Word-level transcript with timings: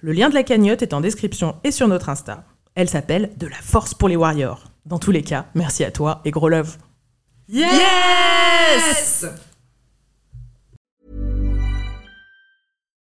Le 0.00 0.12
lien 0.12 0.28
de 0.28 0.34
la 0.34 0.42
cagnotte 0.42 0.82
est 0.82 0.94
en 0.94 1.00
description 1.00 1.56
et 1.64 1.70
sur 1.70 1.88
notre 1.88 2.08
Insta. 2.08 2.44
Elle 2.74 2.88
s'appelle 2.88 3.30
De 3.36 3.46
la 3.46 3.56
force 3.56 3.94
pour 3.94 4.08
les 4.08 4.16
warriors. 4.16 4.64
Dans 4.86 4.98
tous 4.98 5.12
les 5.12 5.22
cas, 5.22 5.46
merci 5.54 5.84
à 5.84 5.90
toi 5.90 6.20
et 6.24 6.30
gros 6.30 6.48
love. 6.48 6.76
Yes! 7.48 9.26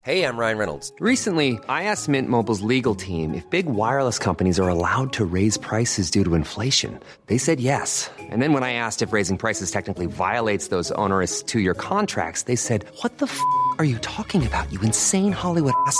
Hey, 0.06 0.22
I'm 0.24 0.38
Ryan 0.38 0.60
Reynolds. 0.60 0.94
Recently, 1.00 1.58
I 1.68 1.86
asked 1.86 2.08
Mint 2.08 2.30
Mobile's 2.30 2.62
legal 2.62 2.94
team 2.94 3.34
if 3.34 3.50
big 3.50 3.66
wireless 3.66 4.20
companies 4.20 4.60
are 4.60 4.70
allowed 4.70 5.12
to 5.14 5.26
raise 5.26 5.58
prices 5.58 6.12
due 6.12 6.24
to 6.24 6.36
inflation. 6.36 7.00
They 7.26 7.40
said 7.40 7.60
yes. 7.60 8.12
And 8.30 8.40
then 8.40 8.54
when 8.54 8.64
I 8.64 8.74
asked 8.74 9.02
if 9.02 9.14
raising 9.14 9.40
prices 9.40 9.72
technically 9.72 10.06
violates 10.06 10.68
those 10.68 10.92
onerous 10.92 11.42
two 11.42 11.60
year 11.60 11.74
contracts, 11.74 12.44
they 12.44 12.56
said, 12.56 12.86
What 13.02 13.18
the 13.18 13.26
f 13.26 13.42
are 13.80 13.86
you 13.86 13.98
talking 13.98 14.46
about, 14.46 14.72
you 14.72 14.80
insane 14.82 15.32
Hollywood 15.32 15.74
ass? 15.88 16.00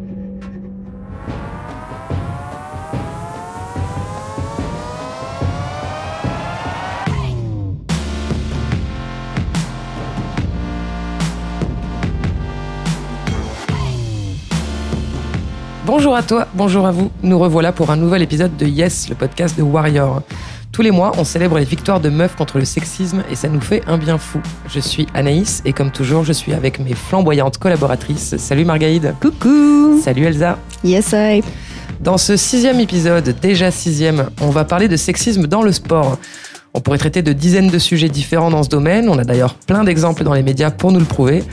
Bonjour 15.93 16.15
à 16.15 16.23
toi, 16.23 16.47
bonjour 16.53 16.87
à 16.87 16.91
vous. 16.91 17.11
Nous 17.21 17.37
revoilà 17.37 17.73
pour 17.73 17.91
un 17.91 17.97
nouvel 17.97 18.21
épisode 18.21 18.55
de 18.55 18.65
Yes, 18.65 19.09
le 19.09 19.15
podcast 19.15 19.57
de 19.57 19.61
Warrior. 19.61 20.21
Tous 20.71 20.81
les 20.81 20.89
mois, 20.89 21.11
on 21.17 21.25
célèbre 21.25 21.59
les 21.59 21.65
victoires 21.65 21.99
de 21.99 22.07
meufs 22.07 22.37
contre 22.37 22.59
le 22.59 22.63
sexisme 22.63 23.25
et 23.29 23.35
ça 23.35 23.49
nous 23.49 23.59
fait 23.59 23.83
un 23.87 23.97
bien 23.97 24.17
fou. 24.17 24.39
Je 24.69 24.79
suis 24.79 25.05
Anaïs 25.13 25.61
et 25.65 25.73
comme 25.73 25.91
toujours, 25.91 26.23
je 26.23 26.31
suis 26.31 26.53
avec 26.53 26.79
mes 26.79 26.93
flamboyantes 26.93 27.57
collaboratrices. 27.57 28.37
Salut 28.37 28.63
Margaïde. 28.63 29.15
Coucou. 29.21 29.99
Salut 30.01 30.23
Elsa. 30.23 30.57
Yes, 30.85 31.13
I. 31.13 31.43
Dans 31.99 32.17
ce 32.17 32.37
sixième 32.37 32.79
épisode, 32.79 33.35
déjà 33.41 33.69
sixième, 33.69 34.29
on 34.39 34.49
va 34.49 34.63
parler 34.63 34.87
de 34.87 34.95
sexisme 34.95 35.45
dans 35.45 35.61
le 35.61 35.73
sport. 35.73 36.17
On 36.73 36.79
pourrait 36.79 36.97
traiter 36.97 37.21
de 37.21 37.33
dizaines 37.33 37.69
de 37.69 37.79
sujets 37.79 38.07
différents 38.07 38.49
dans 38.49 38.63
ce 38.63 38.69
domaine. 38.69 39.09
On 39.09 39.17
a 39.17 39.25
d'ailleurs 39.25 39.55
plein 39.55 39.83
d'exemples 39.83 40.23
dans 40.23 40.33
les 40.33 40.41
médias 40.41 40.71
pour 40.71 40.93
nous 40.93 40.99
le 40.99 41.05
prouver. 41.05 41.43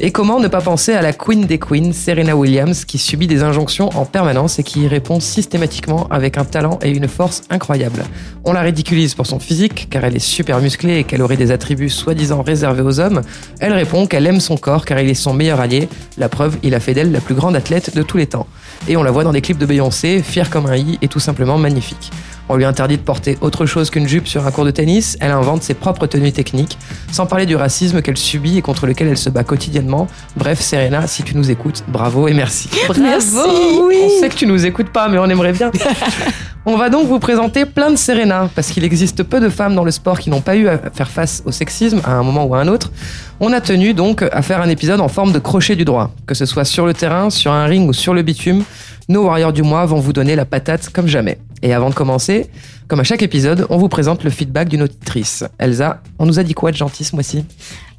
Et 0.00 0.10
comment 0.10 0.40
ne 0.40 0.48
pas 0.48 0.60
penser 0.60 0.92
à 0.92 1.02
la 1.02 1.12
queen 1.12 1.46
des 1.46 1.58
queens, 1.58 1.92
Serena 1.92 2.36
Williams, 2.36 2.84
qui 2.84 2.98
subit 2.98 3.28
des 3.28 3.44
injonctions 3.44 3.88
en 3.96 4.04
permanence 4.04 4.58
et 4.58 4.64
qui 4.64 4.80
y 4.82 4.88
répond 4.88 5.20
systématiquement 5.20 6.08
avec 6.10 6.36
un 6.36 6.44
talent 6.44 6.80
et 6.82 6.90
une 6.90 7.06
force 7.06 7.42
incroyables. 7.48 8.04
On 8.44 8.52
la 8.52 8.60
ridiculise 8.60 9.14
pour 9.14 9.26
son 9.26 9.38
physique, 9.38 9.86
car 9.88 10.04
elle 10.04 10.16
est 10.16 10.18
super 10.18 10.60
musclée 10.60 10.98
et 10.98 11.04
qu'elle 11.04 11.22
aurait 11.22 11.36
des 11.36 11.52
attributs 11.52 11.88
soi-disant 11.88 12.42
réservés 12.42 12.82
aux 12.82 12.98
hommes. 12.98 13.22
Elle 13.60 13.72
répond 13.72 14.06
qu'elle 14.06 14.26
aime 14.26 14.40
son 14.40 14.56
corps 14.56 14.84
car 14.84 14.98
il 14.98 15.08
est 15.08 15.14
son 15.14 15.32
meilleur 15.32 15.60
allié. 15.60 15.88
La 16.18 16.28
preuve, 16.28 16.56
il 16.64 16.74
a 16.74 16.80
fait 16.80 16.92
d'elle 16.92 17.12
la 17.12 17.20
plus 17.20 17.36
grande 17.36 17.54
athlète 17.54 17.96
de 17.96 18.02
tous 18.02 18.16
les 18.16 18.26
temps. 18.26 18.48
Et 18.88 18.96
on 18.96 19.04
la 19.04 19.12
voit 19.12 19.24
dans 19.24 19.32
des 19.32 19.40
clips 19.40 19.58
de 19.58 19.66
Beyoncé, 19.66 20.22
fière 20.22 20.50
comme 20.50 20.66
un 20.66 20.76
i 20.76 20.98
et 21.02 21.08
tout 21.08 21.20
simplement 21.20 21.56
magnifique. 21.56 22.10
On 22.48 22.54
lui 22.56 22.64
interdit 22.64 22.96
de 22.96 23.02
porter 23.02 23.36
autre 23.40 23.66
chose 23.66 23.90
qu'une 23.90 24.06
jupe 24.06 24.28
sur 24.28 24.46
un 24.46 24.50
cours 24.52 24.64
de 24.64 24.70
tennis, 24.70 25.16
elle 25.20 25.32
invente 25.32 25.64
ses 25.64 25.74
propres 25.74 26.06
tenues 26.06 26.30
techniques, 26.30 26.78
sans 27.10 27.26
parler 27.26 27.44
du 27.44 27.56
racisme 27.56 28.02
qu'elle 28.02 28.16
subit 28.16 28.58
et 28.58 28.62
contre 28.62 28.86
lequel 28.86 29.08
elle 29.08 29.18
se 29.18 29.30
bat 29.30 29.42
quotidiennement. 29.42 30.06
Bref, 30.36 30.60
Serena, 30.60 31.08
si 31.08 31.24
tu 31.24 31.36
nous 31.36 31.50
écoutes, 31.50 31.82
bravo 31.88 32.28
et 32.28 32.34
merci. 32.34 32.68
Bravo, 32.86 33.88
oui. 33.88 33.98
On 34.04 34.20
sait 34.20 34.28
que 34.28 34.36
tu 34.36 34.46
nous 34.46 34.64
écoutes 34.64 34.90
pas, 34.90 35.08
mais 35.08 35.18
on 35.18 35.26
aimerait 35.26 35.52
bien. 35.52 35.72
on 36.66 36.76
va 36.76 36.88
donc 36.88 37.08
vous 37.08 37.18
présenter 37.18 37.64
plein 37.64 37.90
de 37.90 37.96
Serena, 37.96 38.48
parce 38.54 38.68
qu'il 38.68 38.84
existe 38.84 39.24
peu 39.24 39.40
de 39.40 39.48
femmes 39.48 39.74
dans 39.74 39.84
le 39.84 39.90
sport 39.90 40.20
qui 40.20 40.30
n'ont 40.30 40.40
pas 40.40 40.54
eu 40.54 40.68
à 40.68 40.78
faire 40.78 41.10
face 41.10 41.42
au 41.46 41.50
sexisme 41.50 42.00
à 42.04 42.12
un 42.12 42.22
moment 42.22 42.44
ou 42.44 42.54
à 42.54 42.60
un 42.60 42.68
autre. 42.68 42.92
On 43.40 43.52
a 43.52 43.60
tenu 43.60 43.92
donc 43.92 44.22
à 44.22 44.42
faire 44.42 44.60
un 44.60 44.68
épisode 44.68 45.00
en 45.00 45.08
forme 45.08 45.32
de 45.32 45.40
crochet 45.40 45.74
du 45.74 45.84
droit, 45.84 46.12
que 46.26 46.34
ce 46.34 46.46
soit 46.46 46.64
sur 46.64 46.86
le 46.86 46.94
terrain, 46.94 47.28
sur 47.28 47.50
un 47.50 47.64
ring 47.64 47.88
ou 47.88 47.92
sur 47.92 48.14
le 48.14 48.22
bitume 48.22 48.62
nos 49.08 49.24
Warriors 49.24 49.52
du 49.52 49.62
mois 49.62 49.86
vont 49.86 50.00
vous 50.00 50.12
donner 50.12 50.34
la 50.36 50.44
patate 50.44 50.88
comme 50.90 51.06
jamais. 51.06 51.38
Et 51.62 51.72
avant 51.72 51.90
de 51.90 51.94
commencer, 51.94 52.46
comme 52.88 53.00
à 53.00 53.04
chaque 53.04 53.22
épisode, 53.22 53.66
on 53.70 53.78
vous 53.78 53.88
présente 53.88 54.24
le 54.24 54.30
feedback 54.30 54.68
d'une 54.68 54.82
auditrice. 54.82 55.44
Elsa, 55.58 56.02
on 56.18 56.26
nous 56.26 56.38
a 56.38 56.42
dit 56.42 56.54
quoi 56.54 56.72
de 56.72 56.76
gentil 56.76 57.04
ce 57.04 57.14
mois-ci? 57.14 57.44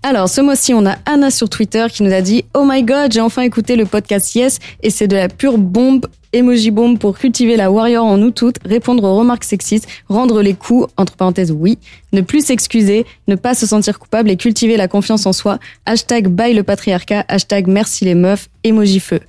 Alors, 0.04 0.30
ce 0.30 0.42
mois-ci, 0.42 0.74
on 0.74 0.86
a 0.86 0.96
Anna 1.06 1.32
sur 1.32 1.50
Twitter 1.50 1.86
qui 1.92 2.04
nous 2.04 2.14
a 2.14 2.22
dit 2.22 2.46
Oh 2.54 2.66
my 2.68 2.84
god, 2.84 3.12
j'ai 3.12 3.22
enfin 3.22 3.42
écouté 3.42 3.76
le 3.76 3.86
podcast 3.86 4.36
Yes 4.36 4.60
et 4.84 4.90
c'est 4.90 5.08
de 5.08 5.16
la 5.16 5.28
pure 5.28 5.58
bombe, 5.58 6.06
emoji 6.34 6.72
bombe 6.72 7.00
pour 7.00 7.18
cultiver 7.18 7.58
la 7.58 7.72
warrior 7.72 8.06
en 8.06 8.18
nous 8.18 8.32
toutes, 8.32 8.58
répondre 8.64 9.04
aux 9.04 9.18
remarques 9.18 9.44
sexistes, 9.44 9.88
rendre 10.08 10.42
les 10.42 10.54
coups, 10.54 10.88
entre 10.98 11.16
parenthèses 11.16 11.52
oui, 11.52 11.80
ne 12.14 12.22
plus 12.22 12.46
s'excuser, 12.46 13.06
ne 13.28 13.36
pas 13.36 13.56
se 13.56 13.66
sentir 13.66 13.98
coupable 13.98 14.30
et 14.30 14.38
cultiver 14.38 14.78
la 14.78 14.88
confiance 14.88 15.26
en 15.26 15.34
soi. 15.34 15.58
Hashtag 15.86 16.28
bye 16.28 16.54
le 16.54 16.64
patriarcat, 16.64 17.26
hashtag 17.28 17.68
merci 17.68 18.06
les 18.06 18.16
meufs, 18.16 18.50
emoji 18.64 19.00
feu. 19.00 19.20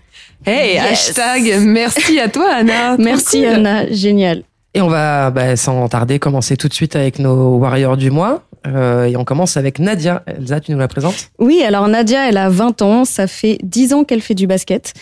Hey, 0.47 0.79
hashtag 0.79 1.59
merci 1.61 2.19
à 2.21 2.29
toi 2.29 2.49
Anna. 2.51 2.97
Merci 2.99 3.45
Anna, 3.45 3.91
génial. 3.91 4.45
Et 4.75 4.81
on 4.81 4.89
va 4.89 5.31
bah, 5.31 5.57
sans 5.57 5.89
tarder 5.89 6.19
commencer 6.19 6.57
tout 6.57 6.69
de 6.69 6.75
suite 6.75 6.95
avec 6.95 7.19
nos 7.19 7.57
warriors 7.57 7.97
du 7.97 8.11
mois. 8.11 8.43
Euh, 8.67 9.05
et 9.05 9.17
on 9.17 9.25
commence 9.25 9.57
avec 9.57 9.79
Nadia. 9.79 10.23
Elsa, 10.27 10.61
tu 10.61 10.73
nous 10.73 10.79
la 10.79 10.89
présentes? 10.89 11.31
Oui, 11.39 11.63
alors 11.63 11.89
Nadia, 11.89 12.29
elle 12.29 12.37
a 12.37 12.49
20 12.49 12.83
ans. 12.83 13.05
Ça 13.05 13.27
fait 13.27 13.59
10 13.63 13.95
ans 13.95 14.05
qu'elle 14.05 14.21
fait 14.21 14.35
du 14.35 14.47
basket. 14.47 14.95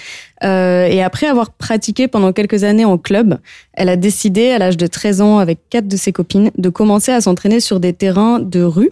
Euh, 0.45 0.87
et 0.87 1.03
après 1.03 1.27
avoir 1.27 1.51
pratiqué 1.51 2.09
pendant 2.09 2.33
quelques 2.33 2.65
années 2.65 2.85
en 2.85 2.99
club, 2.99 3.39
elle 3.73 3.89
a 3.89 3.97
décidé, 3.97 4.51
à 4.51 4.59
l'âge 4.59 4.77
de 4.77 4.87
13 4.87 5.21
ans, 5.21 5.39
avec 5.39 5.61
quatre 5.71 5.89
de 5.89 5.97
ses 5.97 6.13
copines, 6.13 6.51
de 6.57 6.69
commencer 6.69 7.13
à 7.13 7.21
s'entraîner 7.21 7.61
sur 7.61 7.81
des 7.81 7.93
terrains 7.93 8.39
de 8.39 8.63
rue, 8.63 8.91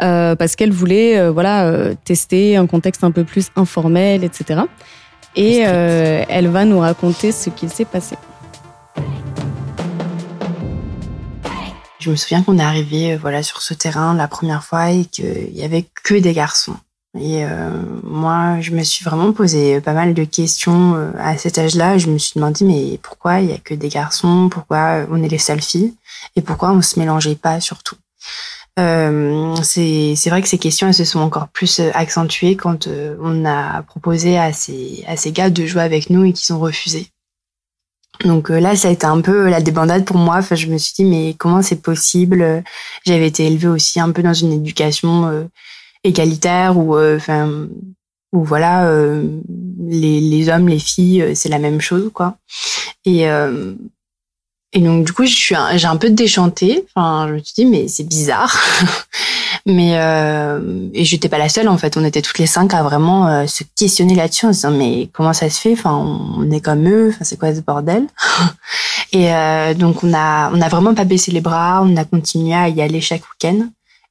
euh, 0.00 0.36
parce 0.36 0.56
qu'elle 0.56 0.72
voulait 0.72 1.18
euh, 1.18 1.30
voilà, 1.30 1.66
euh, 1.66 1.94
tester 2.04 2.56
un 2.56 2.66
contexte 2.66 3.02
un 3.04 3.10
peu 3.10 3.24
plus 3.24 3.48
informel, 3.56 4.22
etc. 4.22 4.60
Et 5.36 5.64
euh, 5.66 6.24
elle 6.28 6.48
va 6.48 6.64
nous 6.64 6.78
raconter 6.78 7.32
ce 7.32 7.50
qu'il 7.50 7.70
s'est 7.70 7.84
passé. 7.84 8.16
Je 12.04 12.10
me 12.10 12.16
souviens 12.16 12.42
qu'on 12.42 12.58
est 12.58 12.62
arrivé 12.62 13.14
euh, 13.14 13.18
voilà 13.18 13.42
sur 13.42 13.62
ce 13.62 13.72
terrain 13.72 14.12
la 14.14 14.28
première 14.28 14.62
fois 14.62 14.90
et 14.90 15.06
qu'il 15.06 15.56
y 15.56 15.62
avait 15.62 15.86
que 16.02 16.14
des 16.14 16.34
garçons. 16.34 16.76
Et 17.18 17.46
euh, 17.46 17.70
moi, 18.02 18.60
je 18.60 18.72
me 18.72 18.82
suis 18.82 19.06
vraiment 19.06 19.32
posé 19.32 19.80
pas 19.80 19.94
mal 19.94 20.12
de 20.12 20.24
questions 20.24 20.96
euh, 20.96 21.12
à 21.18 21.38
cet 21.38 21.56
âge-là. 21.56 21.96
Je 21.96 22.10
me 22.10 22.18
suis 22.18 22.32
demandé 22.34 22.66
mais 22.66 22.98
pourquoi 22.98 23.40
il 23.40 23.48
y 23.48 23.54
a 23.54 23.58
que 23.58 23.72
des 23.72 23.88
garçons? 23.88 24.50
Pourquoi 24.50 25.06
on 25.10 25.22
est 25.22 25.28
les 25.28 25.38
seules 25.38 25.62
filles? 25.62 25.94
Et 26.36 26.42
pourquoi 26.42 26.72
on 26.72 26.82
se 26.82 26.98
mélangeait 26.98 27.36
pas 27.36 27.58
surtout? 27.62 27.96
Euh, 28.78 29.54
c'est 29.62 30.16
vrai 30.26 30.42
que 30.42 30.48
ces 30.48 30.58
questions 30.58 30.88
elles 30.88 30.94
se 30.94 31.04
sont 31.04 31.20
encore 31.20 31.48
plus 31.48 31.78
euh, 31.78 31.90
accentuées 31.94 32.56
quand 32.56 32.88
euh, 32.88 33.16
on 33.20 33.44
a 33.44 33.82
proposé 33.82 34.36
à 34.36 34.52
ces 34.52 35.04
à 35.06 35.16
ces 35.16 35.30
gars 35.30 35.50
de 35.50 35.64
jouer 35.64 35.82
avec 35.82 36.10
nous 36.10 36.24
et 36.24 36.32
qu'ils 36.32 36.54
ont 36.54 36.58
refusé. 36.58 37.06
Donc 38.24 38.50
euh, 38.50 38.58
là, 38.58 38.74
ça 38.74 38.88
a 38.88 38.90
été 38.90 39.06
un 39.06 39.20
peu 39.20 39.48
la 39.48 39.60
débandade 39.60 40.04
pour 40.04 40.16
moi. 40.16 40.38
Enfin, 40.38 40.56
je 40.56 40.66
me 40.66 40.78
suis 40.78 40.94
dit 40.94 41.04
mais 41.04 41.34
comment 41.38 41.62
c'est 41.62 41.82
possible? 41.82 42.64
J'avais 43.06 43.28
été 43.28 43.46
élevée 43.46 43.68
aussi 43.68 44.00
un 44.00 44.10
peu 44.10 44.22
dans 44.22 44.34
une 44.34 44.52
éducation 44.52 45.48
égalitaire 46.02 46.76
où 46.76 46.98
enfin 46.98 47.68
où 48.32 48.44
voilà 48.44 48.88
les 49.88 50.20
les 50.20 50.48
hommes, 50.48 50.68
les 50.68 50.78
filles, 50.80 51.36
c'est 51.36 51.48
la 51.48 51.58
même 51.58 51.80
chose 51.80 52.10
quoi. 52.12 52.38
Et 53.04 53.26
et 54.74 54.80
donc 54.80 55.06
du 55.06 55.12
coup, 55.12 55.24
je 55.24 55.34
suis 55.34 55.54
j'ai 55.76 55.86
un 55.86 55.96
peu 55.96 56.10
déchanté. 56.10 56.84
Enfin, 56.94 57.28
je 57.28 57.34
me 57.34 57.38
suis 57.38 57.54
dit 57.56 57.64
mais 57.64 57.86
c'est 57.86 58.02
bizarre. 58.02 58.58
mais 59.66 59.92
euh, 59.94 60.88
et 60.92 61.04
j'étais 61.04 61.28
pas 61.28 61.38
la 61.38 61.48
seule 61.48 61.68
en 61.68 61.78
fait. 61.78 61.96
On 61.96 62.04
était 62.04 62.22
toutes 62.22 62.38
les 62.38 62.46
cinq 62.46 62.74
à 62.74 62.82
vraiment 62.82 63.28
euh, 63.28 63.46
se 63.46 63.62
questionner 63.78 64.16
là-dessus 64.16 64.46
en 64.46 64.52
se 64.52 64.58
disant 64.58 64.72
mais 64.72 65.08
comment 65.12 65.32
ça 65.32 65.48
se 65.48 65.60
fait? 65.60 65.72
Enfin, 65.72 65.94
on 65.94 66.50
est 66.50 66.60
comme 66.60 66.88
eux. 66.88 67.10
Enfin, 67.10 67.22
c'est 67.24 67.38
quoi 67.38 67.54
ce 67.54 67.60
bordel? 67.60 68.04
Et 69.12 69.32
euh, 69.32 69.74
donc 69.74 70.02
on 70.02 70.12
a 70.12 70.50
on 70.52 70.60
a 70.60 70.68
vraiment 70.68 70.94
pas 70.94 71.04
baissé 71.04 71.30
les 71.30 71.40
bras. 71.40 71.80
On 71.84 71.96
a 71.96 72.04
continué 72.04 72.54
à 72.54 72.68
y 72.68 72.82
aller 72.82 73.00
chaque 73.00 73.22
week-end. 73.22 73.68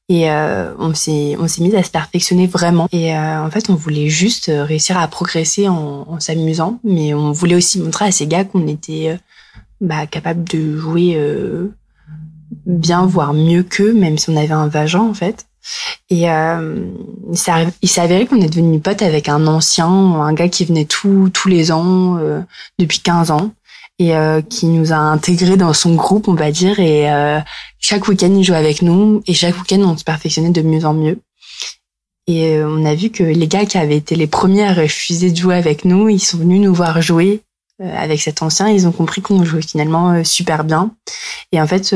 Et 0.10 0.30
euh, 0.30 0.74
on 0.80 0.94
s'est 0.94 1.36
on 1.40 1.48
s'est 1.48 1.62
mis 1.62 1.76
à 1.76 1.84
se 1.84 1.90
perfectionner 1.90 2.48
vraiment. 2.48 2.88
Et 2.92 3.16
euh, 3.16 3.46
en 3.46 3.50
fait, 3.50 3.70
on 3.70 3.76
voulait 3.76 4.10
juste 4.10 4.52
réussir 4.54 4.98
à 4.98 5.08
progresser 5.08 5.68
en, 5.70 6.06
en 6.08 6.20
s'amusant, 6.20 6.80
mais 6.84 7.14
on 7.14 7.32
voulait 7.32 7.56
aussi 7.56 7.80
montrer 7.80 8.06
à 8.06 8.12
ces 8.12 8.28
gars 8.28 8.44
qu'on 8.44 8.68
était 8.68 9.10
euh, 9.10 9.18
bah, 9.84 10.08
capable 10.08 10.44
de 10.44 10.78
jouer 10.78 11.14
euh, 11.18 11.72
bien, 12.66 13.06
voire 13.06 13.34
mieux 13.34 13.64
qu'eux, 13.64 13.94
même 13.94 14.18
si 14.18 14.30
on 14.30 14.38
avait 14.38 14.52
un 14.52 14.68
vagin 14.68 15.02
en 15.02 15.14
fait. 15.14 15.46
Et 16.10 16.30
euh, 16.30 16.86
il 17.82 17.90
s'est 17.90 18.02
avéré 18.02 18.26
qu'on 18.26 18.42
est 18.42 18.50
devenu 18.50 18.80
pote 18.80 19.02
avec 19.02 19.30
un 19.30 19.48
ancien, 19.48 19.88
un 19.88 20.34
gars 20.34 20.50
qui 20.50 20.66
venait 20.66 20.86
tous 20.86 21.30
tous 21.30 21.48
les 21.48 21.72
ans 21.72 22.18
euh, 22.18 22.42
depuis 22.80 23.00
15 23.00 23.32
ans 23.32 23.52
et 24.00 24.16
euh, 24.16 24.42
qui 24.42 24.66
nous 24.66 24.92
a 24.92 24.98
intégrés 24.98 25.58
dans 25.58 25.74
son 25.74 25.96
groupe, 25.96 26.28
on 26.28 26.34
va 26.34 26.52
dire. 26.52 26.80
Et 26.80 27.12
euh, 27.12 27.40
chaque 27.80 28.08
week-end, 28.08 28.34
il 28.36 28.44
jouait 28.44 28.58
avec 28.58 28.82
nous 28.82 29.24
et 29.28 29.34
chaque 29.34 29.58
week-end, 29.58 29.82
on 29.82 29.98
se 29.98 30.04
perfectionnait 30.04 30.50
de 30.50 30.62
mieux 30.62 30.86
en 30.86 30.94
mieux. 30.94 31.20
Et 32.28 32.56
euh, 32.56 32.68
on 32.68 32.86
a 32.86 32.96
vu 32.96 33.10
que 33.10 33.24
les 33.24 33.48
gars 33.48 33.66
qui 33.66 33.78
avaient 33.78 33.98
été 33.98 34.16
les 34.16 34.28
premiers 34.28 34.66
à 34.66 34.74
refuser 34.74 35.32
de 35.32 35.38
jouer 35.38 35.56
avec 35.56 35.86
nous, 35.86 36.10
ils 36.10 36.20
sont 36.20 36.38
venus 36.38 36.62
nous 36.62 36.74
voir 36.74 37.02
jouer 37.02 37.42
avec 37.80 38.22
cet 38.22 38.42
ancien. 38.42 38.70
Ils 38.70 38.88
ont 38.88 38.92
compris 38.92 39.22
qu'on 39.22 39.44
jouait 39.44 39.62
finalement 39.62 40.12
euh, 40.12 40.24
super 40.24 40.64
bien. 40.64 40.92
Et 41.52 41.62
en 41.62 41.68
fait, 41.68 41.94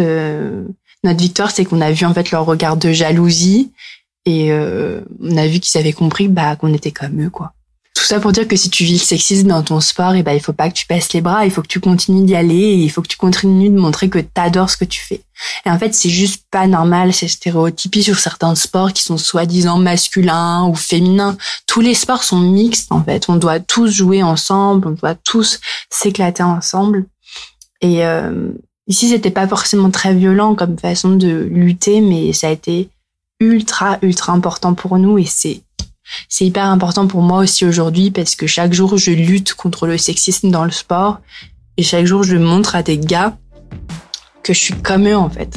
notre 1.03 1.19
victoire, 1.19 1.51
c'est 1.51 1.65
qu'on 1.65 1.81
a 1.81 1.91
vu 1.91 2.05
en 2.05 2.13
fait 2.13 2.31
leur 2.31 2.45
regard 2.45 2.77
de 2.77 2.91
jalousie 2.91 3.71
et 4.25 4.51
on 4.51 5.37
a 5.37 5.47
vu 5.47 5.59
qu'ils 5.59 5.79
avaient 5.79 5.93
compris 5.93 6.27
bah, 6.27 6.55
qu'on 6.55 6.73
était 6.73 6.91
comme 6.91 7.23
eux, 7.23 7.29
quoi. 7.29 7.53
Tout 7.97 8.03
ça 8.03 8.19
pour 8.19 8.31
dire 8.31 8.47
que 8.47 8.55
si 8.55 8.69
tu 8.69 8.83
vis 8.83 8.99
le 8.99 8.99
sexisme 8.99 9.47
dans 9.47 9.63
ton 9.63 9.81
sport, 9.81 10.13
et 10.13 10.21
ben 10.21 10.33
il 10.33 10.39
faut 10.39 10.53
pas 10.53 10.69
que 10.69 10.75
tu 10.75 10.85
passes 10.85 11.11
les 11.13 11.21
bras, 11.21 11.45
il 11.45 11.51
faut 11.51 11.63
que 11.63 11.67
tu 11.67 11.79
continues 11.79 12.23
d'y 12.23 12.35
aller, 12.35 12.53
et 12.53 12.75
il 12.75 12.89
faut 12.91 13.01
que 13.01 13.07
tu 13.07 13.17
continues 13.17 13.71
de 13.71 13.79
montrer 13.79 14.07
que 14.07 14.19
tu 14.19 14.27
adores 14.35 14.69
ce 14.69 14.77
que 14.77 14.85
tu 14.85 15.01
fais. 15.01 15.23
Et 15.65 15.71
en 15.71 15.79
fait, 15.79 15.95
c'est 15.95 16.11
juste 16.11 16.43
pas 16.51 16.67
normal, 16.67 17.11
c'est 17.11 17.27
stéréotypé 17.27 18.03
sur 18.03 18.19
certains 18.19 18.53
sports 18.53 18.93
qui 18.93 19.01
sont 19.01 19.17
soi-disant 19.17 19.79
masculins 19.79 20.67
ou 20.67 20.75
féminins. 20.75 21.37
Tous 21.65 21.81
les 21.81 21.95
sports 21.95 22.23
sont 22.23 22.37
mixtes 22.37 22.91
en 22.91 23.03
fait. 23.03 23.25
On 23.29 23.35
doit 23.35 23.59
tous 23.59 23.89
jouer 23.89 24.21
ensemble, 24.21 24.89
on 24.89 24.91
doit 24.91 25.15
tous 25.15 25.59
s'éclater 25.89 26.43
ensemble. 26.43 27.07
Et 27.81 28.05
euh, 28.05 28.51
ici, 28.85 29.09
c'était 29.09 29.31
pas 29.31 29.47
forcément 29.47 29.89
très 29.89 30.13
violent 30.13 30.53
comme 30.53 30.77
façon 30.77 31.15
de 31.15 31.49
lutter, 31.49 32.01
mais 32.01 32.31
ça 32.31 32.49
a 32.49 32.51
été 32.51 32.89
ultra 33.39 33.97
ultra 34.03 34.33
important 34.33 34.75
pour 34.75 34.97
nous 34.99 35.17
et 35.17 35.25
c'est 35.25 35.61
c'est 36.29 36.45
hyper 36.45 36.65
important 36.65 37.07
pour 37.07 37.21
moi 37.21 37.39
aussi 37.39 37.65
aujourd'hui 37.65 38.11
parce 38.11 38.35
que 38.35 38.47
chaque 38.47 38.73
jour 38.73 38.97
je 38.97 39.11
lutte 39.11 39.53
contre 39.53 39.87
le 39.87 39.97
sexisme 39.97 40.51
dans 40.51 40.65
le 40.65 40.71
sport 40.71 41.21
et 41.77 41.83
chaque 41.83 42.05
jour 42.05 42.23
je 42.23 42.37
montre 42.37 42.75
à 42.75 42.83
des 42.83 42.97
gars 42.97 43.37
que 44.43 44.53
je 44.53 44.59
suis 44.59 44.73
comme 44.75 45.07
eux 45.07 45.17
en 45.17 45.29
fait. 45.29 45.55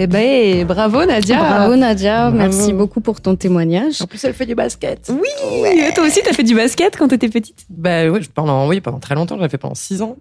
Eh 0.00 0.06
ben, 0.06 0.64
bravo 0.64 1.04
Nadia. 1.04 1.38
Bravo 1.38 1.74
Nadia, 1.74 2.30
merci 2.30 2.72
beaucoup 2.72 3.00
pour 3.00 3.20
ton 3.20 3.34
témoignage. 3.34 4.00
En 4.00 4.06
plus, 4.06 4.22
elle 4.22 4.32
fait 4.32 4.46
du 4.46 4.54
basket. 4.54 5.10
Oui, 5.10 5.60
ouais. 5.60 5.92
toi 5.92 6.04
aussi, 6.06 6.20
t'as 6.24 6.32
fait 6.32 6.44
du 6.44 6.54
basket 6.54 6.96
quand 6.96 7.08
t'étais 7.08 7.28
petite? 7.28 7.66
Bah 7.68 8.08
oui, 8.08 8.20
pendant, 8.32 8.68
oui, 8.68 8.80
pendant 8.80 9.00
très 9.00 9.16
longtemps, 9.16 9.36
j'en 9.36 9.44
ai 9.44 9.48
fait 9.48 9.58
pendant 9.58 9.74
six 9.74 10.00
ans. 10.00 10.16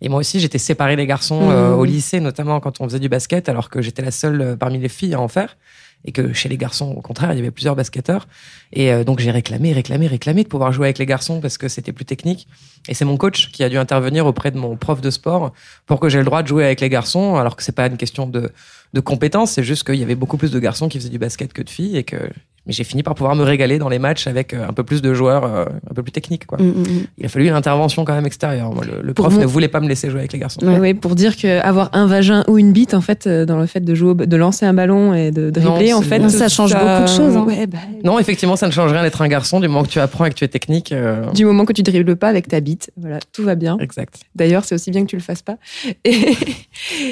Et 0.00 0.08
moi 0.08 0.20
aussi, 0.20 0.40
j'étais 0.40 0.56
séparée 0.56 0.96
des 0.96 1.06
garçons 1.06 1.48
mmh. 1.48 1.52
euh, 1.52 1.74
au 1.74 1.84
lycée, 1.84 2.20
notamment 2.20 2.58
quand 2.60 2.80
on 2.80 2.84
faisait 2.84 3.00
du 3.00 3.10
basket, 3.10 3.50
alors 3.50 3.68
que 3.68 3.82
j'étais 3.82 4.00
la 4.00 4.12
seule 4.12 4.40
euh, 4.40 4.56
parmi 4.56 4.78
les 4.78 4.88
filles 4.88 5.12
à 5.12 5.20
en 5.20 5.28
faire 5.28 5.58
et 6.04 6.12
que 6.12 6.32
chez 6.32 6.48
les 6.48 6.56
garçons, 6.56 6.94
au 6.96 7.00
contraire, 7.00 7.32
il 7.32 7.36
y 7.36 7.40
avait 7.40 7.50
plusieurs 7.50 7.76
basketteurs. 7.76 8.28
Et 8.72 8.92
euh, 8.92 9.04
donc 9.04 9.18
j'ai 9.18 9.30
réclamé, 9.30 9.72
réclamé, 9.72 10.06
réclamé 10.06 10.44
de 10.44 10.48
pouvoir 10.48 10.72
jouer 10.72 10.86
avec 10.86 10.98
les 10.98 11.06
garçons 11.06 11.40
parce 11.40 11.58
que 11.58 11.68
c'était 11.68 11.92
plus 11.92 12.04
technique. 12.04 12.46
Et 12.88 12.94
c'est 12.94 13.04
mon 13.04 13.16
coach 13.16 13.50
qui 13.50 13.64
a 13.64 13.68
dû 13.68 13.76
intervenir 13.78 14.26
auprès 14.26 14.50
de 14.50 14.58
mon 14.58 14.76
prof 14.76 15.00
de 15.00 15.10
sport 15.10 15.52
pour 15.86 16.00
que 16.00 16.08
j'ai 16.08 16.18
le 16.18 16.24
droit 16.24 16.42
de 16.42 16.48
jouer 16.48 16.64
avec 16.64 16.80
les 16.80 16.88
garçons, 16.88 17.36
alors 17.36 17.56
que 17.56 17.62
c'est 17.62 17.72
pas 17.72 17.86
une 17.86 17.96
question 17.96 18.26
de, 18.26 18.52
de 18.94 19.00
compétence, 19.00 19.52
c'est 19.52 19.64
juste 19.64 19.84
qu'il 19.84 19.96
y 19.96 20.02
avait 20.02 20.14
beaucoup 20.14 20.36
plus 20.36 20.50
de 20.50 20.58
garçons 20.58 20.88
qui 20.88 20.98
faisaient 20.98 21.10
du 21.10 21.18
basket 21.18 21.52
que 21.52 21.62
de 21.62 21.70
filles 21.70 21.96
et 21.96 22.04
que 22.04 22.30
mais 22.68 22.74
j'ai 22.74 22.84
fini 22.84 23.02
par 23.02 23.14
pouvoir 23.14 23.34
me 23.34 23.42
régaler 23.42 23.78
dans 23.78 23.88
les 23.88 23.98
matchs 23.98 24.26
avec 24.26 24.54
euh, 24.54 24.68
un 24.68 24.72
peu 24.72 24.84
plus 24.84 25.02
de 25.02 25.12
joueurs 25.14 25.44
euh, 25.44 25.64
un 25.90 25.94
peu 25.94 26.02
plus 26.02 26.12
techniques. 26.12 26.46
Quoi. 26.46 26.58
Mm, 26.58 26.66
mm, 26.66 26.82
mm. 26.82 27.06
Il 27.18 27.26
a 27.26 27.28
fallu 27.28 27.48
une 27.48 27.54
intervention 27.54 28.04
quand 28.04 28.14
même 28.14 28.26
extérieure. 28.26 28.72
Moi, 28.72 28.84
le, 28.84 29.00
le 29.02 29.14
prof 29.14 29.36
ne 29.36 29.46
voulait 29.46 29.68
pas 29.68 29.80
me 29.80 29.88
laisser 29.88 30.10
jouer 30.10 30.20
avec 30.20 30.32
les 30.32 30.38
garçons. 30.38 30.60
Ouais, 30.62 30.78
ouais, 30.78 30.94
pour 30.94 31.14
dire 31.14 31.36
que 31.36 31.60
avoir 31.60 31.90
un 31.94 32.06
vagin 32.06 32.44
ou 32.46 32.58
une 32.58 32.72
bite, 32.72 32.94
en 32.94 33.00
fait, 33.00 33.26
euh, 33.26 33.46
dans 33.46 33.58
le 33.58 33.66
fait 33.66 33.80
de 33.80 33.94
jouer, 33.94 34.14
de 34.14 34.36
lancer 34.36 34.66
un 34.66 34.74
ballon 34.74 35.14
et 35.14 35.30
de 35.30 35.50
dribbler, 35.50 35.90
non, 35.90 35.96
en 35.96 36.02
fait, 36.02 36.18
non, 36.18 36.28
ça 36.28 36.48
change 36.48 36.70
ça... 36.70 36.78
beaucoup 36.78 37.10
de 37.10 37.16
choses. 37.16 37.36
Hein. 37.36 37.44
Ouais, 37.46 37.66
bah... 37.66 37.78
Non, 38.04 38.18
effectivement, 38.18 38.56
ça 38.56 38.66
ne 38.66 38.72
change 38.72 38.92
rien 38.92 39.02
d'être 39.02 39.22
un 39.22 39.28
garçon 39.28 39.60
du 39.60 39.68
moment 39.68 39.82
que 39.82 39.88
tu 39.88 39.98
apprends 39.98 40.26
et 40.26 40.30
que 40.30 40.34
tu 40.34 40.44
es 40.44 40.48
technique. 40.48 40.92
Euh... 40.92 41.30
Du 41.32 41.44
moment 41.46 41.64
que 41.64 41.72
tu 41.72 41.82
dribbles 41.82 42.16
pas 42.16 42.28
avec 42.28 42.48
ta 42.48 42.60
bite, 42.60 42.90
voilà, 42.96 43.18
tout 43.32 43.44
va 43.44 43.54
bien. 43.54 43.78
Exact. 43.80 44.14
D'ailleurs, 44.34 44.64
c'est 44.64 44.74
aussi 44.74 44.90
bien 44.90 45.02
que 45.02 45.08
tu 45.08 45.16
le 45.16 45.22
fasses 45.22 45.42
pas. 45.42 45.56
Et... 46.04 46.36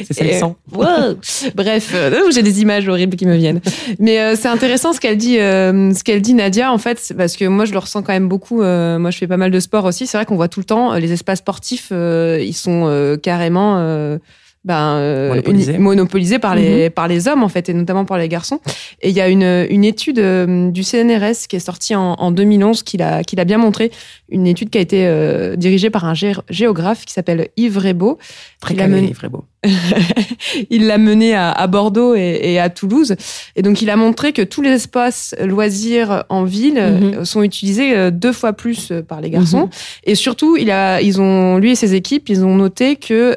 C'est 0.04 0.14
salissant. 0.14 0.56
Wow. 0.72 1.16
Bref, 1.54 1.92
euh, 1.94 2.30
j'ai 2.32 2.42
des 2.42 2.60
images 2.60 2.86
horribles 2.88 3.16
qui 3.16 3.26
me 3.26 3.36
viennent. 3.36 3.60
Mais 3.98 4.20
euh, 4.20 4.34
c'est 4.36 4.48
intéressant 4.48 4.92
ce 4.92 5.00
qu'elle 5.00 5.16
dit, 5.16 5.38
ce 5.94 6.04
qu'elle 6.04 6.22
dit 6.22 6.34
Nadia, 6.34 6.72
en 6.72 6.78
fait, 6.78 7.14
parce 7.16 7.36
que 7.36 7.44
moi, 7.44 7.64
je 7.64 7.72
le 7.72 7.78
ressens 7.78 8.02
quand 8.02 8.12
même 8.12 8.28
beaucoup. 8.28 8.62
Euh, 8.62 8.98
moi, 8.98 9.10
je 9.10 9.18
fais 9.18 9.26
pas 9.26 9.36
mal 9.36 9.50
de 9.50 9.60
sport 9.60 9.84
aussi. 9.84 10.06
C'est 10.06 10.16
vrai 10.16 10.26
qu'on 10.26 10.36
voit 10.36 10.48
tout 10.48 10.60
le 10.60 10.66
temps 10.66 10.94
les 10.94 11.12
espaces 11.12 11.38
sportifs, 11.38 11.88
euh, 11.92 12.38
ils 12.40 12.54
sont 12.54 12.86
euh, 12.86 13.16
carrément 13.16 13.76
ben, 14.66 15.28
monopolisés. 15.30 15.78
monopolisés 15.78 16.38
par 16.38 16.54
les 16.54 16.84
Mhm. 16.84 16.90
par 16.90 17.08
les 17.08 17.28
hommes 17.28 17.42
en 17.44 17.48
fait, 17.48 17.68
et 17.70 17.72
notamment 17.72 18.04
par 18.04 18.18
les 18.18 18.28
garçons. 18.28 18.60
Et 19.00 19.08
il 19.10 19.16
y 19.16 19.20
a 19.22 19.28
une 19.28 19.66
une 19.70 19.84
étude 19.84 20.18
euh, 20.18 20.70
du 20.70 20.82
CNRS 20.82 21.46
qui 21.48 21.56
est 21.56 21.60
sortie 21.60 21.94
en, 21.94 22.14
en 22.18 22.30
2011 22.32 22.82
qui 22.82 22.96
l'a 22.98 23.22
qui 23.24 23.36
l'a 23.36 23.44
bien 23.44 23.58
montré. 23.58 23.90
Une 24.28 24.46
étude 24.46 24.68
qui 24.70 24.78
a 24.78 24.80
été 24.80 25.06
euh, 25.06 25.54
dirigée 25.56 25.88
par 25.88 26.04
un 26.04 26.12
gé- 26.14 26.36
géographe 26.50 27.04
qui 27.04 27.12
s'appelle 27.14 27.48
Yves 27.56 27.78
Rebaud. 27.78 28.18
Très 28.60 28.74
Il 28.74 28.78
calé, 28.78 29.00
mené- 29.12 29.14
il 30.70 30.86
l'a 30.86 30.98
mené 30.98 31.34
à, 31.34 31.50
à 31.52 31.66
Bordeaux 31.66 32.14
et, 32.14 32.38
et 32.42 32.58
à 32.58 32.68
Toulouse. 32.68 33.14
Et 33.56 33.62
donc, 33.62 33.82
il 33.82 33.90
a 33.90 33.96
montré 33.96 34.32
que 34.32 34.42
tous 34.42 34.62
les 34.62 34.70
espaces 34.70 35.34
loisirs 35.44 36.24
en 36.28 36.44
ville 36.44 36.74
Mhm. 36.74 37.14
euh, 37.20 37.24
sont 37.24 37.42
utilisés 37.42 37.96
euh, 37.96 38.10
deux 38.10 38.32
fois 38.32 38.52
plus 38.52 38.90
euh, 38.90 39.02
par 39.02 39.20
les 39.20 39.30
garçons. 39.30 39.64
Mhm. 39.66 39.70
Et 40.04 40.14
surtout, 40.14 40.56
il 40.56 40.70
a, 40.70 41.00
ils 41.00 41.20
ont, 41.20 41.58
lui 41.58 41.70
et 41.72 41.74
ses 41.74 41.94
équipes, 41.94 42.28
ils 42.28 42.44
ont 42.44 42.54
noté 42.56 42.96
que 42.96 43.34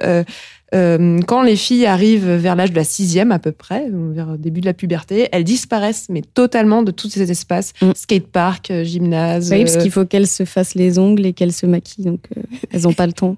euh, 0.75 1.19
quand 1.27 1.41
les 1.41 1.55
filles 1.55 1.85
arrivent 1.85 2.29
vers 2.31 2.55
l'âge 2.55 2.71
de 2.71 2.75
la 2.75 2.83
sixième 2.83 3.31
à 3.31 3.39
peu 3.39 3.51
près, 3.51 3.87
euh, 3.87 4.11
vers 4.13 4.31
le 4.31 4.37
début 4.37 4.61
de 4.61 4.65
la 4.65 4.73
puberté, 4.73 5.27
elles 5.31 5.43
disparaissent 5.43 6.07
mais 6.09 6.21
totalement 6.21 6.83
de 6.83 6.91
tous 6.91 7.09
ces 7.09 7.31
espaces, 7.31 7.73
Mm. 7.81 7.91
skatepark, 7.95 8.71
euh, 8.71 8.83
gymnase. 8.83 9.51
Oui, 9.51 9.63
parce 9.63 9.77
qu'il 9.77 9.91
faut 9.91 10.05
qu'elles 10.05 10.27
se 10.27 10.45
fassent 10.45 10.75
les 10.75 10.99
ongles 10.99 11.25
et 11.25 11.33
qu'elles 11.33 11.53
se 11.53 11.65
maquillent, 11.65 12.05
donc 12.05 12.21
euh, 12.37 12.41
elles 12.71 12.81
n'ont 12.83 12.93
pas 12.93 13.07
le 13.07 13.13
temps. 13.13 13.35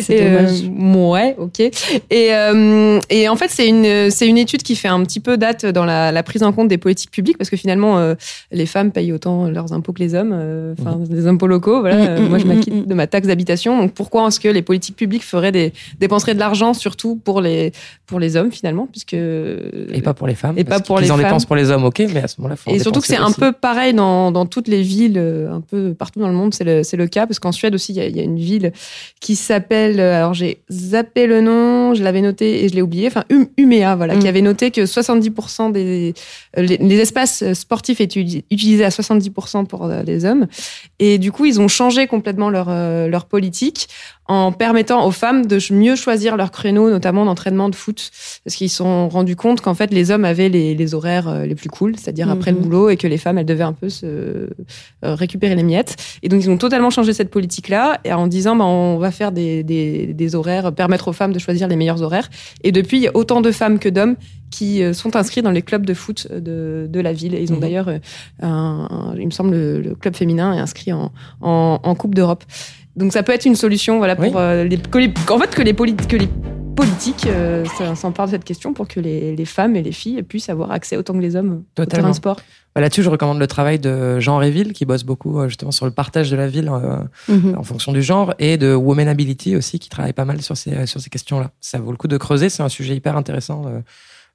C'est 0.00 0.14
Et, 0.16 0.24
dommage. 0.24 0.62
euh, 0.64 1.10
ouais, 1.10 1.36
ok. 1.38 1.60
Et, 1.60 1.72
euh, 2.34 3.00
et 3.10 3.28
en 3.28 3.36
fait, 3.36 3.48
c'est 3.50 3.68
une, 3.68 4.10
c'est 4.10 4.26
une 4.26 4.38
étude 4.38 4.62
qui 4.62 4.76
fait 4.76 4.88
un 4.88 5.02
petit 5.02 5.20
peu 5.20 5.36
date 5.36 5.66
dans 5.66 5.84
la, 5.84 6.12
la 6.12 6.22
prise 6.22 6.42
en 6.42 6.52
compte 6.52 6.68
des 6.68 6.78
politiques 6.78 7.10
publiques, 7.10 7.38
parce 7.38 7.50
que 7.50 7.56
finalement, 7.56 7.98
euh, 7.98 8.14
les 8.52 8.66
femmes 8.66 8.92
payent 8.92 9.12
autant 9.12 9.48
leurs 9.48 9.72
impôts 9.72 9.92
que 9.92 10.00
les 10.00 10.14
hommes, 10.14 10.32
euh, 10.34 10.74
enfin, 10.80 10.96
des 10.98 11.26
impôts 11.26 11.46
locaux. 11.46 11.80
Voilà. 11.80 11.96
Mm, 11.96 12.08
Euh, 12.08 12.20
mm, 12.20 12.28
Moi, 12.28 12.38
je 12.38 12.44
mm, 12.44 12.48
m'acquitte 12.48 12.88
de 12.88 12.94
ma 12.94 13.06
taxe 13.06 13.26
d'habitation. 13.26 13.78
Donc, 13.78 13.92
pourquoi 13.92 14.26
est-ce 14.28 14.40
que 14.40 14.48
les 14.48 14.62
politiques 14.62 14.96
publiques 14.96 15.24
feraient 15.24 15.52
des, 15.52 15.72
dépenseraient 16.00 16.34
de 16.34 16.38
l'argent, 16.40 16.74
surtout 16.74 17.16
pour 17.16 17.40
les, 17.40 17.72
pour 18.06 18.20
les 18.20 18.36
hommes, 18.36 18.50
finalement, 18.52 18.86
puisque. 18.90 19.14
Et 19.14 20.02
pas 20.02 20.14
pour 20.14 20.26
les 20.26 20.34
femmes. 20.34 20.54
Et 20.56 20.64
pas 20.64 20.80
pour 20.80 20.98
les 21.00 21.10
en 21.10 21.16
femmes. 21.16 21.24
dépensent 21.24 21.46
pour 21.46 21.56
les 21.56 21.70
hommes, 21.70 21.84
ok, 21.84 22.02
mais 22.12 22.22
à 22.22 22.28
ce 22.28 22.36
moment-là, 22.40 22.56
faut 22.56 22.70
Et 22.70 22.78
surtout 22.78 23.00
que 23.00 23.06
c'est 23.06 23.16
un 23.16 23.32
peu 23.32 23.52
pareil 23.52 23.94
dans, 23.94 24.32
dans 24.32 24.46
toutes 24.46 24.68
les 24.68 24.82
villes, 24.82 25.18
euh, 25.18 25.52
un 25.52 25.60
peu 25.60 25.94
partout 25.94 26.20
dans 26.20 26.28
le 26.28 26.34
monde, 26.34 26.54
c'est 26.54 26.64
le, 26.64 26.82
c'est 26.82 26.96
le 26.96 27.06
cas, 27.06 27.26
parce 27.26 27.38
qu'en 27.38 27.52
Suède 27.52 27.74
aussi, 27.74 27.92
il 27.92 28.02
y 28.02 28.18
y 28.18 28.20
a 28.20 28.24
une 28.24 28.38
ville 28.38 28.72
qui 29.20 29.36
s'appelle, 29.48 29.98
euh, 30.00 30.16
alors 30.16 30.34
j'ai 30.34 30.62
zappé 30.70 31.26
le 31.26 31.40
nom, 31.40 31.94
je 31.94 32.02
l'avais 32.02 32.20
noté 32.20 32.64
et 32.64 32.68
je 32.68 32.74
l'ai 32.74 32.82
oublié, 32.82 33.06
enfin 33.08 33.24
Um- 33.30 33.46
Umeå, 33.56 33.96
voilà, 33.96 34.14
Mm. 34.14 34.18
qui 34.20 34.28
avait 34.28 34.40
noté 34.42 34.70
que 34.70 34.86
70% 34.86 35.70
des 35.70 36.14
euh, 36.56 36.62
les, 36.62 36.76
les 36.76 36.96
espaces 36.98 37.52
sportifs 37.54 38.00
étaient 38.00 38.20
uti- 38.20 38.44
utilisés 38.50 38.84
à 38.84 38.90
70% 38.90 39.64
pour 39.66 39.84
euh, 39.86 40.02
les 40.04 40.24
hommes. 40.24 40.46
Et 40.98 41.18
du 41.18 41.32
coup, 41.32 41.44
ils 41.46 41.60
ont 41.60 41.68
changé 41.68 42.06
complètement 42.06 42.50
leur, 42.50 42.66
euh, 42.68 43.08
leur 43.08 43.24
politique 43.26 43.88
en 44.28 44.52
permettant 44.52 45.06
aux 45.06 45.10
femmes 45.10 45.46
de 45.46 45.58
mieux 45.72 45.96
choisir 45.96 46.36
leur 46.36 46.50
créneau, 46.50 46.90
notamment 46.90 47.24
d'entraînement 47.24 47.68
de 47.70 47.74
foot. 47.74 48.10
Parce 48.44 48.54
qu'ils 48.56 48.68
se 48.68 48.76
sont 48.76 49.08
rendus 49.08 49.36
compte 49.36 49.60
qu'en 49.62 49.74
fait, 49.74 49.90
les 49.90 50.10
hommes 50.10 50.24
avaient 50.26 50.50
les, 50.50 50.74
les 50.74 50.94
horaires 50.94 51.28
euh, 51.28 51.46
les 51.46 51.54
plus 51.54 51.70
cool, 51.70 51.96
c'est-à-dire 51.96 52.28
après 52.30 52.50
le 52.52 52.58
Mhm. 52.58 52.62
boulot, 52.62 52.90
et 52.90 52.96
que 52.98 53.06
les 53.06 53.16
femmes, 53.18 53.38
elles 53.38 53.46
devaient 53.46 53.64
un 53.64 53.72
peu 53.72 53.88
se 53.88 54.04
euh, 54.06 54.48
récupérer 55.02 55.54
les 55.54 55.62
miettes. 55.62 55.96
Et 56.22 56.28
donc, 56.28 56.42
ils 56.44 56.50
ont 56.50 56.58
totalement 56.58 56.90
changé 56.90 57.12
cette 57.14 57.30
politique-là 57.30 58.00
et 58.04 58.12
en 58.12 58.26
disant, 58.26 58.54
bah, 58.54 58.64
on 58.66 58.98
va 58.98 59.10
faire 59.10 59.32
des, 59.32 59.62
des, 59.62 60.08
des 60.12 60.34
horaires, 60.34 60.72
permettre 60.72 61.08
aux 61.08 61.12
femmes 61.14 61.32
de 61.32 61.38
choisir 61.38 61.66
les 61.66 61.76
meilleurs 61.76 62.02
horaires. 62.02 62.28
Et 62.62 62.70
depuis, 62.70 62.98
il 62.98 63.02
y 63.04 63.08
a 63.08 63.16
autant 63.16 63.40
de 63.40 63.50
femmes 63.50 63.78
que 63.78 63.88
d'hommes 63.88 64.16
qui 64.50 64.82
euh, 64.82 64.92
sont 64.94 65.14
inscrits 65.16 65.42
dans 65.42 65.50
les 65.50 65.62
clubs 65.62 65.84
de 65.86 65.94
foot 65.94 66.26
de, 66.32 66.86
de 66.88 67.00
la 67.00 67.12
ville. 67.12 67.34
Et 67.34 67.42
ils 67.42 67.50
ont 67.52 67.56
Mhm. 67.56 67.60
d'ailleurs, 67.60 67.88
un, 68.42 68.88
un- 68.90 69.14
il 69.18 69.26
me 69.26 69.30
semble, 69.30 69.50
le, 69.52 69.80
le 69.80 69.94
club 69.94 70.14
féminin 70.16 70.52
est 70.54 70.58
inscrit 70.58 70.92
en, 70.92 71.12
en, 71.40 71.80
en 71.82 71.94
Coupe 71.94 72.14
d'Europe. 72.14 72.44
Donc 72.98 73.12
ça 73.12 73.22
peut 73.22 73.32
être 73.32 73.44
une 73.46 73.54
solution, 73.56 73.98
voilà, 73.98 74.16
pour 74.16 74.24
Oui. 74.24 74.32
euh, 74.36 74.64
les, 74.64 74.76
que 74.78 74.98
les- 74.98 75.12
en 75.30 75.38
fait 75.38 75.50
que 75.54 75.62
les, 75.62 75.72
polit- 75.72 75.94
que 75.96 76.16
les 76.16 76.28
politiques 76.76 77.26
euh, 77.26 77.64
s'emparent 77.94 78.26
de 78.26 78.32
cette 78.32 78.44
question 78.44 78.72
pour 78.72 78.86
que 78.88 79.00
les, 79.00 79.34
les 79.34 79.44
femmes 79.44 79.74
et 79.76 79.82
les 79.82 79.92
filles 79.92 80.22
puissent 80.22 80.48
avoir 80.48 80.70
accès 80.70 80.96
autant 80.96 81.12
que 81.14 81.18
les 81.20 81.34
hommes 81.36 81.52
au 81.52 81.64
Totalement. 81.74 81.86
terrain 82.02 82.10
de 82.10 82.14
sport. 82.16 82.36
Bah, 82.74 82.80
Là-dessus, 82.80 83.02
je 83.02 83.10
recommande 83.10 83.38
le 83.38 83.46
travail 83.46 83.78
de 83.78 84.20
Jean 84.20 84.36
Réville, 84.38 84.72
qui 84.72 84.84
bosse 84.84 85.04
beaucoup 85.04 85.40
euh, 85.40 85.48
justement 85.48 85.70
sur 85.72 85.86
le 85.86 85.92
partage 85.92 86.30
de 86.30 86.36
la 86.36 86.46
ville 86.48 86.68
euh, 86.72 86.98
Mhm. 87.28 87.56
en 87.58 87.62
fonction 87.62 87.92
du 87.92 88.02
genre, 88.02 88.34
et 88.38 88.56
de 88.58 88.74
Womanability 88.74 89.56
aussi, 89.56 89.78
qui 89.78 89.88
travaille 89.88 90.12
pas 90.12 90.24
mal 90.24 90.40
sur 90.42 90.56
ces, 90.56 90.86
sur 90.86 91.00
ces 91.00 91.10
questions-là. 91.10 91.50
Ça 91.60 91.78
vaut 91.78 91.90
le 91.92 91.96
coup 91.96 92.08
de 92.08 92.16
creuser, 92.16 92.48
c'est 92.48 92.62
un 92.62 92.68
sujet 92.68 92.94
hyper 92.96 93.16
intéressant. 93.16 93.62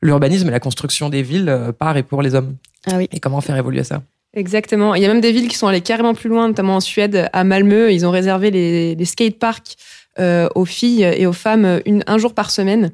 l'urbanisme 0.01 0.47
et 0.49 0.51
la 0.51 0.59
construction 0.59 1.09
des 1.09 1.21
villes 1.23 1.71
par 1.79 1.95
et 1.95 2.03
pour 2.03 2.21
les 2.21 2.35
hommes. 2.35 2.55
Ah 2.91 2.95
oui. 2.97 3.07
Et 3.13 3.19
comment 3.21 3.39
faire 3.39 3.55
évoluer 3.55 3.83
ça 3.85 4.01
Exactement. 4.35 4.95
Il 4.95 5.01
y 5.03 5.05
a 5.05 5.07
même 5.07 5.21
des 5.21 5.31
villes 5.31 5.47
qui 5.47 5.57
sont 5.57 5.67
allées 5.67 5.81
carrément 5.81 6.15
plus 6.15 6.27
loin, 6.29 6.47
notamment 6.47 6.77
en 6.77 6.79
Suède, 6.79 7.29
à 7.33 7.43
Malmö. 7.43 7.91
Ils 7.91 8.05
ont 8.05 8.11
réservé 8.11 8.49
les, 8.49 8.95
les 8.95 9.05
skateparks 9.05 9.75
euh, 10.19 10.47
aux 10.55 10.65
filles 10.65 11.03
et 11.03 11.25
aux 11.25 11.33
femmes 11.33 11.79
une, 11.85 12.03
un 12.07 12.17
jour 12.17 12.33
par 12.33 12.51
semaine. 12.51 12.91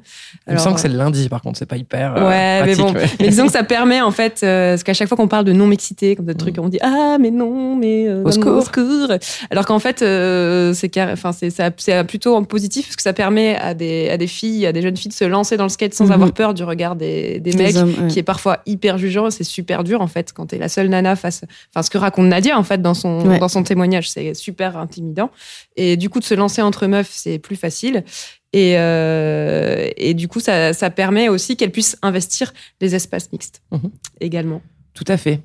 Il 0.48 0.54
me 0.54 0.58
semble 0.58 0.76
que 0.76 0.80
c'est 0.80 0.88
le 0.88 0.96
lundi, 0.96 1.28
par 1.28 1.42
contre, 1.42 1.58
c'est 1.58 1.66
pas 1.66 1.76
hyper. 1.76 2.14
euh, 2.16 2.28
Ouais, 2.28 2.64
mais 2.66 2.74
bon. 2.76 2.92
Mais 3.20 3.28
disons 3.28 3.46
que 3.46 3.52
ça 3.52 3.62
permet 3.62 4.00
en 4.00 4.10
fait, 4.10 4.40
euh, 4.42 4.72
parce 4.72 4.82
qu'à 4.84 4.94
chaque 4.94 5.08
fois 5.08 5.16
qu'on 5.16 5.28
parle 5.28 5.44
de 5.44 5.52
non-mixité, 5.52 6.16
comme 6.16 6.26
des 6.26 6.34
trucs, 6.34 6.56
on 6.58 6.68
dit 6.68 6.78
ah 6.82 7.18
mais 7.20 7.30
non, 7.30 7.76
mais 7.76 8.06
euh, 8.08 8.22
Au 8.24 8.30
donne-moi 8.30 8.62
secours. 8.62 9.12
Alors 9.50 9.66
qu'en 9.66 9.78
fait, 9.78 10.02
euh, 10.02 10.72
c'est 10.72 10.90
enfin 11.00 11.32
c'est 11.32 12.04
plutôt 12.06 12.34
en 12.36 12.44
positif 12.44 12.86
parce 12.86 12.96
que 12.96 13.02
ça 13.02 13.12
permet 13.12 13.56
à 13.56 13.74
des 13.74 14.08
à 14.10 14.16
des 14.16 14.26
filles, 14.26 14.66
à 14.66 14.72
des 14.72 14.82
jeunes 14.82 14.96
filles 14.96 15.10
de 15.10 15.14
se 15.16 15.24
lancer 15.24 15.56
dans 15.56 15.64
le 15.64 15.68
skate 15.70 15.94
sans 15.94 16.06
Mhm. 16.06 16.12
avoir 16.12 16.32
peur 16.32 16.54
du 16.54 16.64
regard 16.64 16.96
des, 16.96 17.38
des 17.40 17.50
Des 17.52 17.56
mecs. 17.62 17.76
hommes, 17.76 17.94
ouais. 18.02 18.08
Qui 18.08 18.18
est 18.18 18.22
parfois 18.24 18.60
hyper 18.66 18.98
jugeant, 18.98 19.30
c'est 19.30 19.44
super 19.44 19.84
dur 19.84 20.00
en 20.00 20.06
fait 20.06 20.32
quand 20.32 20.46
t'es 20.46 20.58
la 20.58 20.68
seule 20.68 20.88
nana 20.88 21.16
face, 21.16 21.42
enfin 21.72 21.82
ce 21.82 21.90
que 21.90 21.98
raconte 21.98 22.26
Nadia 22.26 22.58
en 22.58 22.62
fait 22.64 22.80
dans 22.82 22.94
son 22.94 23.20
Ouais. 23.28 23.38
dans 23.38 23.48
son 23.48 23.62
témoignage, 23.62 24.08
c'est 24.10 24.34
super 24.34 24.76
intimidant. 24.78 25.30
Et 25.76 25.96
du 25.96 26.08
coup 26.08 26.20
de 26.20 26.24
se 26.24 26.34
lancer 26.34 26.62
entre 26.62 26.86
meufs, 26.86 27.09
c'est 27.10 27.38
plus 27.38 27.56
facile. 27.56 28.04
Et, 28.52 28.74
euh, 28.78 29.88
et 29.96 30.14
du 30.14 30.26
coup, 30.28 30.40
ça, 30.40 30.72
ça 30.72 30.90
permet 30.90 31.28
aussi 31.28 31.56
qu'elles 31.56 31.70
puissent 31.70 31.96
investir 32.02 32.52
les 32.80 32.94
espaces 32.94 33.30
mixtes 33.32 33.62
Mhm. 33.70 33.90
également. 34.20 34.62
Tout 34.94 35.04
à 35.06 35.16
fait. 35.16 35.40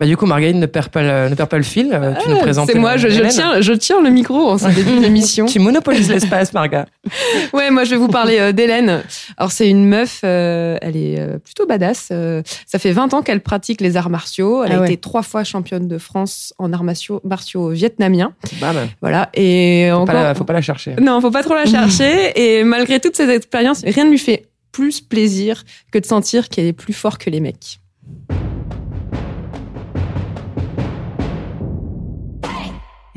Bah, 0.00 0.06
du 0.06 0.16
coup, 0.16 0.26
Margaïne 0.26 0.60
ne 0.60 0.66
perd 0.66 0.88
pas 0.90 1.02
le, 1.02 1.28
ne 1.28 1.34
perd 1.34 1.48
pas 1.48 1.56
le 1.56 1.64
fil. 1.64 1.90
euh, 1.92 2.14
tu 2.22 2.28
nous 2.30 2.36
présentes. 2.38 2.68
Ah, 2.68 2.72
C'est 2.72 2.78
moi, 2.78 2.96
je, 2.96 3.08
je 3.08 3.22
tiens, 3.28 3.60
je 3.60 3.72
tiens 3.72 4.00
le 4.00 4.10
micro 4.10 4.50
en 4.50 4.56
ce 4.58 4.68
début 4.68 5.00
d'émission. 5.00 5.46
Tu 5.48 5.58
monopolises 5.58 6.08
l'espace, 6.10 6.52
Marga. 6.52 6.86
Ouais, 7.52 7.70
moi 7.70 7.84
je 7.84 7.90
vais 7.90 7.96
vous 7.96 8.08
parler 8.08 8.38
euh, 8.38 8.52
d'Hélène. 8.52 9.02
Alors 9.36 9.50
c'est 9.50 9.68
une 9.68 9.84
meuf, 9.86 10.20
euh, 10.24 10.76
elle 10.82 10.96
est 10.96 11.18
euh, 11.18 11.38
plutôt 11.38 11.66
badass. 11.66 12.08
euh, 12.12 12.42
ça 12.66 12.78
fait 12.78 12.92
20 12.92 13.12
ans 13.14 13.22
qu'elle 13.22 13.40
pratique 13.40 13.80
les 13.80 13.96
arts 13.96 14.10
martiaux. 14.10 14.62
Elle 14.64 14.72
Ah 14.72 14.76
a 14.76 14.80
ouais. 14.80 14.86
été 14.92 14.96
trois 14.98 15.22
fois 15.22 15.42
championne 15.44 15.88
de 15.88 15.98
France 15.98 16.52
en 16.58 16.72
arts 16.72 16.84
martiaux, 16.84 17.20
martiaux 17.24 17.70
vietnamiens. 17.70 18.32
Bam. 18.60 18.76
Voilà. 19.00 19.30
Et 19.34 19.88
Faut, 19.90 19.96
encore, 19.96 20.06
pas 20.14 20.22
la, 20.22 20.34
faut 20.34 20.44
pas 20.44 20.52
la 20.52 20.62
chercher. 20.62 20.94
Non, 21.00 21.20
faut 21.20 21.30
pas 21.30 21.42
trop 21.42 21.54
la 21.54 21.66
chercher. 21.66 22.32
Et 22.36 22.62
malgré 22.64 23.00
toutes 23.00 23.16
ces 23.16 23.28
expériences, 23.30 23.82
rien 23.84 24.04
ne 24.04 24.10
lui 24.10 24.18
fait 24.18 24.44
plus 24.70 25.00
plaisir 25.00 25.64
que 25.90 25.98
de 25.98 26.06
sentir 26.06 26.48
qu'elle 26.48 26.66
est 26.66 26.72
plus 26.72 26.92
fort 26.92 27.18
que 27.18 27.30
les 27.30 27.40
mecs. 27.40 27.80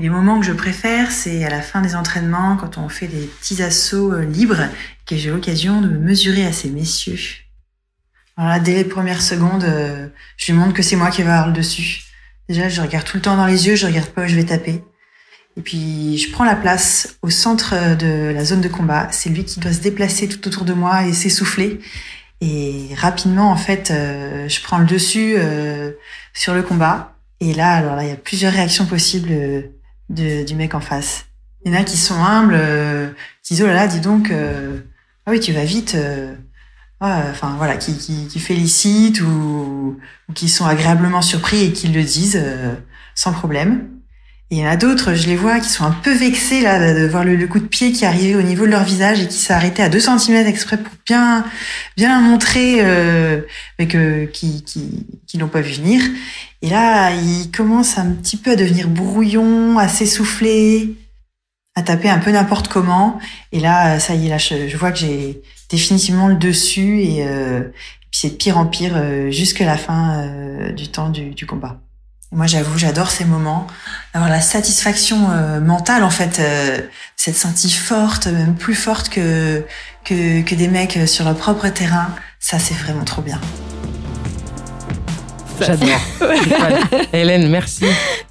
Les 0.01 0.09
moments 0.09 0.39
que 0.39 0.45
je 0.47 0.51
préfère, 0.51 1.11
c'est 1.11 1.45
à 1.45 1.49
la 1.51 1.61
fin 1.61 1.79
des 1.79 1.95
entraînements, 1.95 2.57
quand 2.57 2.79
on 2.79 2.89
fait 2.89 3.05
des 3.05 3.27
petits 3.27 3.61
assauts 3.61 4.13
euh, 4.13 4.25
libres, 4.25 4.67
que 5.05 5.15
j'ai 5.15 5.29
l'occasion 5.29 5.79
de 5.79 5.89
me 5.89 5.99
mesurer 5.99 6.43
à 6.43 6.51
ces 6.51 6.71
messieurs. 6.71 7.19
Alors 8.35 8.59
dès 8.59 8.73
les 8.73 8.83
premières 8.83 9.21
secondes, 9.21 9.63
euh, 9.63 10.07
je 10.37 10.51
lui 10.51 10.57
montre 10.57 10.73
que 10.73 10.81
c'est 10.81 10.95
moi 10.95 11.11
qui 11.11 11.21
vais 11.21 11.29
avoir 11.29 11.49
le 11.49 11.53
dessus. 11.53 12.01
Déjà, 12.49 12.67
je 12.67 12.81
regarde 12.81 13.05
tout 13.05 13.17
le 13.17 13.21
temps 13.21 13.37
dans 13.37 13.45
les 13.45 13.67
yeux, 13.67 13.75
je 13.75 13.85
regarde 13.85 14.07
pas 14.07 14.23
où 14.23 14.27
je 14.27 14.35
vais 14.35 14.43
taper. 14.43 14.83
Et 15.55 15.61
puis, 15.61 16.17
je 16.17 16.31
prends 16.31 16.45
la 16.45 16.55
place 16.55 17.19
au 17.21 17.29
centre 17.29 17.95
de 17.95 18.31
la 18.33 18.43
zone 18.43 18.61
de 18.61 18.69
combat. 18.69 19.07
C'est 19.11 19.29
lui 19.29 19.45
qui 19.45 19.59
doit 19.59 19.71
se 19.71 19.81
déplacer 19.81 20.27
tout 20.27 20.47
autour 20.47 20.65
de 20.65 20.73
moi 20.73 21.05
et 21.05 21.13
s'essouffler. 21.13 21.79
Et 22.41 22.87
rapidement, 22.97 23.51
en 23.51 23.55
fait, 23.55 23.91
euh, 23.91 24.49
je 24.49 24.63
prends 24.63 24.79
le 24.79 24.87
dessus 24.87 25.35
euh, 25.37 25.91
sur 26.33 26.55
le 26.55 26.63
combat. 26.63 27.13
Et 27.39 27.53
là, 27.53 27.73
alors 27.73 27.95
là, 27.95 28.03
il 28.03 28.09
y 28.09 28.13
a 28.13 28.15
plusieurs 28.15 28.51
réactions 28.51 28.87
possibles 28.87 29.29
euh, 29.31 29.61
de, 30.11 30.43
du 30.45 30.55
mec 30.55 30.73
en 30.75 30.81
face. 30.81 31.25
Il 31.65 31.71
y 31.71 31.75
en 31.75 31.79
a 31.79 31.83
qui 31.83 31.97
sont 31.97 32.15
humbles, 32.23 32.55
euh, 32.57 33.09
qui 33.43 33.53
disent 33.53 33.63
oh 33.63 33.67
là 33.67 33.73
là, 33.73 33.87
dis 33.87 33.99
donc, 34.01 34.31
euh, 34.31 34.79
ah 35.25 35.31
oui, 35.31 35.39
tu 35.39 35.53
vas 35.53 35.65
vite. 35.65 35.95
euh, 35.95 36.35
ah, 36.99 37.25
Enfin 37.31 37.55
voilà, 37.57 37.77
qui, 37.77 37.97
qui, 37.97 38.27
qui 38.27 38.39
félicitent 38.39 39.21
ou, 39.21 39.97
ou 40.29 40.33
qui 40.33 40.49
sont 40.49 40.65
agréablement 40.65 41.21
surpris 41.21 41.63
et 41.65 41.73
qui 41.73 41.87
le 41.89 42.03
disent 42.03 42.39
euh, 42.41 42.75
sans 43.15 43.31
problème. 43.33 43.90
Et 44.51 44.55
il 44.55 44.57
y 44.59 44.63
en 44.63 44.69
a 44.69 44.75
d'autres, 44.75 45.13
je 45.13 45.27
les 45.27 45.37
vois, 45.37 45.59
qui 45.59 45.69
sont 45.69 45.85
un 45.85 45.91
peu 46.03 46.13
vexés 46.13 46.61
là 46.61 46.93
de 46.93 47.07
voir 47.07 47.23
le, 47.23 47.47
coup 47.47 47.59
de 47.59 47.65
pied 47.65 47.93
qui 47.93 48.05
arrivait 48.05 48.35
au 48.35 48.41
niveau 48.41 48.65
de 48.65 48.71
leur 48.71 48.83
visage 48.83 49.21
et 49.21 49.27
qui 49.27 49.37
s'est 49.37 49.53
arrêté 49.53 49.81
à 49.81 49.87
2 49.87 49.99
cm 49.99 50.45
exprès 50.45 50.77
pour 50.77 50.91
bien 51.05 51.45
bien 51.95 52.19
montrer 52.19 52.79
euh, 52.81 53.41
mais 53.79 53.87
que 53.87 54.25
qui 54.25 54.63
qui 54.63 55.07
qui 55.25 55.37
pas 55.37 55.61
vu 55.61 55.73
venir. 55.73 56.01
Et 56.61 56.69
là, 56.69 57.11
il 57.11 57.49
commence 57.49 57.97
un 57.97 58.11
petit 58.11 58.37
peu 58.37 58.51
à 58.51 58.55
devenir 58.55 58.89
brouillon, 58.89 59.79
à 59.79 59.87
s'essouffler, 59.87 60.95
à 61.75 61.81
taper 61.81 62.09
un 62.09 62.19
peu 62.19 62.31
n'importe 62.31 62.67
comment. 62.67 63.19
Et 63.51 63.59
là, 63.59 63.99
ça 63.99 64.15
y 64.15 64.27
est, 64.27 64.29
là, 64.29 64.37
je, 64.37 64.67
je 64.67 64.77
vois 64.77 64.91
que 64.91 64.99
j'ai 64.99 65.41
définitivement 65.69 66.27
le 66.27 66.35
dessus 66.35 67.01
et, 67.01 67.25
euh, 67.27 67.61
puis 68.11 68.19
c'est 68.19 68.29
de 68.31 68.35
pire 68.35 68.57
en 68.57 68.65
pire 68.65 68.93
euh, 68.95 69.31
jusqu'à 69.31 69.65
la 69.65 69.77
fin 69.77 70.27
euh, 70.27 70.71
du 70.73 70.89
temps 70.89 71.09
du, 71.09 71.31
du 71.31 71.45
combat. 71.45 71.79
Moi, 72.33 72.47
j'avoue, 72.47 72.77
j'adore 72.77 73.11
ces 73.11 73.25
moments, 73.25 73.67
d'avoir 74.13 74.31
la 74.31 74.39
satisfaction 74.39 75.29
euh, 75.31 75.59
mentale, 75.59 76.01
en 76.01 76.09
fait, 76.09 76.39
euh, 76.39 76.79
cette 77.17 77.35
sentie 77.35 77.69
forte, 77.69 78.27
même 78.27 78.55
plus 78.55 78.73
forte 78.73 79.09
que, 79.09 79.65
que, 80.05 80.41
que 80.41 80.55
des 80.55 80.69
mecs 80.69 80.95
euh, 80.95 81.05
sur 81.07 81.25
leur 81.25 81.35
propre 81.35 81.67
terrain. 81.67 82.07
Ça, 82.39 82.57
c'est 82.57 82.73
vraiment 82.73 83.03
trop 83.03 83.21
bien. 83.21 83.37
J'adore. 85.59 85.99
Hélène, 87.13 87.49
merci. 87.49 87.83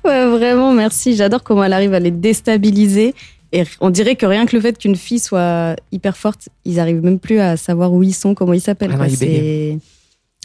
Ouais, 0.02 0.24
vraiment, 0.24 0.72
merci. 0.72 1.14
J'adore 1.14 1.42
comment 1.42 1.62
elle 1.62 1.74
arrive 1.74 1.92
à 1.92 2.00
les 2.00 2.10
déstabiliser. 2.10 3.14
Et 3.52 3.64
on 3.80 3.90
dirait 3.90 4.16
que 4.16 4.24
rien 4.24 4.46
que 4.46 4.56
le 4.56 4.62
fait 4.62 4.78
qu'une 4.78 4.96
fille 4.96 5.18
soit 5.18 5.76
hyper 5.92 6.16
forte, 6.16 6.48
ils 6.64 6.80
arrivent 6.80 7.04
même 7.04 7.18
plus 7.18 7.38
à 7.38 7.58
savoir 7.58 7.92
où 7.92 8.02
ils 8.02 8.14
sont, 8.14 8.34
comment 8.34 8.54
ils 8.54 8.62
s'appellent. 8.62 8.96
Ah 8.98 9.04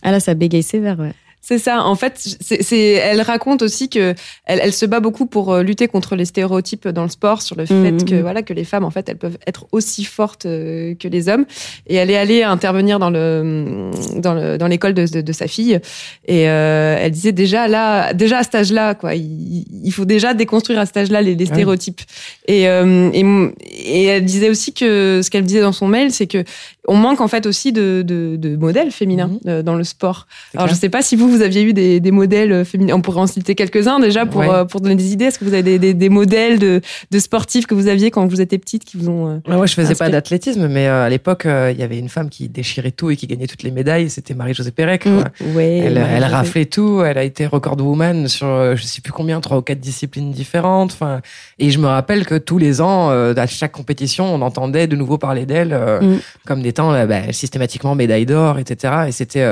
Ah 0.04 0.12
là, 0.12 0.20
ça 0.20 0.34
bégaye 0.34 0.62
sévère, 0.62 1.00
ouais. 1.00 1.14
C'est 1.48 1.60
ça. 1.60 1.84
En 1.84 1.94
fait, 1.96 2.14
c'est, 2.42 2.94
elle 2.94 3.22
raconte 3.22 3.62
aussi 3.62 3.88
que 3.88 4.16
elle, 4.46 4.60
elle 4.64 4.74
se 4.74 4.86
bat 4.88 5.00
beaucoup 5.00 5.28
pour 5.28 5.54
euh, 5.54 5.62
lutter 5.62 5.88
contre 5.88 6.16
les 6.16 6.26
stéréotypes 6.26 6.88
dans 6.88 7.04
le 7.04 7.10
sport, 7.10 7.44
sur 7.44 7.56
le 7.56 7.68
fait 7.68 7.92
Mhm. 7.92 8.04
que 8.06 8.16
voilà 8.16 8.42
que 8.42 8.52
les 8.54 8.64
femmes 8.64 8.84
en 8.84 8.90
fait 8.90 9.08
elles 9.10 9.18
peuvent 9.20 9.38
être 9.46 9.68
aussi 9.72 10.06
fortes 10.06 10.48
euh, 10.48 10.96
que 10.96 11.08
les 11.08 11.30
hommes. 11.30 11.46
Et 11.86 11.96
elle 11.96 12.10
est 12.10 12.18
allée 12.18 12.42
intervenir 12.42 12.98
dans 12.98 13.12
le 13.12 13.92
dans 14.18 14.34
le 14.34 14.58
dans 14.58 14.66
l'école 14.68 14.96
de, 14.96 15.06
de, 15.06 15.22
de 15.22 15.34
sa 15.34 15.48
fille. 15.48 15.80
Et 16.28 16.50
euh, 16.50 16.98
elle 17.00 17.12
disait 17.12 17.32
déjà 17.32 17.68
là, 17.68 18.14
déjà 18.14 18.40
à 18.40 18.44
cet 18.44 18.56
âge-là, 18.56 18.96
quoi, 18.96 19.14
il, 19.14 19.66
il 19.84 19.92
faut 19.92 20.06
déjà 20.06 20.34
déconstruire 20.34 20.80
à 20.80 20.86
cet 20.88 20.98
âge-là 20.98 21.22
les, 21.22 21.36
les 21.36 21.46
Ouais. 21.46 21.52
stéréotypes. 21.54 22.02
Et, 22.48 22.68
euh, 22.68 23.12
et 23.14 23.24
et 23.70 24.04
elle 24.06 24.26
disait 24.26 24.50
aussi 24.50 24.74
que 24.74 25.22
ce 25.24 25.30
qu'elle 25.30 25.44
disait 25.46 25.62
dans 25.62 25.72
son 25.74 25.88
mail, 25.88 26.12
c'est 26.12 26.26
que 26.28 26.44
on 26.88 26.96
manque 26.96 27.22
en 27.22 27.28
fait 27.28 27.46
aussi 27.46 27.72
de 27.72 28.04
de, 28.06 28.36
de 28.36 28.56
modèles 28.56 28.92
féminins 28.92 29.32
euh, 29.48 29.62
dans 29.62 29.76
le 29.76 29.84
sport. 29.84 30.26
Alors, 30.56 30.66
clair. 30.66 30.76
je 30.76 30.80
sais 30.80 30.90
pas 30.90 31.02
si 31.04 31.16
vous, 31.16 31.30
vous 31.36 31.42
aviez 31.42 31.64
eu 31.64 31.74
des, 31.74 32.00
des 32.00 32.12
modèles 32.12 32.52
euh, 32.52 32.66
féminins. 32.66 32.96
On 32.96 33.02
pourrait 33.02 33.22
en 33.22 33.28
citer 33.28 33.56
quelques-uns 33.56 34.00
déjà 34.00 34.26
pour, 34.26 34.42
Ouais. 34.42 34.50
euh, 34.50 34.66
pour 34.66 34.82
donner 34.82 34.96
des 34.96 35.12
idées. 35.14 35.26
Est-ce 35.26 35.40
que 35.40 35.46
vous 35.46 35.54
avez 35.54 35.64
des, 35.64 35.80
des, 35.80 35.94
des 35.94 36.10
modèles 36.10 36.60
de, 36.60 36.82
de 37.12 37.20
sportifs 37.20 37.68
que 37.68 37.76
vous 37.76 37.88
aviez 37.88 38.12
quand 38.12 38.26
vous 38.28 38.42
étiez 38.42 38.58
petite 38.58 38.84
qui 38.86 38.98
vous 38.98 39.10
ont. 39.10 39.28
euh, 39.28 39.36
Ouais, 39.48 39.56
Moi, 39.56 39.66
je 39.66 39.74
faisais 39.74 39.96
pas 39.96 40.10
d'athlétisme, 40.10 40.68
mais 40.68 40.88
euh, 40.88 41.06
à 41.06 41.10
l'époque, 41.10 41.46
il 41.46 41.78
y 41.80 41.84
avait 41.84 41.98
une 42.00 42.10
femme 42.10 42.30
qui 42.30 42.50
déchirait 42.50 42.92
tout 42.92 43.10
et 43.12 43.16
qui 43.16 43.28
gagnait 43.28 43.48
toutes 43.48 43.64
les 43.64 43.72
médailles. 43.72 44.10
C'était 44.10 44.34
Marie-Josée 44.34 44.72
Pérec. 44.72 45.06
Mm. 45.06 45.18
Ouais, 45.56 45.78
Elle, 45.78 45.98
ouais, 45.98 46.06
elle 46.16 46.22
ouais. 46.24 46.28
raflait 46.28 46.66
tout. 46.66 47.02
Elle 47.06 47.18
a 47.18 47.24
été 47.24 47.46
record 47.46 47.78
woman 47.80 48.28
sur 48.28 48.76
je 48.76 48.84
sais 48.84 49.02
plus 49.02 49.12
combien, 49.14 49.40
trois 49.42 49.58
ou 49.58 49.62
quatre 49.62 49.80
disciplines 49.80 50.32
différentes. 50.32 50.92
Enfin, 50.94 51.22
et 51.60 51.70
je 51.72 51.80
me 51.80 51.88
rappelle 51.88 52.26
que 52.26 52.36
tous 52.36 52.58
les 52.58 52.82
ans, 52.82 53.10
à 53.10 53.48
chaque 53.48 53.72
compétition, 53.74 54.26
on 54.34 54.42
entendait 54.42 54.88
de 54.88 54.96
nouveau 54.96 55.18
parler 55.18 55.46
d'elle 55.46 55.66
Mm. 55.66 56.18
comme 56.48 56.62
d'étant 56.62 56.94
euh, 56.94 57.06
bah, 57.06 57.32
systématiquement 57.32 57.96
médaille 57.96 58.26
d'or, 58.26 58.60
etc. 58.60 58.94
Et 59.08 59.12
c'était, 59.12 59.46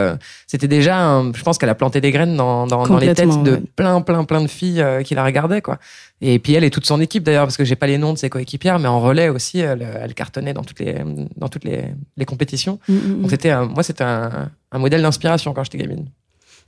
c'était 0.48 0.68
déjà, 0.68 0.98
un- 1.00 1.32
je 1.34 1.42
pense 1.44 1.58
qu'elle 1.58 1.70
a 1.70 1.73
planté 1.75 2.01
des 2.01 2.12
graines 2.12 2.36
dans, 2.36 2.68
dans, 2.68 2.86
dans 2.88 2.98
les 2.98 3.13
têtes 3.13 3.44
de 3.44 3.51
ouais. 3.51 3.62
plein, 3.75 4.01
plein, 4.01 4.24
plein 4.24 4.42
de 4.42 4.48
filles 4.48 4.82
euh, 4.82 5.01
qui 5.03 5.15
la 5.15 5.24
regardaient, 5.24 5.62
quoi. 5.62 5.77
Et 6.22 6.39
puis 6.39 6.53
elle 6.53 6.63
et 6.63 6.70
toute 6.70 6.86
son 6.86 7.00
équipe 7.01 7.24
d'ailleurs, 7.24 7.46
parce 7.46 7.58
que 7.58 7.65
j'ai 7.65 7.75
pas 7.75 7.88
les 7.88 7.98
noms 7.98 8.13
de 8.13 8.18
ses 8.18 8.30
coéquipières, 8.30 8.80
mais 8.80 8.88
en 8.88 9.00
relais 9.01 9.30
aussi, 9.30 9.60
elle, 9.60 9.86
elle 10.01 10.13
cartonnait 10.13 10.53
dans 10.53 10.63
toutes 10.63 10.80
les, 10.80 10.96
dans 11.38 11.50
toutes 11.50 11.63
les, 11.65 11.84
les 12.18 12.25
compétitions. 12.25 12.80
Mm, 12.88 12.94
mm, 12.94 13.22
Donc 13.22 13.32
c'était, 13.32 13.50
un- 13.51 13.65
moi, 13.65 13.84
c'était 13.84 14.03
un, 14.03 14.50
un 14.72 14.80
modèle 14.80 15.01
d'inspiration 15.01 15.53
quand 15.53 15.63
j'étais 15.63 15.77
gamine. 15.80 16.06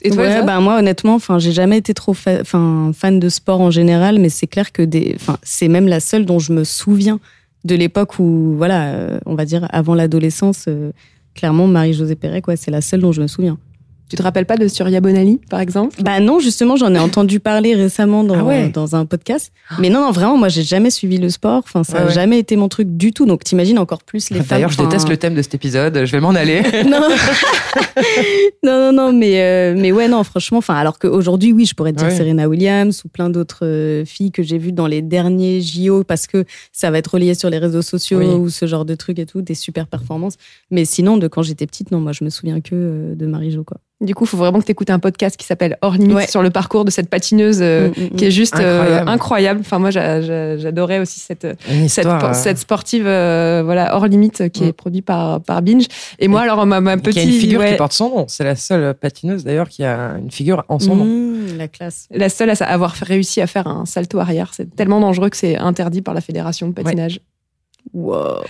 Et 0.01 0.09
toi, 0.09 0.23
ouais, 0.23 0.43
bah 0.43 0.59
moi 0.59 0.77
honnêtement, 0.77 1.15
enfin 1.15 1.39
j'ai 1.39 1.53
jamais 1.53 1.77
été 1.77 1.93
trop 1.93 2.13
fa- 2.13 2.43
fan 2.43 3.17
de 3.19 3.29
sport 3.29 3.61
en 3.61 3.71
général, 3.71 4.19
mais 4.19 4.27
c'est 4.27 4.45
clair 4.45 4.73
que 4.73 4.81
des, 4.81 5.13
enfin 5.15 5.37
c'est 5.41 5.69
même 5.69 5.87
la 5.87 6.01
seule 6.01 6.25
dont 6.25 6.37
je 6.37 6.51
me 6.51 6.65
souviens 6.65 7.19
de 7.63 7.75
l'époque 7.75 8.19
où 8.19 8.55
voilà, 8.57 8.87
euh, 8.89 9.19
on 9.25 9.35
va 9.35 9.45
dire 9.45 9.67
avant 9.71 9.95
l'adolescence, 9.95 10.65
euh, 10.67 10.91
clairement 11.33 11.65
Marie-Josée 11.67 12.15
Pérec, 12.15 12.45
ouais, 12.49 12.57
c'est 12.57 12.71
la 12.71 12.81
seule 12.81 12.99
dont 12.99 13.13
je 13.13 13.21
me 13.21 13.27
souviens. 13.27 13.57
Tu 14.09 14.15
te 14.17 14.21
rappelles 14.21 14.45
pas 14.45 14.55
de 14.57 14.67
Surya 14.67 15.01
Bonali, 15.01 15.39
par 15.49 15.59
exemple? 15.59 15.95
Bah 16.03 16.19
non, 16.19 16.39
justement, 16.39 16.75
j'en 16.75 16.93
ai 16.93 16.99
entendu 16.99 17.39
parler 17.39 17.73
récemment 17.73 18.23
dans, 18.23 18.35
Ah 18.39 18.43
ouais. 18.43 18.69
dans 18.69 18.95
un 18.95 19.05
podcast. 19.07 19.51
Mais 19.79 19.89
non, 19.89 20.01
non, 20.01 20.11
vraiment, 20.11 20.37
moi, 20.37 20.47
j'ai 20.47 20.61
jamais 20.61 20.91
suivi 20.91 21.17
le 21.17 21.29
sport. 21.29 21.63
Enfin, 21.65 21.83
ça 21.83 21.93
Ouais, 21.97 21.99
a 22.03 22.05
ouais. 22.07 22.13
jamais 22.13 22.37
été 22.37 22.55
mon 22.55 22.69
truc 22.69 22.95
du 22.95 23.13
tout. 23.13 23.25
Donc, 23.25 23.43
t'imagines 23.43 23.79
encore 23.79 24.03
plus 24.03 24.29
les 24.29 24.37
femmes. 24.37 24.47
D'ailleurs, 24.59 24.69
je 24.71 24.77
déteste 24.77 25.09
le 25.09 25.17
thème 25.17 25.33
de 25.33 25.41
cet 25.41 25.55
épisode. 25.55 26.05
Je 26.05 26.11
vais 26.11 26.19
m'en 26.19 26.29
aller. 26.35 26.61
non. 26.87 27.01
non, 28.63 28.79
non, 28.79 28.93
non, 28.93 29.13
mais, 29.13 29.41
euh, 29.41 29.75
mais 29.77 29.91
ouais, 29.91 30.07
non, 30.07 30.23
franchement, 30.23 30.59
enfin, 30.59 30.75
alors 30.75 30.99
qu'aujourd'hui, 30.99 31.51
oui, 31.51 31.65
je 31.65 31.73
pourrais 31.73 31.91
te 31.91 31.97
dire 31.97 32.07
Ouais. 32.07 32.15
Serena 32.15 32.47
Williams 32.47 33.01
ou 33.05 33.07
plein 33.09 33.29
d'autres 33.31 33.65
euh, 33.65 34.05
filles 34.05 34.31
que 34.31 34.43
j'ai 34.43 34.57
vues 34.59 34.71
dans 34.71 34.85
les 34.87 35.01
derniers 35.01 35.61
JO 35.61 36.03
parce 36.03 36.27
que 36.27 36.45
ça 36.71 36.91
va 36.91 36.99
être 36.99 37.15
relié 37.15 37.33
sur 37.33 37.49
les 37.49 37.57
réseaux 37.57 37.81
sociaux 37.81 38.19
Oui. 38.19 38.25
ou 38.27 38.49
ce 38.49 38.67
genre 38.67 38.85
de 38.85 38.93
trucs 38.95 39.17
et 39.17 39.25
tout, 39.25 39.41
des 39.41 39.55
super 39.55 39.87
performances. 39.87 40.35
Mais 40.69 40.85
sinon, 40.85 41.17
de 41.17 41.27
quand 41.27 41.41
j'étais 41.41 41.65
petite, 41.65 41.89
non, 41.91 41.99
moi, 41.99 42.11
je 42.11 42.23
me 42.23 42.29
souviens 42.29 42.61
que 42.61 42.69
euh, 42.75 43.15
de 43.15 43.25
Marie-Jo, 43.25 43.63
quoi. 43.63 43.77
Du 44.01 44.13
coup, 44.13 44.25
il 44.25 44.27
faut 44.27 44.35
vraiment 44.35 44.59
que 44.59 44.65
tu 44.65 44.71
écoutes 44.73 44.89
un 44.89 44.99
podcast 44.99 45.37
qui 45.37 45.45
s'appelle 45.45 45.77
Hors 45.81 45.93
Limite 45.93 46.15
Ouais. 46.17 46.27
sur 46.27 46.41
le 46.43 46.49
parcours 46.49 46.83
de 46.83 46.91
cette 46.91 47.09
patineuse 47.09 47.59
euh, 47.61 47.87
Mm, 47.87 47.91
mm, 47.91 48.03
mm. 48.03 48.09
qui 48.17 48.25
est 48.25 48.31
juste 48.31 48.59
euh, 48.59 49.05
Incroyable. 49.07 49.61
Enfin, 49.61 49.79
moi, 49.79 49.89
j'a- 49.89 50.21
j'a- 50.21 50.57
j'adorais 50.57 50.99
aussi 50.99 51.21
cette, 51.21 51.47
histoire, 51.69 52.25
euh, 52.25 52.33
cette 52.33 52.57
sportive 52.57 53.07
euh, 53.07 53.61
voilà, 53.63 53.95
Hors 53.95 54.07
Limite 54.07 54.49
qui 54.49 54.65
est 54.65 54.73
produite 54.73 55.05
par, 55.05 55.39
par 55.41 55.61
Binge. 55.61 55.85
Et 56.19 56.27
moi, 56.27 56.41
alors, 56.41 56.65
ma, 56.65 56.81
ma 56.81 56.97
qui 56.97 57.03
petite. 57.03 57.19
a 57.19 57.23
une 57.23 57.31
figure 57.39 57.61
ouais, 57.61 57.71
qui 57.71 57.77
porte 57.77 57.93
son 57.93 58.09
nom. 58.09 58.25
C'est 58.27 58.43
la 58.43 58.57
seule 58.57 58.93
patineuse 58.95 59.45
d'ailleurs 59.45 59.69
qui 59.69 59.85
a 59.85 60.17
une 60.17 60.29
figure 60.29 60.65
en 60.67 60.77
son 60.79 60.97
nom. 60.97 61.55
La 61.57 61.69
classe. 61.69 62.07
la 62.11 62.27
seule 62.27 62.49
à 62.49 62.53
avoir 62.65 62.91
réussi 62.91 63.39
à 63.39 63.47
faire 63.47 63.65
un 63.67 63.85
salto 63.85 64.19
arrière. 64.19 64.51
C'est 64.53 64.75
tellement 64.75 64.99
dangereux 64.99 65.29
que 65.29 65.37
c'est 65.37 65.55
interdit 65.57 66.01
par 66.01 66.13
la 66.13 66.19
fédération 66.21 66.67
de 66.67 66.73
patinage. 66.73 67.21
Wow. 67.93 68.41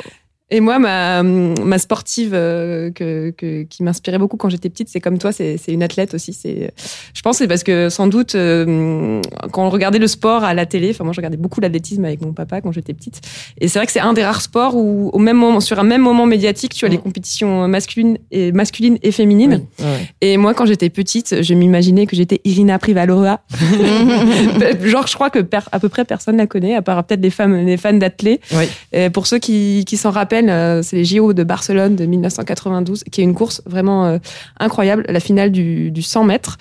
Et 0.56 0.62
moi, 0.62 0.80
ma, 0.80 1.22
ma 1.22 1.78
sportive 1.78 2.32
euh, 2.34 2.90
que, 2.92 3.32
que- 3.32 3.64
qui 3.64 3.84
m'inspirait 3.84 4.18
beaucoup 4.18 4.38
quand 4.38 4.48
j'étais 4.48 4.70
petite, 4.70 4.88
c'est 4.88 5.02
comme 5.02 5.18
toi, 5.18 5.34
c'est 5.34 5.58
une 5.68 5.84
athlète 5.84 6.14
aussi. 6.14 6.32
C'est, 6.32 6.72
je 7.14 7.22
pense 7.22 7.36
que 7.36 7.44
c'est 7.44 7.48
parce 7.50 7.64
que 7.64 7.90
sans 7.90 8.08
doute, 8.08 8.36
euh, 8.36 9.22
quand 9.52 9.66
on 9.66 9.70
regardait 9.70 10.00
le 10.00 10.08
sport 10.08 10.46
à 10.46 10.54
la 10.54 10.66
télé, 10.66 10.92
enfin 10.92 11.04
moi 11.04 11.12
je 11.12 11.18
regardais 11.20 11.36
beaucoup 11.36 11.60
l'athlétisme 11.60 12.06
avec 12.06 12.22
mon 12.22 12.32
papa 12.32 12.62
quand 12.62 12.72
j'étais 12.72 12.94
petite, 12.94 13.20
et 13.60 13.68
c'est 13.68 13.80
vrai 13.80 13.86
que 13.86 13.92
c'est 13.92 14.00
un 14.00 14.14
des 14.14 14.24
rares 14.24 14.40
sports 14.42 14.78
où 14.78 15.10
au 15.12 15.20
même 15.20 15.36
moment, 15.36 15.60
sur 15.60 15.78
un 15.78 15.84
même 15.84 16.02
moment 16.02 16.26
médiatique, 16.26 16.74
tu 16.74 16.86
as 16.86 16.88
les 16.88 16.96
Mm. 16.98 17.02
compétitions 17.02 17.68
masculines 17.68 18.18
et 18.32 18.54
masculines 18.54 18.98
et 19.04 19.12
féminines. 19.12 19.66
Oui, 19.80 19.86
ouais. 19.86 20.08
Et 20.22 20.38
moi, 20.38 20.54
quand 20.54 20.66
j'étais 20.66 20.90
petite, 20.90 21.42
je 21.42 21.54
m'imaginais 21.54 22.06
que 22.06 22.16
j'étais 22.16 22.40
Irina 22.46 22.80
Privalova. 22.80 23.42
Genre, 24.84 25.08
je 25.08 25.14
crois 25.16 25.30
que 25.30 25.40
à 25.72 25.80
peu 25.80 25.90
près 25.90 26.06
personne 26.06 26.38
la 26.38 26.48
connaît, 26.48 26.76
à 26.76 26.82
part 26.82 27.04
peut-être 27.04 27.22
les 27.22 27.30
femmes, 27.30 27.66
les 27.66 27.76
fans 27.78 27.92
d'athlètes. 27.94 28.42
Oui. 28.54 29.10
Pour 29.12 29.28
ceux 29.28 29.40
qui, 29.40 29.84
qui 29.86 29.98
s'en 29.98 30.12
rappellent, 30.12 30.45
euh, 30.50 30.82
c'est 30.82 30.96
les 30.96 31.06
JO 31.06 31.34
de 31.34 31.44
Barcelone 31.44 31.96
de 31.96 32.06
1992, 32.06 33.04
qui 33.12 33.22
est 33.22 33.24
une 33.24 33.34
course 33.34 33.62
vraiment 33.66 34.06
euh, 34.06 34.18
incroyable, 34.60 35.06
la 35.08 35.20
finale 35.20 35.52
du, 35.52 35.92
du 35.92 36.02
100 36.02 36.24
mètres, 36.24 36.58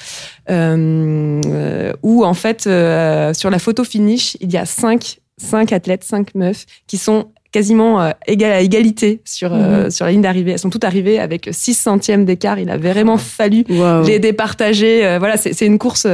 euh, 0.50 1.92
où 2.02 2.24
en 2.24 2.34
fait, 2.34 2.62
sur 2.62 3.50
la 3.50 3.58
photo 3.58 3.84
finish, 3.84 4.36
il 4.40 4.52
y 4.52 4.56
a 4.56 4.66
cinq, 4.66 5.18
cinq 5.36 5.72
athlètes, 5.72 6.04
cinq 6.04 6.34
meufs, 6.34 6.66
qui 6.86 6.98
sont 6.98 7.28
quasiment 7.58 8.02
euh, 8.02 8.10
égal 8.26 8.50
à 8.52 8.60
égalité 8.60 9.20
sur, 9.24 9.50
euh, 9.54 9.88
sur 9.88 10.04
la 10.06 10.10
ligne 10.10 10.22
d'arrivée. 10.22 10.50
Elles 10.52 10.58
sont 10.58 10.70
toutes 10.70 10.82
arrivées 10.84 11.20
avec 11.20 11.48
6 11.52 11.74
centièmes 11.74 12.24
d'écart. 12.24 12.58
Il 12.58 12.68
a 12.68 12.76
vraiment 12.76 13.16
fallu 13.16 13.64
Wow. 13.70 14.02
les 14.02 14.18
départager. 14.18 15.06
Euh, 15.06 15.18
voilà, 15.20 15.36
c'est 15.36 15.52
c'est 15.52 15.66
une 15.66 15.78
course 15.78 16.06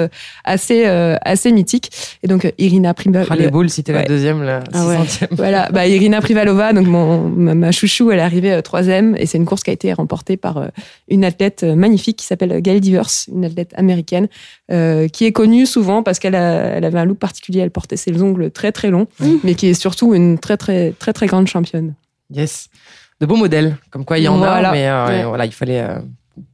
assez, 0.44 0.84
euh, 0.86 1.16
assez 1.22 1.50
mythique. 1.50 1.90
Et 2.22 2.28
donc, 2.28 2.52
Irina 2.58 2.92
Privalova. 2.92 3.32
Ah, 3.32 3.36
les 3.36 3.48
boules, 3.48 3.70
si 3.70 3.82
t'es 3.82 3.92
la 3.92 4.00
Ouais. 4.00 4.04
deuxième, 4.06 4.42
la 4.42 4.60
Ah 4.74 4.86
ouais. 4.86 4.98
600e. 4.98 5.28
Voilà, 5.32 5.68
bah, 5.72 5.86
Irina 5.86 6.20
Privalova, 6.20 6.72
donc 6.74 6.86
mon, 6.86 7.20
ma, 7.28 7.54
ma 7.54 7.72
chouchou, 7.72 8.10
elle 8.10 8.18
est 8.18 8.22
arrivée 8.22 8.60
troisième 8.62 9.16
et 9.18 9.24
c'est 9.26 9.38
une 9.38 9.46
course 9.46 9.62
qui 9.62 9.70
a 9.70 9.72
été 9.72 9.92
remportée 9.94 10.36
par 10.36 10.58
euh, 10.58 10.66
une 11.08 11.24
athlète 11.24 11.62
magnifique 11.64 12.18
qui 12.18 12.26
s'appelle 12.26 12.60
Gail 12.60 12.80
Divers, 12.80 13.08
une 13.34 13.44
athlète 13.46 13.72
américaine 13.76 14.28
euh, 14.70 15.08
qui 15.08 15.24
est 15.24 15.32
connue 15.32 15.64
souvent 15.66 16.02
parce 16.02 16.18
qu'elle 16.18 16.34
a- 16.34 16.76
elle 16.76 16.84
avait 16.84 16.98
un 16.98 17.04
look 17.06 17.18
particulier, 17.18 17.60
elle 17.60 17.70
portait 17.70 17.96
ses 17.96 18.20
ongles 18.22 18.50
très 18.50 18.72
très 18.72 18.90
longs, 18.90 19.06
mais 19.44 19.54
qui 19.54 19.68
est 19.68 19.74
surtout 19.74 20.14
une 20.14 20.38
très 20.38 20.56
très 20.58 20.92
très 20.98 21.12
très 21.12 21.26
grande 21.30 21.46
championne. 21.46 21.94
Yes. 22.30 22.68
De 23.20 23.26
beaux 23.26 23.36
modèles. 23.36 23.76
Comme 23.90 24.04
quoi, 24.04 24.18
il 24.18 24.24
y 24.24 24.28
en 24.28 24.36
Voilà. 24.38 24.70
a, 24.70 24.72
mais 24.72 24.88
euh, 24.88 25.06
Ouais. 25.06 25.24
voilà, 25.24 25.46
il 25.46 25.52
fallait. 25.52 25.80
euh, 25.82 25.98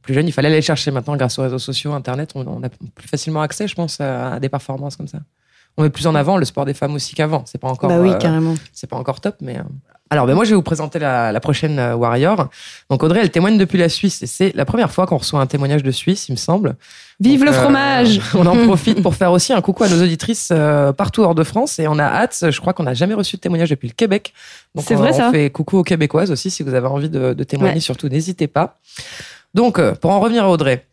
plus 0.01 0.13
jeune, 0.13 0.27
il 0.27 0.31
fallait 0.31 0.47
aller 0.49 0.57
les 0.57 0.61
chercher 0.61 0.91
maintenant 0.91 1.15
grâce 1.15 1.37
aux 1.39 1.43
réseaux 1.43 1.59
sociaux, 1.59 1.93
Internet. 1.93 2.31
On, 2.35 2.45
on 2.47 2.63
a 2.63 2.69
plus 2.69 3.07
facilement 3.07 3.41
accès, 3.41 3.67
je 3.67 3.75
pense, 3.75 4.01
à, 4.01 4.39
des 4.39 4.49
performances 4.49 4.95
comme 4.97 5.07
ça. 5.07 5.19
On 5.77 5.83
met 5.83 5.89
plus 5.89 6.07
en 6.07 6.15
avant 6.15 6.37
le 6.37 6.45
sport 6.45 6.65
des 6.65 6.73
femmes 6.73 6.95
aussi 6.95 7.13
qu'avant. 7.15 7.43
C'est 7.45 7.57
pas 7.59 7.69
encore. 7.69 7.89
Bah 7.89 7.99
oui, 8.01 8.09
euh, 8.09 8.17
carrément. 8.17 8.55
c'est 8.73 8.87
pas 8.87 8.97
encore 8.97 9.21
top, 9.21 9.35
mais. 9.41 9.57
euh, 9.59 9.63
Alors, 10.09 10.25
ben 10.25 10.35
moi, 10.35 10.45
je 10.45 10.51
vais 10.51 10.55
vous 10.55 10.61
présenter 10.61 10.99
la, 10.99 11.31
la 11.31 11.39
prochaine 11.39 11.79
euh, 11.79 11.95
Warrior. 11.95 12.47
Donc, 12.89 13.03
Audrey, 13.03 13.19
elle 13.21 13.29
témoigne 13.31 13.57
depuis 13.57 13.77
la 13.77 13.89
Suisse. 13.89 14.21
Et 14.23 14.25
c'est 14.27 14.55
la 14.55 14.63
première 14.65 14.91
fois 14.91 15.05
qu'on 15.05 15.17
reçoit 15.17 15.41
un 15.41 15.45
témoignage 15.47 15.83
de 15.83 15.91
Suisse, 15.91 16.29
il 16.29 16.33
me 16.33 16.37
semble. 16.37 16.75
Vive 17.19 17.39
Donc, 17.41 17.49
le 17.49 17.55
euh, 17.55 17.61
fromage 17.61 18.21
On 18.33 18.45
en 18.45 18.55
profite 18.67 19.01
pour 19.01 19.15
faire 19.15 19.31
aussi 19.31 19.51
un 19.53 19.61
coucou 19.61 19.83
à 19.83 19.89
nos 19.89 20.01
auditrices 20.01 20.49
euh, 20.51 20.93
partout 20.93 21.23
hors 21.23 21.35
de 21.35 21.43
France. 21.43 21.79
Et 21.79 21.87
on 21.87 21.99
a 21.99 22.05
hâte. 22.05 22.45
Je 22.49 22.59
crois 22.61 22.73
qu'on 22.73 22.83
n'a 22.83 22.93
jamais 22.93 23.13
reçu 23.15 23.35
de 23.35 23.41
témoignage 23.41 23.69
depuis 23.69 23.87
le 23.87 23.93
Québec. 23.93 24.33
Donc, 24.75 24.85
C'est 24.87 24.95
on, 24.95 24.99
vrai, 24.99 25.11
on 25.13 25.17
ça 25.17 25.31
fait 25.31 25.49
coucou 25.49 25.77
aux 25.79 25.83
Québécoises 25.83 26.31
aussi. 26.31 26.49
Si 26.51 26.63
vous 26.63 26.73
avez 26.73 26.87
envie 26.87 27.09
de, 27.09 27.33
de 27.33 27.43
témoigner, 27.43 27.75
Ouais. 27.75 27.79
surtout, 27.81 28.07
n'hésitez 28.07 28.47
pas. 28.47 28.77
Donc, 29.53 29.79
euh, 29.79 29.93
pour 29.95 30.11
en 30.11 30.19
revenir 30.19 30.43
à 30.45 30.49
Audrey. 30.49 30.85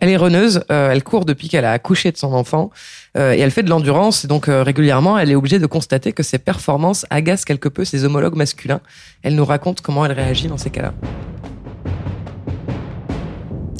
Elle 0.00 0.08
est 0.08 0.16
runneuse, 0.16 0.64
euh, 0.72 0.90
elle 0.90 1.04
court 1.04 1.24
depuis 1.24 1.48
qu'elle 1.48 1.64
a 1.64 1.70
accouché 1.70 2.10
de 2.10 2.16
son 2.16 2.32
enfant 2.32 2.70
euh, 3.16 3.34
et 3.34 3.38
elle 3.38 3.52
fait 3.52 3.62
de 3.62 3.70
l'endurance. 3.70 4.24
Et 4.24 4.28
donc 4.28 4.48
euh, 4.48 4.64
régulièrement, 4.64 5.16
elle 5.16 5.30
est 5.30 5.36
obligée 5.36 5.60
de 5.60 5.66
constater 5.66 6.12
que 6.12 6.24
ses 6.24 6.38
performances 6.38 7.06
agacent 7.08 7.44
quelque 7.44 7.68
peu 7.68 7.84
ses 7.84 8.04
homologues 8.04 8.34
masculins. 8.34 8.80
Elle 9.22 9.36
nous 9.36 9.44
raconte 9.44 9.82
comment 9.82 10.04
elle 10.04 10.12
réagit 10.12 10.48
dans 10.48 10.58
ces 10.58 10.70
cas-là. 10.70 10.92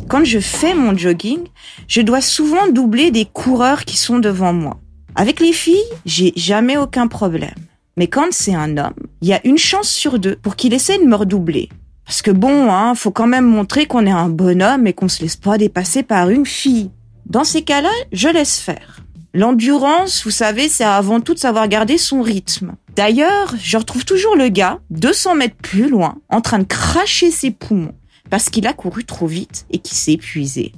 Quand 0.09 0.25
je 0.25 0.39
fais 0.39 0.75
mon 0.75 0.97
jogging, 0.97 1.41
je 1.89 2.01
dois 2.03 2.21
souvent 2.21 2.69
doubler 2.69 3.11
des 3.11 3.25
coureurs 3.25 3.85
qui 3.85 3.97
sont 3.97 4.21
devant 4.21 4.53
moi. 4.53 4.79
Avec 5.17 5.41
les 5.41 5.53
filles, 5.53 5.83
j'ai 6.05 6.33
jamais 6.37 6.77
aucun 6.77 7.09
problème. 7.09 7.55
Mais 7.97 8.07
quand 8.07 8.29
c'est 8.31 8.55
un 8.55 8.77
homme, 8.77 8.95
il 9.23 9.29
y 9.29 9.33
a 9.33 9.45
une 9.45 9.59
chance 9.59 9.89
sur 9.89 10.21
deux 10.21 10.37
pour 10.37 10.55
qu'il 10.55 10.73
essaie 10.73 10.99
de 10.99 11.05
me 11.05 11.17
redoubler. 11.17 11.69
Parce 12.07 12.23
que 12.23 12.31
bon, 12.31 12.71
hein, 12.71 12.95
faut 12.95 13.11
quand 13.11 13.27
même 13.27 13.47
montrer 13.47 13.87
qu'on 13.87 14.07
est 14.07 14.11
un 14.11 14.29
bonhomme 14.29 14.87
et 14.87 14.93
qu'on 14.93 15.09
se 15.09 15.23
laisse 15.23 15.37
pas 15.37 15.59
dépasser 15.59 16.03
par 16.03 16.31
une 16.31 16.47
fille. 16.47 16.91
Dans 17.27 17.45
ces 17.45 17.63
cas-là, 17.63 17.91
je 18.13 18.29
laisse 18.29 18.59
faire. 18.59 19.01
L'endurance, 19.35 20.25
vous 20.25 20.31
savez, 20.31 20.69
c'est 20.69 20.85
avant 20.85 21.21
tout 21.21 21.35
de 21.35 21.39
savoir 21.39 21.69
garder 21.69 21.99
son 21.99 22.23
rythme. 22.23 22.77
D'ailleurs, 22.95 23.55
je 23.61 23.77
retrouve 23.77 24.05
toujours 24.05 24.37
le 24.37 24.49
gars, 24.49 24.79
200 24.91 25.35
mètres 25.35 25.57
plus 25.57 25.91
loin, 25.91 26.17
en 26.31 26.41
train 26.41 26.61
de 26.61 26.65
cracher 26.65 27.31
ses 27.31 27.51
poumons 27.51 27.93
parce 28.31 28.51
qu'il 28.51 28.67
a 28.67 28.73
couru 28.73 29.05
trop 29.05 29.27
vite 29.27 29.67
et 29.71 29.79
qu'il 29.79 29.97
s'est 29.97 30.13
épuisé. 30.13 30.73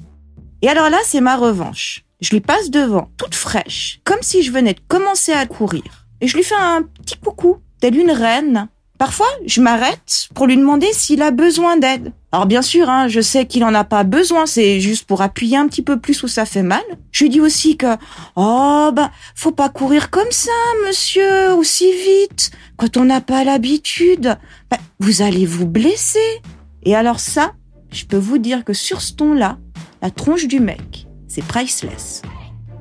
Et 0.62 0.68
alors 0.68 0.90
là, 0.90 0.98
c'est 1.04 1.20
ma 1.20 1.36
revanche. 1.36 2.04
Je 2.20 2.30
lui 2.30 2.40
passe 2.40 2.70
devant, 2.70 3.10
toute 3.16 3.34
fraîche, 3.34 4.00
comme 4.04 4.22
si 4.22 4.42
je 4.42 4.50
venais 4.50 4.74
de 4.74 4.80
commencer 4.88 5.32
à 5.32 5.46
courir. 5.46 6.06
Et 6.20 6.26
je 6.26 6.36
lui 6.36 6.42
fais 6.42 6.56
un 6.56 6.82
petit 6.82 7.16
coucou, 7.16 7.58
telle 7.80 7.96
une 7.96 8.10
reine. 8.10 8.68
Parfois, 8.98 9.28
je 9.46 9.60
m'arrête 9.60 10.28
pour 10.34 10.48
lui 10.48 10.56
demander 10.56 10.88
s'il 10.92 11.22
a 11.22 11.30
besoin 11.30 11.76
d'aide. 11.76 12.12
Alors 12.32 12.46
bien 12.46 12.62
sûr, 12.62 12.90
hein, 12.90 13.06
je 13.06 13.20
sais 13.20 13.46
qu'il 13.46 13.62
en 13.64 13.72
a 13.72 13.84
pas 13.84 14.02
besoin, 14.02 14.44
c'est 14.44 14.80
juste 14.80 15.06
pour 15.06 15.22
appuyer 15.22 15.56
un 15.56 15.68
petit 15.68 15.82
peu 15.82 16.00
plus 16.00 16.22
où 16.24 16.28
ça 16.28 16.44
fait 16.44 16.64
mal. 16.64 16.82
Je 17.12 17.24
lui 17.24 17.30
dis 17.30 17.40
aussi 17.40 17.76
que, 17.76 17.94
oh, 18.34 18.90
bah, 18.92 19.12
faut 19.36 19.52
pas 19.52 19.68
courir 19.68 20.10
comme 20.10 20.30
ça, 20.30 20.50
monsieur, 20.86 21.52
aussi 21.52 21.90
vite. 21.92 22.50
Quand 22.76 22.96
on 22.96 23.04
n'a 23.04 23.20
pas 23.20 23.44
l'habitude, 23.44 24.36
bah, 24.68 24.78
vous 24.98 25.22
allez 25.22 25.46
vous 25.46 25.66
blesser. 25.66 26.42
Et 26.82 26.96
alors 26.96 27.20
ça, 27.20 27.52
je 27.92 28.04
peux 28.04 28.18
vous 28.18 28.38
dire 28.38 28.64
que 28.64 28.72
sur 28.72 29.00
ce 29.00 29.12
ton-là, 29.12 29.58
la 30.02 30.10
tronche 30.10 30.48
du 30.48 30.58
mec, 30.58 31.06
c'est 31.28 31.44
priceless. 31.44 32.22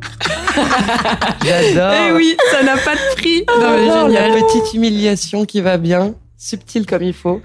J'adore. 1.43 1.93
Eh 1.93 2.11
oui, 2.13 2.37
ça 2.51 2.63
n'a 2.63 2.77
pas 2.77 2.95
de 2.95 3.15
prix. 3.15 3.43
Non, 3.47 3.71
mais 3.71 3.85
génial. 3.85 4.31
la 4.33 4.41
petite 4.41 4.73
humiliation 4.73 5.45
qui 5.45 5.61
va 5.61 5.77
bien, 5.77 6.15
subtile 6.37 6.85
comme 6.85 7.03
il 7.03 7.13
faut. 7.13 7.41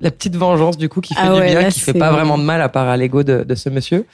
La 0.00 0.10
petite 0.10 0.36
vengeance 0.36 0.76
du 0.76 0.88
coup 0.88 1.00
qui 1.00 1.14
fait 1.14 1.20
Ah 1.22 1.32
du 1.32 1.40
ouais, 1.40 1.50
bien, 1.52 1.62
là, 1.62 1.70
qui 1.70 1.80
fait 1.80 1.94
pas 1.94 2.10
vraiment 2.10 2.36
de 2.36 2.42
mal 2.42 2.60
à 2.60 2.68
part 2.68 2.88
à 2.88 2.96
l'ego 2.96 3.22
de, 3.22 3.44
de 3.44 3.54
ce 3.54 3.70
monsieur. 3.70 4.04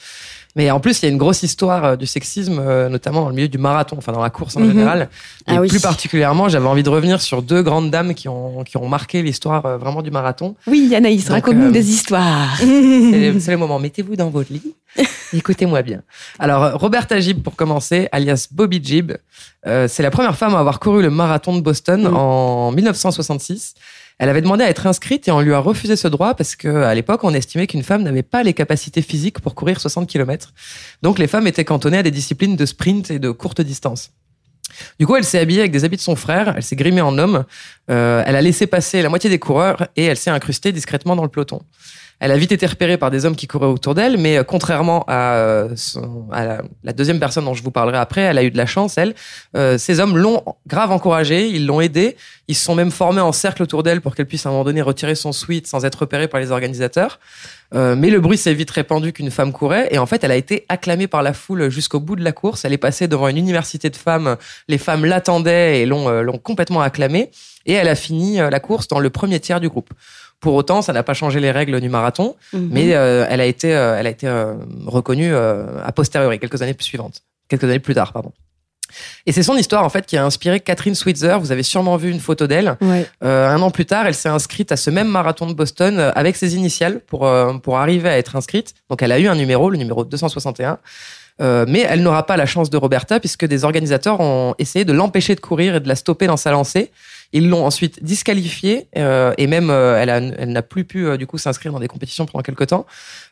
Mais 0.55 0.71
en 0.71 0.81
plus, 0.81 1.01
il 1.01 1.07
y 1.07 1.09
a 1.09 1.11
une 1.11 1.17
grosse 1.19 1.43
histoire 1.43 1.85
euh, 1.85 1.97
du 1.97 2.07
sexisme, 2.07 2.59
euh, 2.61 2.89
notamment 2.91 3.23
dans 3.23 3.29
le 3.31 3.35
milieu 3.35 3.49
du 3.49 3.57
marathon, 3.59 3.97
enfin 3.99 4.13
dans 4.13 4.21
la 4.23 4.29
course 4.29 4.57
en 4.57 4.61
Mhm. 4.61 4.69
général. 4.69 5.09
Et 5.49 5.53
Ah 5.57 5.61
oui. 5.63 5.69
plus 5.69 5.81
particulièrement, 5.81 6.49
j'avais 6.51 6.67
envie 6.67 6.83
de 6.83 6.91
revenir 6.91 7.23
sur 7.23 7.41
deux 7.43 7.63
grandes 7.63 7.91
dames 7.91 8.15
qui 8.15 8.29
ont, 8.29 8.63
qui 8.65 8.77
ont 8.77 8.87
marqué 8.89 9.23
l'histoire 9.23 9.65
euh, 9.65 9.79
vraiment 9.79 10.03
du 10.03 10.11
marathon. 10.11 10.55
Oui, 10.67 10.95
Anaïs, 10.95 11.29
raconte-nous 11.31 11.69
euh, 11.69 11.73
des 11.73 11.89
histoires. 11.91 12.55
C'est 12.59 12.65
le 12.67 13.57
moment. 13.57 13.79
Mettez-vous 13.79 14.17
dans 14.17 14.29
votre 14.29 14.53
lit. 14.53 14.75
Écoutez-moi 15.33 15.81
bien. 15.81 16.03
Alors, 16.39 16.79
Roberta 16.79 17.19
Gibb, 17.19 17.43
pour 17.43 17.57
commencer, 17.57 18.09
alias 18.13 18.49
Bobby 18.51 18.79
Gibb, 18.85 19.13
euh, 19.67 19.89
c'est 19.89 20.03
la 20.03 20.11
première 20.11 20.37
femme 20.37 20.55
à 20.55 20.59
avoir 20.59 20.81
couru 20.81 21.01
le 21.01 21.09
marathon 21.11 21.57
de 21.57 21.63
Boston 21.63 22.03
Mm. 22.11 22.15
en 22.17 22.73
1966. 22.73 23.75
Elle 24.23 24.29
avait 24.29 24.41
demandé 24.41 24.63
à 24.63 24.71
être 24.71 24.87
inscrite 24.87 25.27
et 25.27 25.33
on 25.33 25.41
lui 25.41 25.53
a 25.53 25.59
refusé 25.59 25.97
ce 25.97 26.07
droit 26.07 26.35
parce 26.35 26.55
que 26.55 26.69
à 26.69 26.95
l'époque, 26.95 27.25
on 27.25 27.35
estimait 27.35 27.67
qu'une 27.67 27.83
femme 27.83 28.05
n'avait 28.05 28.23
pas 28.23 28.45
les 28.45 28.55
capacités 28.55 29.03
physiques 29.03 29.41
pour 29.41 29.57
courir 29.57 29.81
60 29.81 30.09
km. 30.09 30.55
Donc, 31.03 31.19
les 31.19 31.27
femmes 31.27 31.49
étaient 31.49 31.65
cantonnées 31.65 31.99
à 31.99 32.03
des 32.05 32.13
disciplines 32.13 32.55
de 32.55 32.65
sprint 32.65 33.11
et 33.11 33.19
de 33.19 33.33
courte 33.33 33.61
distance. 33.63 34.13
Du 35.01 35.09
coup, 35.09 35.17
elle 35.17 35.25
s'est 35.25 35.41
habillée 35.41 35.59
avec 35.59 35.73
des 35.73 35.83
habits 35.83 35.97
de 35.97 36.03
son 36.03 36.15
frère, 36.15 36.55
elle 36.57 36.63
s'est 36.63 36.77
grimée 36.77 37.01
en 37.01 37.19
homme, 37.19 37.45
euh, 37.91 38.23
elle 38.25 38.37
a 38.37 38.41
laissé 38.41 38.69
passer 38.69 39.03
la 39.03 39.09
moitié 39.09 39.29
des 39.29 39.41
coureurs 39.41 39.89
et 39.97 40.05
elle 40.05 40.17
s'est 40.17 40.31
incrustée 40.31 40.71
discrètement 40.71 41.17
dans 41.17 41.25
le 41.25 41.29
peloton. 41.29 41.61
Elle 42.23 42.31
a 42.31 42.37
vite 42.37 42.53
été 42.53 42.67
repérée 42.67 42.99
par 42.99 43.11
des 43.11 43.25
hommes 43.25 43.35
qui 43.35 43.49
couraient 43.49 43.67
autour 43.67 43.97
d'elle, 43.97 44.17
mais 44.17 44.37
euh, 44.37 44.45
contrairement 44.45 45.05
à, 45.09 45.35
euh, 45.35 45.75
à 46.31 46.59
la, 46.85 46.93
deuxième 46.93 47.19
personne 47.19 47.45
dont 47.45 47.55
je 47.55 47.65
vous 47.65 47.73
parlerai 47.73 47.99
après, 47.99 48.21
elle 48.21 48.39
a 48.39 48.45
eu 48.45 48.53
de 48.53 48.57
la 48.57 48.65
chance, 48.65 48.97
elle. 48.97 49.17
Euh, 49.57 49.77
ces 49.77 49.99
hommes 49.99 50.17
l'ont 50.17 50.45
grave 50.69 50.93
encouragée, 50.93 51.49
ils 51.49 51.67
l'ont 51.67 51.81
aidée, 51.81 52.17
ils 52.47 52.55
se 52.55 52.65
sont 52.65 52.77
même 52.77 52.93
formés 52.93 53.21
en 53.21 53.33
cercle 53.33 53.63
autour 53.63 53.83
d'elle 53.83 54.01
pour 54.01 54.15
qu'elle 54.15 54.27
puisse 54.27 54.47
à 54.47 54.51
un 54.51 54.53
moment 54.53 54.65
donné 54.65 54.83
retirer 54.83 55.15
son 55.17 55.33
sweat 55.33 55.67
sans 55.67 55.85
être 55.85 55.97
repérée 55.97 56.29
par 56.29 56.39
les 56.39 56.53
organisateurs. 56.53 57.19
Euh, 57.75 57.97
mais 57.97 58.11
le 58.11 58.21
bruit 58.21 58.37
s'est 58.37 58.53
vite 58.53 58.71
répandu 58.71 59.13
qu'une 59.13 59.31
femme 59.31 59.51
courait 59.51 59.89
et 59.91 59.99
en 59.99 60.05
fait 60.05 60.23
elle 60.25 60.31
a 60.31 60.37
été 60.37 60.67
acclamée 60.69 61.07
par 61.07 61.23
la 61.23 61.33
foule 61.33 61.71
jusqu'au 61.71 62.01
bout 62.01 62.17
de 62.17 62.23
la 62.23 62.33
course. 62.33 62.65
Elle 62.65 62.75
est 62.75 62.79
passée 62.79 63.09
devant 63.09 63.29
une 63.29 63.39
université 63.39 63.89
de 63.89 63.97
femmes, 63.97 64.37
les 64.69 64.79
femmes 64.79 65.07
l'attendaient 65.07 65.81
et 65.81 65.87
l'ont 65.87 66.09
euh, 66.09 66.31
complètement 66.43 66.83
acclamée 66.83 67.31
et 67.65 67.73
elle 67.73 67.89
a 67.89 67.95
fini 67.95 68.39
la 68.39 68.61
course 68.61 68.89
dans 68.89 68.99
le 68.99 69.09
premier 69.09 69.41
tiers 69.41 69.61
du 69.61 69.69
groupe. 69.69 69.91
Pour 70.43 70.55
autant, 70.55 70.83
ça 70.83 70.93
n'a 70.93 71.03
pas 71.03 71.15
changé 71.15 71.41
les 71.41 71.51
règles 71.53 71.81
du 71.81 71.89
marathon, 71.89 72.37
Mhm. 72.53 72.69
mais 72.71 72.95
euh, 72.95 73.25
elle 73.31 73.41
a 73.41 73.47
été, 73.47 73.75
euh, 73.75 73.97
elle 73.99 74.07
a 74.07 74.11
été 74.11 74.27
euh, 74.27 74.55
reconnue 74.87 75.35
a 75.35 75.91
posteriori, 75.93 76.39
quelques 76.39 76.61
années 76.61 76.77
suivantes, 76.79 77.23
quelques 77.49 77.65
années 77.65 77.79
plus 77.79 77.95
tard, 77.95 78.13
pardon. 78.13 78.33
Et 79.25 79.33
c'est 79.33 79.43
son 79.43 79.57
histoire 79.57 79.85
en 79.85 79.89
fait 79.89 80.05
qui 80.05 80.19
a 80.19 80.25
inspiré 80.25 80.61
Catherine 80.61 80.95
Switzer. 80.95 81.39
Vous 81.41 81.51
avez 81.53 81.63
sûrement 81.63 81.97
vu 81.97 82.11
une 82.11 82.21
photo 82.21 82.47
d'elle. 82.47 82.77
Ouais. 82.83 83.07
Un 83.23 83.63
an 83.63 83.71
plus 83.71 83.87
tard, 83.87 84.07
elle 84.07 84.15
s'est 84.15 84.29
inscrite 84.29 84.71
à 84.71 84.77
ce 84.77 84.91
même 84.91 85.09
marathon 85.09 85.47
de 85.47 85.55
Boston 85.55 85.99
avec 86.15 86.37
ses 86.37 86.57
initiales 86.57 87.01
pour 87.01 87.27
pour 87.63 87.79
arriver 87.79 88.11
à 88.11 88.19
être 88.19 88.37
inscrite. 88.37 88.75
Donc 88.91 89.01
elle 89.01 89.13
a 89.13 89.19
eu 89.19 89.29
un 89.29 89.35
numéro, 89.35 89.71
le 89.71 89.79
numéro 89.79 90.05
261. 90.05 90.79
Euh, 91.41 91.65
mais 91.67 91.87
elle 91.89 92.03
n'aura 92.03 92.27
pas 92.27 92.37
la 92.37 92.45
chance 92.45 92.69
de 92.69 92.77
Roberta 92.77 93.19
puisque 93.19 93.47
des 93.47 93.65
organisateurs 93.65 94.21
ont 94.21 94.55
essayé 94.59 94.85
de 94.85 94.93
l'empêcher 94.93 95.35
de 95.35 95.41
courir 95.41 95.77
et 95.77 95.81
de 95.81 95.89
la 95.89 95.95
stopper 95.97 96.27
dans 96.27 96.37
sa 96.37 96.51
lancée. 96.51 96.91
Ils 97.35 97.49
l'ont 97.49 97.65
ensuite 97.65 98.03
disqualifiée 98.05 98.89
euh, 98.97 99.33
et 99.39 99.47
même 99.47 99.71
euh, 99.71 99.99
elle, 100.01 100.11
a- 100.11 100.19
elle 100.19 100.53
n'a 100.53 100.63
plus 100.63 100.85
pu 100.85 101.07
euh, 101.07 101.17
du 101.17 101.27
coup 101.27 101.39
s'inscrire 101.39 101.73
dans 101.73 101.81
des 101.81 101.89
compétitions 101.89 102.27
pendant 102.27 102.43
quelques 102.43 102.67
temps. 102.67 102.85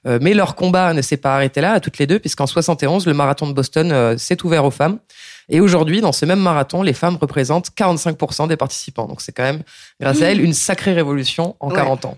Euh, 0.07 0.19
mais 0.23 0.33
leur 0.33 0.55
combat 0.55 0.95
ne 0.95 1.03
s'est 1.03 1.19
pas 1.19 1.35
arrêté 1.35 1.61
là 1.61 1.73
à 1.73 1.81
toutes 1.81 1.99
les 1.99 2.07
deux 2.07 2.19
puisqu'en 2.19 2.47
71 2.47 3.07
le 3.07 3.13
marathon 3.15 3.47
de 3.47 3.53
Boston 3.53 4.17
s'est 4.19 4.43
ouvert 4.45 4.65
aux 4.65 4.71
femmes. 4.71 4.99
Et 5.51 5.61
aujourd'hui, 5.61 6.01
dans 6.01 6.13
ce 6.13 6.25
même 6.25 6.41
marathon, 6.41 6.83
les 6.83 6.93
femmes 6.93 7.19
représentent 7.21 7.71
45% 7.77 8.49
des 8.49 8.57
participants. 8.57 9.07
Donc 9.07 9.21
c'est 9.21 9.33
quand 9.33 9.43
même, 9.43 9.63
grâce 10.01 10.23
à 10.23 10.31
elle, 10.31 10.41
une 10.41 10.53
sacrée 10.55 10.93
révolution 10.93 11.57
en 11.61 11.69
Ouais. 11.71 11.75
40 11.77 12.05
ans. 12.07 12.17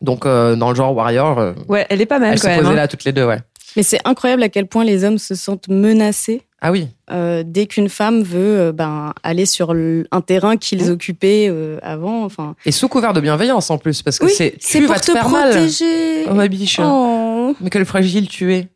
Donc 0.00 0.26
euh, 0.26 0.56
dans 0.56 0.68
le 0.70 0.74
genre 0.76 0.94
warrior, 0.94 1.54
Ouais, 1.68 1.86
elle 1.88 2.00
est 2.02 2.06
pas 2.06 2.18
mal 2.18 2.32
elles 2.32 2.38
se 2.38 2.42
quand 2.44 2.50
même. 2.50 2.60
posaient 2.60 2.72
hein. 2.72 2.76
là 2.76 2.88
toutes 2.88 3.04
les 3.04 3.12
deux, 3.12 3.24
ouais. 3.24 3.38
Mais 3.76 3.82
c'est 3.82 4.00
incroyable 4.04 4.42
à 4.42 4.48
quel 4.48 4.66
point 4.66 4.84
les 4.84 5.04
hommes 5.04 5.18
se 5.18 5.34
sentent 5.34 5.68
menacés 5.68 6.42
Ah 6.60 6.70
oui, 6.72 6.88
euh, 7.10 7.42
dès 7.46 7.66
qu'une 7.66 7.88
femme 7.88 8.22
veut 8.22 8.58
euh, 8.60 8.72
ben, 8.72 9.12
aller 9.22 9.46
sur 9.46 9.74
le- 9.74 10.06
un 10.12 10.20
terrain 10.20 10.56
qu'ils 10.56 10.86
Mmh. 10.86 10.92
occupaient 10.92 11.46
euh, 11.50 11.78
avant. 11.82 12.24
Enfin, 12.24 12.54
et 12.66 12.72
sous 12.72 12.88
couvert 12.88 13.12
de 13.12 13.20
bienveillance 13.20 13.70
en 13.70 13.78
plus, 13.78 14.02
parce 14.02 14.18
que 14.18 14.26
oui, 14.26 14.32
c'est 14.36 14.54
c'est 14.60 14.78
tu 14.78 14.84
pour 14.86 14.94
vas 14.94 15.00
te 15.00 15.06
te 15.06 15.12
faire 15.12 15.28
mal. 15.28 15.50
protéger. 15.50 16.26
Oh 16.30 16.34
ma 16.34 16.48
biche, 16.48 16.80
Oh. 16.82 17.54
mais 17.60 17.70
quel 17.70 17.84
fragile 17.84 18.28
tu 18.28 18.54
es. 18.54 18.68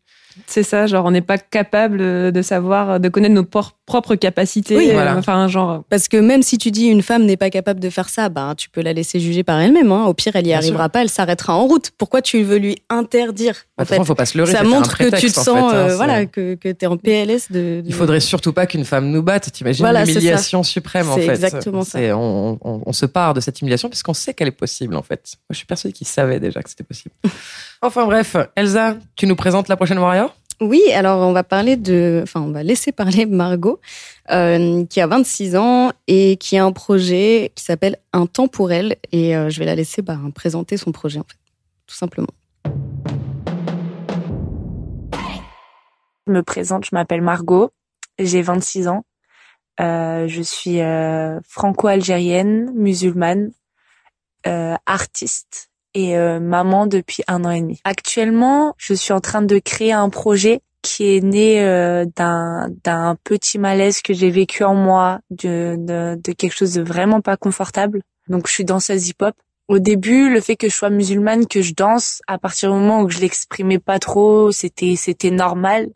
C'est 0.46 0.62
ça, 0.62 0.86
genre 0.86 1.04
on 1.06 1.10
n'est 1.10 1.20
pas 1.20 1.38
capable 1.38 1.98
de 2.32 2.42
savoir, 2.42 3.00
de 3.00 3.08
connaître 3.08 3.34
nos 3.34 3.44
por- 3.44 3.74
propres 3.86 4.14
capacités. 4.14 4.76
Oui, 4.76 4.90
euh, 4.90 4.92
voilà. 4.92 5.16
Enfin, 5.16 5.48
genre. 5.48 5.84
Parce 5.90 6.08
que 6.08 6.16
même 6.16 6.42
si 6.42 6.58
tu 6.58 6.70
dis 6.70 6.86
une 6.86 7.02
femme 7.02 7.24
n'est 7.24 7.36
pas 7.36 7.50
capable 7.50 7.80
de 7.80 7.90
faire 7.90 8.08
ça, 8.08 8.28
ben, 8.28 8.54
tu 8.54 8.68
peux 8.70 8.80
la 8.82 8.92
laisser 8.92 9.18
juger 9.20 9.42
par 9.42 9.58
elle-même. 9.60 9.90
Hein. 9.92 10.04
Au 10.06 10.14
pire, 10.14 10.36
elle 10.36 10.46
y 10.46 10.50
Bien 10.50 10.58
arrivera 10.58 10.88
pas, 10.88 11.02
elle 11.02 11.08
s'arrêtera 11.08 11.54
en 11.56 11.66
route. 11.66 11.90
Pourquoi 11.98 12.22
tu 12.22 12.42
veux 12.42 12.58
lui 12.58 12.76
interdire 12.90 13.54
Bah, 13.76 13.82
en 13.82 13.84
façon, 13.86 14.02
fait? 14.02 14.06
faut 14.06 14.14
pas 14.14 14.26
se 14.26 14.36
leurrer. 14.38 14.52
Ça 14.52 14.62
montre 14.62 14.96
que 14.98 15.16
tu 15.18 15.30
te 15.32 15.40
en 15.40 15.42
sens, 15.42 15.70
fait, 15.70 15.76
hein, 15.76 15.88
euh, 15.90 15.96
voilà, 15.96 16.26
que, 16.26 16.54
que 16.54 16.68
tu 16.70 16.84
es 16.84 16.86
en 16.86 16.96
PLS 16.96 17.50
de, 17.50 17.80
de- 17.80 17.82
Il 17.86 17.94
faudrait 17.94 18.20
surtout 18.20 18.52
pas 18.52 18.66
qu'une 18.66 18.84
femme 18.84 19.10
nous 19.10 19.22
batte. 19.22 19.50
T'imagines 19.52 19.84
Voilà, 19.84 20.04
c'est 20.06 20.12
l'humiliation 20.12 20.62
suprême 20.62 21.08
en 21.10 21.14
C'est 21.14 21.22
fait. 21.22 21.30
exactement 21.32 21.82
ça. 21.82 21.98
C'est- 21.98 22.12
On, 22.12 22.58
on, 22.62 22.82
on 22.86 22.92
se 22.92 23.06
part 23.06 23.34
de 23.34 23.40
cette 23.40 23.60
humiliation 23.60 23.88
parce 23.88 24.02
qu'on 24.02 24.14
sait 24.14 24.34
qu'elle 24.34 24.48
est 24.48 24.52
possible 24.52 24.96
en 24.96 25.02
fait. 25.02 25.22
Moi, 25.48 25.52
je 25.52 25.56
suis 25.56 25.66
persuadée 25.66 25.92
qu'ils 25.92 26.06
savaient 26.06 26.40
déjà 26.40 26.62
que 26.62 26.68
c'était 26.70 26.84
possible. 26.84 27.14
enfin 27.82 28.06
bref, 28.06 28.36
Elsa, 28.56 28.96
tu 29.16 29.26
nous 29.26 29.36
présentes 29.36 29.68
la 29.68 29.76
prochaine 29.76 29.98
warrior 29.98 30.34
Oui, 30.60 30.82
alors 30.92 31.26
on 31.26 31.32
va 31.32 31.44
parler 31.44 31.76
de, 31.76 32.20
enfin 32.22 32.40
on 32.40 32.50
va 32.50 32.62
laisser 32.62 32.92
parler 32.92 33.26
Margot, 33.26 33.80
euh, 34.30 34.84
qui 34.86 35.00
a 35.00 35.06
26 35.06 35.56
ans 35.56 35.92
et 36.06 36.36
qui 36.36 36.58
a 36.58 36.64
un 36.64 36.72
projet 36.72 37.52
qui 37.54 37.64
s'appelle 37.64 37.96
Un 38.12 38.26
temps 38.26 38.48
pour 38.48 38.72
elle. 38.72 38.96
Et 39.12 39.36
euh, 39.36 39.50
je 39.50 39.58
vais 39.58 39.66
la 39.66 39.74
laisser 39.74 40.02
bah, 40.02 40.18
présenter 40.34 40.76
son 40.76 40.92
projet 40.92 41.18
en 41.18 41.24
fait, 41.24 41.38
tout 41.86 41.96
simplement. 41.96 42.28
Je 46.26 46.32
me 46.32 46.42
présente, 46.42 46.84
je 46.84 46.90
m'appelle 46.92 47.22
Margot, 47.22 47.70
j'ai 48.18 48.42
26 48.42 48.88
ans. 48.88 49.04
Euh, 49.80 50.26
je 50.26 50.42
suis 50.42 50.80
euh, 50.80 51.38
franco-algérienne, 51.48 52.72
musulmane, 52.74 53.52
euh, 54.46 54.74
artiste 54.86 55.70
et 55.94 56.16
euh, 56.16 56.40
maman 56.40 56.86
depuis 56.86 57.22
un 57.28 57.44
an 57.44 57.50
et 57.50 57.60
demi. 57.60 57.80
Actuellement, 57.84 58.74
je 58.78 58.94
suis 58.94 59.12
en 59.12 59.20
train 59.20 59.42
de 59.42 59.58
créer 59.58 59.92
un 59.92 60.08
projet 60.10 60.60
qui 60.82 61.16
est 61.16 61.20
né 61.20 61.62
euh, 61.62 62.04
d'un 62.16 62.68
d'un 62.84 63.16
petit 63.24 63.58
malaise 63.58 64.00
que 64.00 64.14
j'ai 64.14 64.30
vécu 64.30 64.64
en 64.64 64.74
moi, 64.74 65.20
de, 65.30 65.76
de 65.78 66.20
de 66.22 66.32
quelque 66.32 66.54
chose 66.54 66.74
de 66.74 66.82
vraiment 66.82 67.20
pas 67.20 67.36
confortable. 67.36 68.02
Donc 68.28 68.46
je 68.46 68.52
suis 68.52 68.64
danseuse 68.64 69.08
hip-hop. 69.08 69.34
Au 69.68 69.78
début, 69.78 70.30
le 70.32 70.40
fait 70.40 70.56
que 70.56 70.68
je 70.68 70.74
sois 70.74 70.90
musulmane, 70.90 71.46
que 71.46 71.60
je 71.60 71.74
danse, 71.74 72.22
à 72.26 72.38
partir 72.38 72.72
du 72.72 72.78
moment 72.78 73.02
où 73.02 73.10
je 73.10 73.18
l'exprimais 73.18 73.78
pas 73.78 73.98
trop, 73.98 74.50
c'était 74.50 74.96
c'était 74.96 75.30
normal 75.30 75.88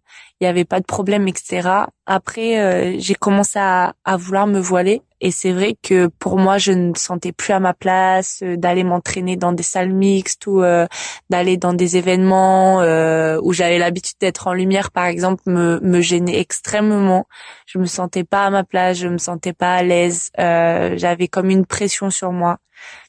il 0.43 0.45
y 0.45 0.49
avait 0.49 0.65
pas 0.65 0.81
de 0.81 0.85
problème, 0.85 1.29
etc. 1.29 1.69
Après, 2.05 2.59
euh, 2.59 2.97
j'ai 2.99 3.15
commencé 3.15 3.61
à, 3.61 3.95
à 4.05 4.17
vouloir 4.17 4.49
me 4.49 4.59
voiler 4.59 5.03
et 5.21 5.31
c'est 5.31 5.53
vrai 5.53 5.77
que 5.81 6.09
pour 6.19 6.37
moi, 6.37 6.59
je 6.59 6.73
ne 6.73 6.95
sentais 6.97 7.31
plus 7.31 7.53
à 7.53 7.61
ma 7.61 7.75
place 7.75 8.41
euh, 8.43 8.57
d'aller 8.57 8.83
m'entraîner 8.83 9.37
dans 9.37 9.53
des 9.53 9.63
salles 9.63 9.93
mixtes 9.93 10.49
ou 10.49 10.61
euh, 10.65 10.87
d'aller 11.31 11.59
dans 11.59 11.75
des 11.75 11.97
événements 11.97 12.81
euh, 12.81 13.39
où 13.41 13.53
j'avais 13.53 13.79
l'habitude 13.79 14.17
d'être 14.21 14.49
en 14.49 14.53
lumière, 14.53 14.91
par 14.91 15.07
exemple, 15.07 15.45
me, 15.47 15.79
me 15.81 16.01
gênait 16.01 16.41
extrêmement. 16.41 17.27
Je 17.67 17.79
me 17.79 17.87
sentais 17.87 18.25
pas 18.25 18.47
à 18.47 18.51
ma 18.51 18.65
place, 18.65 18.99
je 18.99 19.07
me 19.07 19.19
sentais 19.19 19.53
pas 19.53 19.77
à 19.77 19.85
l'aise. 19.85 20.31
Euh, 20.41 20.95
j'avais 20.97 21.29
comme 21.29 21.51
une 21.51 21.67
pression 21.67 22.11
sur 22.11 22.33
moi. 22.33 22.59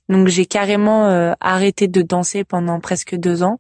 Donc 0.10 0.28
j'ai 0.28 0.46
carrément 0.46 1.08
euh, 1.08 1.34
arrêté 1.40 1.88
de 1.88 2.02
danser 2.02 2.44
pendant 2.44 2.80
presque 2.80 3.16
deux 3.16 3.44
ans. 3.44 3.60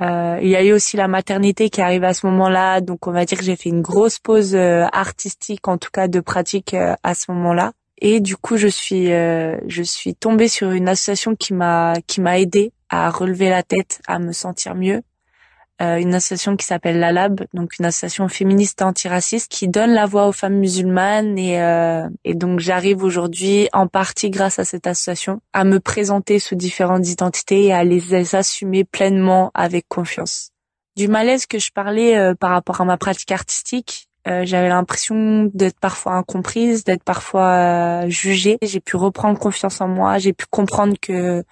Euh, 0.00 0.38
il 0.42 0.48
y 0.48 0.56
a 0.56 0.64
eu 0.64 0.72
aussi 0.72 0.96
la 0.96 1.06
maternité 1.06 1.70
qui 1.70 1.80
arrive 1.80 2.02
à 2.02 2.14
ce 2.14 2.26
moment-là, 2.26 2.80
donc 2.80 3.06
on 3.06 3.12
va 3.12 3.24
dire 3.24 3.38
que 3.38 3.44
j'ai 3.44 3.54
fait 3.54 3.68
une 3.68 3.82
grosse 3.82 4.18
pause 4.18 4.56
euh, 4.56 4.86
artistique, 4.92 5.68
en 5.68 5.78
tout 5.78 5.90
cas 5.92 6.08
de 6.08 6.18
pratique 6.18 6.74
euh, 6.74 6.94
à 7.04 7.14
ce 7.14 7.30
moment-là. 7.30 7.72
Et 7.98 8.18
du 8.20 8.36
coup, 8.36 8.56
je 8.56 8.66
suis 8.66 9.12
euh, 9.12 9.56
je 9.68 9.82
suis 9.82 10.16
tombée 10.16 10.48
sur 10.48 10.72
une 10.72 10.88
association 10.88 11.36
qui 11.36 11.54
m'a 11.54 11.94
qui 12.08 12.20
m'a 12.20 12.40
aidée 12.40 12.72
à 12.88 13.08
relever 13.10 13.48
la 13.48 13.62
tête, 13.62 14.00
à 14.08 14.18
me 14.18 14.32
sentir 14.32 14.74
mieux. 14.74 15.02
Euh, 15.82 15.96
une 15.96 16.14
association 16.14 16.56
qui 16.56 16.64
s'appelle 16.64 17.00
La 17.00 17.10
Lab, 17.10 17.46
donc 17.52 17.78
une 17.80 17.84
association 17.84 18.28
féministe 18.28 18.80
antiraciste 18.80 19.50
qui 19.50 19.66
donne 19.66 19.92
la 19.92 20.06
voix 20.06 20.28
aux 20.28 20.32
femmes 20.32 20.58
musulmanes 20.58 21.36
et 21.36 21.60
euh, 21.60 22.08
et 22.22 22.34
donc 22.34 22.60
j'arrive 22.60 23.02
aujourd'hui 23.02 23.68
en 23.72 23.88
partie 23.88 24.30
grâce 24.30 24.60
à 24.60 24.64
cette 24.64 24.86
association 24.86 25.40
à 25.52 25.64
me 25.64 25.80
présenter 25.80 26.38
sous 26.38 26.54
différentes 26.54 27.08
identités 27.08 27.64
et 27.64 27.72
à 27.72 27.82
les 27.82 28.34
assumer 28.36 28.84
pleinement 28.84 29.50
avec 29.52 29.86
confiance. 29.88 30.50
Du 30.96 31.08
malaise 31.08 31.46
que 31.46 31.58
je 31.58 31.72
parlais 31.72 32.16
euh, 32.16 32.34
par 32.34 32.50
rapport 32.50 32.80
à 32.80 32.84
ma 32.84 32.96
pratique 32.96 33.32
artistique, 33.32 34.08
euh, 34.28 34.44
j'avais 34.44 34.68
l'impression 34.68 35.50
d'être 35.52 35.78
parfois 35.80 36.12
incomprise, 36.12 36.84
d'être 36.84 37.02
parfois 37.02 38.04
euh, 38.04 38.08
jugée. 38.08 38.58
J'ai 38.62 38.80
pu 38.80 38.96
reprendre 38.96 39.38
confiance 39.38 39.80
en 39.80 39.88
moi, 39.88 40.18
j'ai 40.18 40.32
pu 40.32 40.46
comprendre 40.48 40.94
que 41.00 41.44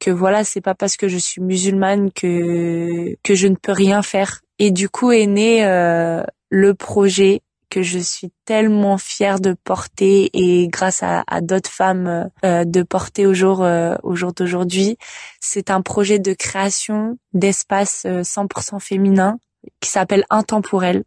que 0.00 0.10
voilà, 0.10 0.44
c'est 0.44 0.60
pas 0.60 0.74
parce 0.74 0.96
que 0.96 1.08
je 1.08 1.18
suis 1.18 1.40
musulmane 1.40 2.10
que 2.12 3.16
que 3.22 3.34
je 3.34 3.46
ne 3.46 3.56
peux 3.56 3.72
rien 3.72 4.02
faire. 4.02 4.40
Et 4.58 4.70
du 4.70 4.88
coup 4.88 5.12
est 5.12 5.26
né 5.26 5.64
euh, 5.64 6.22
le 6.50 6.74
projet 6.74 7.42
que 7.70 7.82
je 7.82 7.98
suis 7.98 8.30
tellement 8.44 8.98
fière 8.98 9.40
de 9.40 9.56
porter 9.64 10.30
et 10.32 10.68
grâce 10.68 11.02
à, 11.02 11.24
d'autres 11.40 11.70
femmes 11.70 12.30
euh, 12.44 12.64
de 12.64 12.82
porter 12.84 13.26
au 13.26 13.34
jour 13.34 13.64
euh, 13.64 13.96
au 14.04 14.14
jour 14.14 14.32
d'aujourd'hui. 14.32 14.96
C'est 15.40 15.70
un 15.70 15.82
projet 15.82 16.20
de 16.20 16.34
création 16.34 17.18
d'espace 17.32 18.04
euh, 18.06 18.22
100% 18.22 18.78
féminin 18.78 19.38
qui 19.80 19.90
s'appelle 19.90 20.24
Intemporel. 20.30 21.02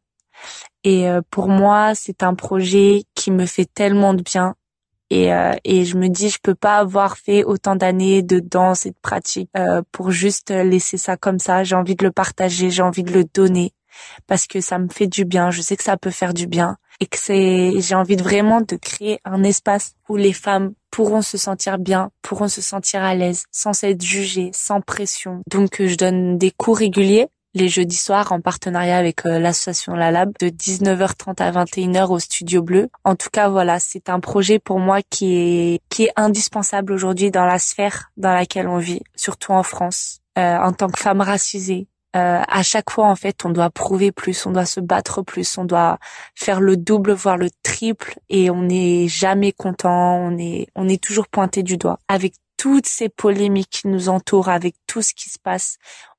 Et 0.84 1.10
euh, 1.10 1.22
pour 1.30 1.48
moi, 1.48 1.94
c'est 1.96 2.24
un 2.24 2.36
projet 2.36 3.04
qui 3.16 3.32
me 3.32 3.46
fait 3.46 3.68
tellement 3.74 4.14
de 4.14 4.22
bien. 4.22 4.56
Et, 5.10 5.34
euh, 5.34 5.54
et 5.64 5.86
je 5.86 5.98
me 5.98 6.10
dis, 6.10 6.30
je 6.30 6.40
peux 6.42 6.56
pas 6.56 6.78
avoir 6.78 7.18
fait 7.18 7.44
autant 7.44 7.76
d'années 7.76 8.22
de 8.24 8.40
danse 8.40 8.86
et 8.86 8.92
de 8.92 8.98
pratique 9.02 9.50
euh, 9.58 9.82
pour 9.92 10.12
juste 10.12 10.52
laisser 10.52 10.98
ça 10.98 11.18
comme 11.18 11.40
ça. 11.40 11.64
J'ai 11.64 11.76
envie 11.76 11.96
de 11.96 12.04
le 12.04 12.12
partager, 12.12 12.70
j'ai 12.70 12.82
envie 12.82 13.04
de 13.04 13.14
le 13.14 13.24
donner 13.24 13.74
parce 14.28 14.48
que 14.48 14.62
ça 14.62 14.80
me 14.80 14.90
fait 14.90 15.08
du 15.08 15.26
bien. 15.26 15.50
Je 15.50 15.62
sais 15.62 15.78
que 15.78 15.84
ça 15.84 15.98
peut 15.98 16.12
faire 16.12 16.34
du 16.34 16.48
bien 16.48 16.78
et 17.00 17.06
que 17.06 17.18
c'est, 17.18 17.72
j'ai 17.80 17.96
envie 17.96 18.16
vraiment 18.16 18.62
de 18.62 18.76
créer 18.76 19.20
un 19.24 19.44
espace 19.44 19.94
où 20.10 20.16
les 20.16 20.34
femmes 20.34 20.74
pourront 20.92 21.22
se 21.22 21.38
sentir 21.38 21.78
bien, 21.78 22.10
pourront 22.22 22.48
se 22.48 22.62
sentir 22.62 23.04
à 23.04 23.14
l'aise, 23.14 23.44
sans 23.52 23.84
être 23.84 24.02
jugées, 24.02 24.50
sans 24.54 24.82
pression. 24.82 25.42
Donc, 25.50 25.82
je 25.86 25.96
donne 25.96 26.38
des 26.38 26.52
cours 26.52 26.78
réguliers 26.78 27.28
les 27.58 27.70
jeudis 27.70 27.98
soirs 27.98 28.32
en 28.32 28.40
partenariat 28.42 28.98
avec 28.98 29.26
euh, 29.26 29.40
l'association 29.40 29.94
La 29.96 30.12
Lab 30.12 30.32
de 30.40 30.48
19h30 30.50 31.42
à 31.42 31.52
21h 31.52 32.08
au 32.10 32.20
Studio 32.20 32.62
Bleu. 32.62 32.90
En 33.04 33.16
tout 33.16 33.30
cas, 33.32 33.50
voilà, 33.50 33.80
c'est 33.80 34.10
un 34.10 34.20
projet 34.20 34.60
pour 34.60 34.80
moi 34.80 35.00
qui 35.10 35.36
est 35.36 35.82
qui 35.90 36.06
est 36.06 36.12
indispensable 36.16 36.94
aujourd'hui 36.94 37.32
dans 37.32 37.46
la 37.46 37.60
sphère 37.60 38.12
dans 38.18 38.34
laquelle 38.34 38.68
on 38.68 38.78
vit, 38.78 39.02
surtout 39.16 39.52
en 39.52 39.64
France. 39.64 40.22
euh, 40.38 40.58
en 40.58 40.72
tant 40.72 40.88
que 40.88 41.00
femme 41.00 41.22
racisée. 41.22 41.88
Euh, 42.16 42.42
à 42.48 42.64
chaque 42.64 42.90
fois, 42.90 43.08
en 43.08 43.16
fait, 43.16 43.44
on 43.46 43.50
doit 43.50 43.70
prouver 43.70 44.12
plus, 44.12 44.46
on 44.46 44.52
doit 44.52 44.66
se 44.66 44.80
battre 44.80 45.22
plus, 45.22 45.58
on 45.58 45.66
doit 45.66 46.00
faire 46.36 46.62
le 46.62 46.78
double, 46.78 47.12
voire 47.12 47.38
le 47.38 47.50
triple, 47.64 48.20
et 48.30 48.50
on 48.50 48.64
n'est 48.64 49.08
jamais 49.08 49.52
content, 49.52 50.16
on 50.18 50.38
est, 50.38 50.68
on 50.76 50.88
est 50.88 51.02
toujours 51.04 51.28
pointé 51.28 51.64
du 51.64 51.78
doigt. 51.78 52.00
Avec 52.08 52.34
toutes 52.56 52.88
ces 52.88 53.10
polémiques 53.10 53.70
qui 53.70 53.88
nous 53.88 54.10
entourent, 54.10 54.50
avec 54.50 54.76
tout 54.88 55.02
ce 55.02 55.14
qui 55.14 55.30
se 55.30 55.38
passe, 55.38 55.78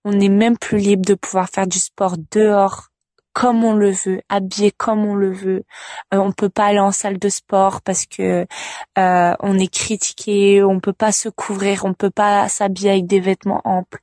on 0.08 0.12
n'est 0.12 0.30
même 0.30 0.56
plus 0.56 0.78
libre 0.78 1.04
de 1.04 1.14
pouvoir 1.14 1.50
faire 1.50 1.66
du 1.66 1.78
sport 1.78 2.16
dehors 2.32 2.88
comme 3.34 3.62
on 3.62 3.74
le 3.74 3.90
veut, 3.90 4.22
habillé 4.30 4.72
comme 4.72 5.04
on 5.04 5.14
le 5.14 5.30
veut. 5.30 5.64
Euh, 6.12 6.16
on 6.16 6.32
peut 6.32 6.48
pas 6.48 6.64
aller 6.64 6.80
en 6.80 6.90
salle 6.90 7.18
de 7.18 7.28
sport 7.28 7.82
parce 7.82 8.06
que 8.06 8.46
euh, 8.98 9.34
on 9.40 9.58
est 9.58 9.72
critiqué, 9.72 10.64
on 10.64 10.80
peut 10.80 10.94
pas 10.94 11.12
se 11.12 11.28
couvrir, 11.28 11.84
on 11.84 11.92
peut 11.92 12.10
pas 12.10 12.48
s'habiller 12.48 12.90
avec 12.90 13.06
des 13.06 13.20
vêtements 13.20 13.60
amples. 13.64 14.00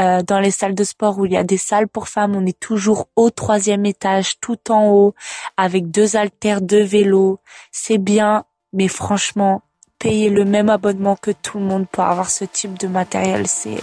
Euh, 0.00 0.22
dans 0.22 0.40
les 0.40 0.50
salles 0.50 0.74
de 0.74 0.84
sport 0.84 1.18
où 1.18 1.24
il 1.24 1.32
y 1.32 1.36
a 1.36 1.44
des 1.44 1.56
salles 1.56 1.88
pour 1.88 2.08
femmes, 2.08 2.36
on 2.36 2.44
est 2.44 2.58
toujours 2.58 3.08
au 3.16 3.30
troisième 3.30 3.86
étage, 3.86 4.38
tout 4.40 4.70
en 4.70 4.90
haut, 4.90 5.14
avec 5.56 5.90
deux 5.90 6.16
haltères, 6.16 6.60
deux 6.60 6.82
vélos. 6.82 7.38
C'est 7.72 7.98
bien, 7.98 8.44
mais 8.74 8.88
franchement, 8.88 9.62
payer 10.04 10.28
le 10.28 10.44
même 10.44 10.68
abonnement 10.68 11.16
que 11.16 11.30
tout 11.30 11.58
le 11.58 11.64
monde 11.64 11.86
pour 11.90 12.04
avoir 12.04 12.28
ce 12.28 12.44
type 12.44 12.78
de 12.78 12.86
matériel, 12.86 13.46
c'est 13.46 13.80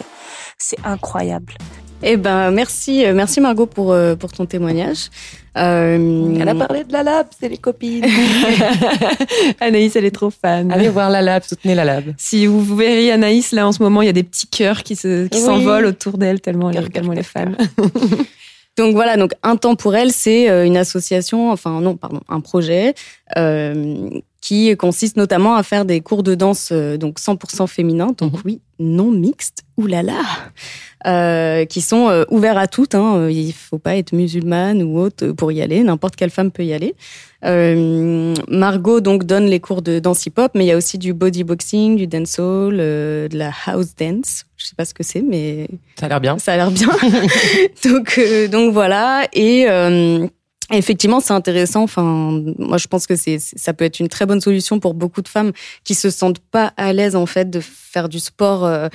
c'est 0.57 0.77
incroyable. 0.85 1.53
Eh 2.03 2.15
ben 2.15 2.51
merci, 2.51 3.03
euh, 3.05 3.13
merci 3.13 3.41
Margot 3.41 3.65
pour 3.65 3.91
euh, 3.91 4.15
pour 4.15 4.31
ton 4.31 4.45
témoignage. 4.45 5.09
Euh... 5.57 6.37
Elle 6.39 6.47
a 6.47 6.55
parlé 6.55 6.83
de 6.83 6.93
la 6.93 7.01
lab, 7.01 7.27
c'est 7.37 7.49
les 7.49 7.57
copines. 7.57 8.05
Anaïs, 9.59 9.95
elle 9.95 10.05
est 10.05 10.15
trop 10.15 10.29
fan. 10.29 10.71
Allez 10.71 10.89
voir 10.89 11.09
la 11.09 11.23
lab, 11.23 11.43
soutenez 11.43 11.73
la 11.73 11.85
lab. 11.85 12.03
Si 12.17 12.45
vous 12.45 12.75
verriez 12.75 13.11
Anaïs 13.11 13.51
là 13.51 13.67
en 13.67 13.71
ce 13.71 13.81
moment, 13.81 14.03
il 14.03 14.05
y 14.05 14.09
a 14.09 14.13
des 14.13 14.23
petits 14.23 14.47
cœurs 14.47 14.83
qui 14.83 14.95
se 14.95 15.27
qui 15.27 15.39
s'envolent 15.39 15.87
autour 15.87 16.19
d'elle 16.19 16.39
tellement 16.39 16.69
elle, 16.69 16.89
tellement 16.89 17.13
elle 17.13 17.19
est 17.19 17.23
fan. 17.23 17.57
Donc 18.77 18.93
voilà, 18.95 19.17
donc 19.17 19.33
un 19.43 19.57
temps 19.57 19.75
pour 19.75 19.95
elle, 19.95 20.13
c'est 20.13 20.47
une 20.65 20.77
association, 20.77 21.51
enfin 21.51 21.81
non, 21.81 21.97
pardon, 21.97 22.21
un 22.29 22.39
projet 22.39 22.95
euh, 23.37 24.09
qui 24.41 24.75
consiste 24.75 25.17
notamment 25.17 25.55
à 25.55 25.63
faire 25.63 25.85
des 25.85 26.01
cours 26.01 26.23
de 26.23 26.33
danse 26.33 26.69
euh, 26.71 26.97
donc 26.97 27.19
100% 27.19 27.67
féminins, 27.67 28.13
donc 28.17 28.33
mhm. 28.33 28.41
oui, 28.43 28.61
non 28.79 29.11
mixtes, 29.11 29.63
oulala, 29.77 30.19
euh, 31.05 31.65
qui 31.65 31.81
sont 31.81 32.09
euh, 32.09 32.23
ouverts 32.31 32.57
à 32.57 32.67
toutes. 32.67 32.95
Hein, 32.95 33.29
il 33.29 33.53
faut 33.53 33.77
pas 33.77 33.95
être 33.95 34.13
musulmane 34.13 34.81
ou 34.81 34.99
autre 34.99 35.27
pour 35.27 35.51
y 35.51 35.61
aller, 35.61 35.83
n'importe 35.83 36.15
quelle 36.15 36.31
femme 36.31 36.51
peut 36.51 36.65
y 36.65 36.73
aller. 36.73 36.95
Euh, 37.45 38.33
Margot 38.47 38.99
donc 38.99 39.25
donne 39.25 39.45
les 39.45 39.59
cours 39.59 39.83
de 39.83 39.99
danse 39.99 40.25
hip-hop, 40.25 40.51
mais 40.55 40.65
il 40.65 40.67
y 40.67 40.71
a 40.71 40.77
aussi 40.77 40.97
du 40.97 41.13
bodyboxing, 41.13 41.95
du 41.95 42.07
dancehall, 42.07 42.77
euh, 42.79 43.27
de 43.27 43.37
la 43.37 43.51
house 43.67 43.95
dance. 43.95 44.45
Je 44.57 44.65
sais 44.65 44.75
pas 44.75 44.85
ce 44.85 44.93
que 44.93 45.03
c'est, 45.03 45.21
mais 45.21 45.67
ça 45.99 46.07
a 46.07 46.09
l'air 46.09 46.21
bien. 46.21 46.37
Ça 46.39 46.53
a 46.53 46.57
l'air 46.57 46.71
bien. 46.71 46.89
donc 47.83 48.19
donc 48.51 48.73
voilà 48.73 49.27
et 49.33 49.67
Effectivement, 50.71 51.19
c'est 51.19 51.33
intéressant. 51.33 51.83
Enfin, 51.83 52.41
moi, 52.57 52.77
je 52.77 52.87
pense 52.87 53.05
que 53.07 53.15
c'est, 53.15 53.39
ça 53.39 53.73
peut 53.73 53.85
être 53.85 53.99
une 53.99 54.07
très 54.07 54.25
bonne 54.25 54.41
solution 54.41 54.79
pour 54.79 54.93
beaucoup 54.93 55.21
de 55.21 55.27
femmes 55.27 55.51
qui 55.83 55.95
se 55.95 56.09
sentent 56.09 56.39
pas 56.39 56.73
à 56.77 56.93
l'aise 56.93 57.15
en 57.15 57.25
fait 57.25 57.49
de 57.49 57.59
faire 57.59 58.07
du 58.07 58.19
sport 58.19 58.65
euh, 58.65 58.87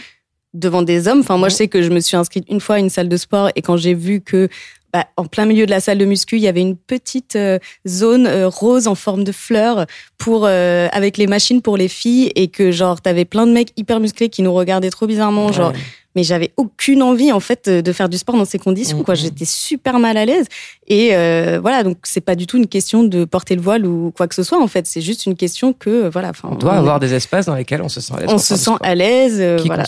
devant 0.54 0.82
des 0.82 1.06
hommes. 1.08 1.20
Enfin, 1.20 1.36
moi, 1.36 1.48
je 1.48 1.54
sais 1.54 1.68
que 1.68 1.82
je 1.82 1.90
me 1.90 2.00
suis 2.00 2.16
inscrite 2.16 2.44
une 2.48 2.60
fois 2.60 2.76
à 2.76 2.78
une 2.78 2.90
salle 2.90 3.08
de 3.08 3.16
sport 3.16 3.50
et 3.56 3.62
quand 3.62 3.76
j'ai 3.76 3.94
vu 3.94 4.20
que 4.20 4.48
bah, 4.92 5.06
en 5.18 5.26
plein 5.26 5.44
milieu 5.44 5.66
de 5.66 5.70
la 5.70 5.80
salle 5.80 5.98
de 5.98 6.04
muscu, 6.06 6.36
il 6.36 6.42
y 6.42 6.48
avait 6.48 6.62
une 6.62 6.76
petite 6.76 7.36
euh, 7.36 7.58
zone 7.86 8.26
euh, 8.26 8.48
rose 8.48 8.86
en 8.86 8.94
forme 8.94 9.24
de 9.24 9.32
fleur 9.32 9.84
pour 10.16 10.46
avec 10.46 11.18
les 11.18 11.26
machines 11.26 11.60
pour 11.60 11.76
les 11.76 11.88
filles 11.88 12.32
et 12.34 12.48
que 12.48 12.70
genre 12.70 13.02
t'avais 13.02 13.26
plein 13.26 13.46
de 13.46 13.52
mecs 13.52 13.72
hyper 13.76 14.00
musclés 14.00 14.30
qui 14.30 14.42
nous 14.42 14.54
regardaient 14.54 14.90
trop 14.90 15.06
bizarrement, 15.06 15.52
genre 15.52 15.72
mais 16.16 16.24
j'avais 16.24 16.52
aucune 16.56 17.02
envie 17.02 17.30
en 17.30 17.40
fait 17.40 17.68
de 17.68 17.92
faire 17.92 18.08
du 18.08 18.16
sport 18.16 18.36
dans 18.36 18.46
ces 18.46 18.58
conditions. 18.58 19.04
Quoi, 19.04 19.14
mm-hmm. 19.14 19.18
j'étais 19.18 19.44
super 19.44 19.98
mal 20.00 20.16
à 20.16 20.24
l'aise. 20.24 20.46
Et 20.88 21.14
euh, 21.14 21.58
voilà, 21.60 21.84
donc 21.84 21.98
c'est 22.04 22.22
pas 22.22 22.34
du 22.34 22.46
tout 22.46 22.56
une 22.56 22.66
question 22.66 23.04
de 23.04 23.26
porter 23.26 23.54
le 23.54 23.60
voile 23.60 23.86
ou 23.86 24.12
quoi 24.16 24.26
que 24.26 24.34
ce 24.34 24.42
soit. 24.42 24.60
En 24.60 24.66
fait, 24.66 24.86
c'est 24.86 25.02
juste 25.02 25.26
une 25.26 25.36
question 25.36 25.74
que 25.74 26.08
voilà. 26.08 26.32
On 26.42 26.54
doit 26.54 26.72
avoir 26.72 26.98
des 26.98 27.14
espaces 27.14 27.46
dans 27.46 27.54
lesquels 27.54 27.82
on 27.82 27.90
se 27.90 28.00
sent 28.00 28.14
à 28.16 28.20
l'aise. 28.20 28.30
On 28.32 28.38
se 28.38 28.56
sent 28.56 28.70
à 28.82 28.94
l'aise, 28.94 29.36
euh, 29.40 29.58
voilà. 29.64 29.84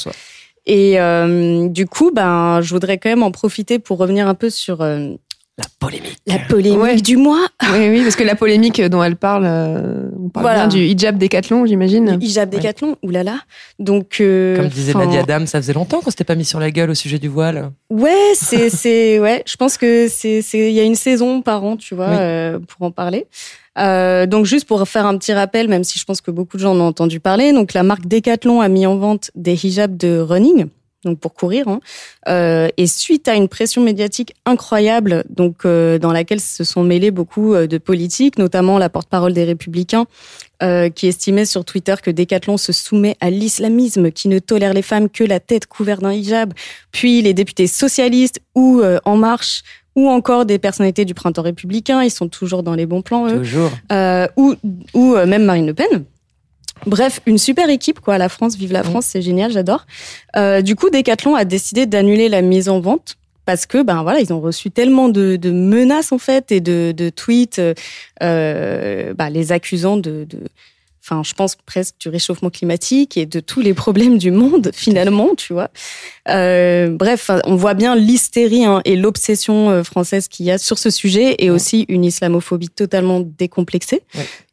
Et 0.68 1.00
euh, 1.00 1.66
du 1.68 1.86
coup, 1.86 2.10
ben, 2.12 2.60
je 2.60 2.74
voudrais 2.74 2.98
quand 2.98 3.08
même 3.08 3.22
en 3.22 3.30
profiter 3.30 3.78
pour 3.78 3.96
revenir 3.96 4.28
un 4.28 4.34
peu 4.34 4.50
sur 4.50 4.82
euh, 4.82 5.14
la 5.58 5.64
polémique. 5.80 6.18
La 6.26 6.38
polémique 6.38 7.02
du 7.02 7.16
mois. 7.16 7.48
Oui, 7.72 7.88
oui, 7.90 8.02
parce 8.02 8.14
que 8.14 8.22
la 8.22 8.36
polémique 8.36 8.80
dont 8.80 9.02
elle 9.02 9.16
parle, 9.16 9.44
euh, 9.44 10.08
on 10.24 10.28
parle 10.28 10.54
bien 10.54 10.68
du 10.68 10.78
hijab 10.78 11.18
décathlon, 11.18 11.66
j'imagine. 11.66 12.12
Le 12.12 12.22
hijab 12.22 12.48
décathlon, 12.48 12.96
oulala. 13.02 13.40
Donc, 13.80 14.18
euh, 14.20 14.56
comme 14.56 14.68
disait 14.68 14.94
Nadia 14.94 15.20
Adam, 15.20 15.46
ça 15.46 15.60
faisait 15.60 15.72
longtemps 15.72 16.00
qu'on 16.00 16.10
s'était 16.10 16.24
pas 16.24 16.36
mis 16.36 16.44
sur 16.44 16.60
la 16.60 16.70
gueule 16.70 16.90
au 16.90 16.94
sujet 16.94 17.18
du 17.18 17.28
voile. 17.28 17.72
Ouais, 17.90 18.32
c'est, 18.34 18.70
c'est, 18.70 19.18
ouais, 19.18 19.42
je 19.46 19.56
pense 19.56 19.76
que 19.76 20.06
c'est, 20.08 20.42
c'est, 20.42 20.70
il 20.70 20.74
y 20.74 20.80
a 20.80 20.84
une 20.84 20.94
saison 20.94 21.42
par 21.42 21.64
an, 21.64 21.76
tu 21.76 21.96
vois, 21.96 22.06
euh, 22.06 22.60
pour 22.60 22.86
en 22.86 22.92
parler. 22.92 23.26
Euh, 23.78 24.26
donc 24.26 24.44
juste 24.44 24.66
pour 24.66 24.86
faire 24.88 25.06
un 25.06 25.16
petit 25.18 25.32
rappel, 25.32 25.68
même 25.68 25.84
si 25.84 25.98
je 25.98 26.04
pense 26.04 26.20
que 26.20 26.30
beaucoup 26.30 26.56
de 26.56 26.62
gens 26.62 26.72
en 26.72 26.80
ont 26.80 26.86
entendu 26.86 27.20
parler, 27.20 27.52
donc 27.52 27.74
la 27.74 27.82
marque 27.82 28.06
Decathlon 28.06 28.60
a 28.60 28.68
mis 28.68 28.86
en 28.86 28.96
vente 28.96 29.30
des 29.34 29.66
hijabs 29.66 29.96
de 29.96 30.18
running 30.18 30.66
donc 31.04 31.20
pour 31.20 31.34
courir. 31.34 31.68
Hein. 31.68 31.80
Euh, 32.28 32.68
et 32.76 32.86
suite 32.86 33.28
à 33.28 33.34
une 33.34 33.48
pression 33.48 33.82
médiatique 33.82 34.34
incroyable, 34.44 35.24
donc 35.30 35.64
euh, 35.64 35.98
dans 35.98 36.12
laquelle 36.12 36.40
se 36.40 36.64
sont 36.64 36.82
mêlés 36.82 37.10
beaucoup 37.10 37.54
euh, 37.54 37.66
de 37.66 37.78
politiques, 37.78 38.38
notamment 38.38 38.78
la 38.78 38.88
porte-parole 38.88 39.32
des 39.32 39.44
Républicains, 39.44 40.06
euh, 40.62 40.90
qui 40.90 41.06
estimait 41.06 41.44
sur 41.44 41.64
Twitter 41.64 41.94
que 42.02 42.10
Decathlon 42.10 42.56
se 42.56 42.72
soumet 42.72 43.16
à 43.20 43.30
l'islamisme, 43.30 44.10
qui 44.10 44.28
ne 44.28 44.40
tolère 44.40 44.74
les 44.74 44.82
femmes 44.82 45.08
que 45.08 45.22
la 45.22 45.38
tête 45.38 45.66
couverte 45.66 46.02
d'un 46.02 46.12
hijab, 46.12 46.52
puis 46.90 47.22
les 47.22 47.34
députés 47.34 47.66
socialistes 47.66 48.40
ou 48.54 48.82
En 49.04 49.16
Marche 49.16 49.62
ou 49.94 50.08
encore 50.08 50.46
des 50.46 50.58
personnalités 50.58 51.04
du 51.04 51.14
printemps 51.14 51.42
républicain, 51.42 52.02
ils 52.02 52.10
sont 52.10 52.28
toujours 52.28 52.62
dans 52.62 52.74
les 52.74 52.86
bons 52.86 53.02
plans, 53.02 53.26
eux. 53.28 53.38
Toujours. 53.38 53.70
ou 54.36 54.54
ou 54.94 55.14
même 55.26 55.44
Marine 55.44 55.66
Le 55.66 55.74
Pen. 55.74 56.04
Bref, 56.86 57.20
une 57.26 57.38
super 57.38 57.68
équipe, 57.68 58.00
quoi. 58.00 58.18
La 58.18 58.28
France, 58.28 58.56
vive 58.56 58.72
la 58.72 58.82
France, 58.82 59.06
c'est 59.06 59.22
génial, 59.22 59.52
j'adore. 59.52 59.86
Euh, 60.36 60.62
du 60.62 60.76
coup, 60.76 60.90
Decathlon 60.90 61.34
a 61.34 61.44
décidé 61.44 61.86
d'annuler 61.86 62.28
la 62.28 62.42
mise 62.42 62.68
en 62.68 62.80
vente 62.80 63.16
parce 63.48 63.64
que 63.64 63.82
ben 63.82 64.02
voilà 64.02 64.20
ils 64.20 64.30
ont 64.30 64.42
reçu 64.42 64.70
tellement 64.70 65.08
de, 65.08 65.36
de 65.36 65.50
menaces 65.50 66.12
en 66.12 66.18
fait 66.18 66.52
et 66.52 66.60
de, 66.60 66.92
de 66.94 67.08
tweets 67.08 67.62
euh, 68.22 69.14
bah, 69.14 69.30
les 69.30 69.52
accusant 69.52 69.96
de, 69.96 70.26
de 70.28 70.40
enfin 71.02 71.22
je 71.24 71.32
pense 71.32 71.56
presque 71.56 71.94
du 71.98 72.10
réchauffement 72.10 72.50
climatique 72.50 73.16
et 73.16 73.24
de 73.24 73.40
tous 73.40 73.62
les 73.62 73.72
problèmes 73.72 74.18
du 74.18 74.30
monde 74.30 74.70
finalement 74.74 75.34
tu 75.34 75.54
vois. 75.54 75.70
Euh, 76.28 76.90
bref 76.90 77.30
on 77.44 77.56
voit 77.56 77.72
bien 77.72 77.96
l'hystérie 77.96 78.66
hein, 78.66 78.82
et 78.84 78.96
l'obsession 78.96 79.70
euh, 79.70 79.82
française 79.82 80.28
qu'il 80.28 80.44
y 80.44 80.50
a 80.50 80.58
sur 80.58 80.78
ce 80.78 80.90
sujet 80.90 81.36
et 81.38 81.48
aussi 81.48 81.86
une 81.88 82.04
islamophobie 82.04 82.68
totalement 82.68 83.20
décomplexée 83.20 84.02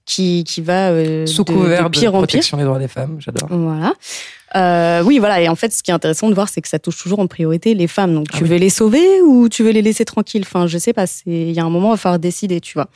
qui, 0.05 0.43
qui 0.43 0.61
va 0.61 0.89
euh, 0.89 1.25
sous 1.25 1.43
couvert 1.43 1.85
de, 1.85 1.89
pire 1.89 2.13
en 2.13 2.19
protection 2.19 2.57
des 2.57 2.63
droits 2.63 2.79
des 2.79 2.87
femmes, 2.87 3.17
j'adore. 3.19 3.47
Voilà. 3.49 3.93
Euh, 4.55 5.03
oui, 5.03 5.19
voilà. 5.19 5.41
Et 5.41 5.49
en 5.49 5.55
fait, 5.55 5.73
ce 5.73 5.83
qui 5.83 5.91
est 5.91 5.93
intéressant 5.93 6.29
de 6.29 6.35
voir, 6.35 6.47
c'est 6.47 6.61
que 6.61 6.67
ça 6.67 6.79
touche 6.79 7.01
toujours 7.01 7.19
en 7.19 7.27
priorité 7.27 7.73
les 7.73 7.87
femmes. 7.87 8.13
Donc, 8.13 8.29
tu 8.29 8.43
ah 8.43 8.47
veux 8.47 8.55
les 8.55 8.69
sauver 8.69 9.21
ou 9.21 9.49
tu 9.49 9.63
veux 9.63 9.71
les 9.71 9.81
laisser 9.81 10.05
tranquilles? 10.05 10.43
Enfin, 10.45 10.67
je 10.67 10.77
sais 10.77 10.93
pas. 10.93 11.05
Il 11.25 11.51
y 11.51 11.59
a 11.59 11.65
un 11.65 11.69
moment, 11.69 11.89
il 11.89 11.93
va 11.93 11.97
falloir 11.97 12.19
décider, 12.19 12.61
tu 12.61 12.75
vois. 12.75 12.87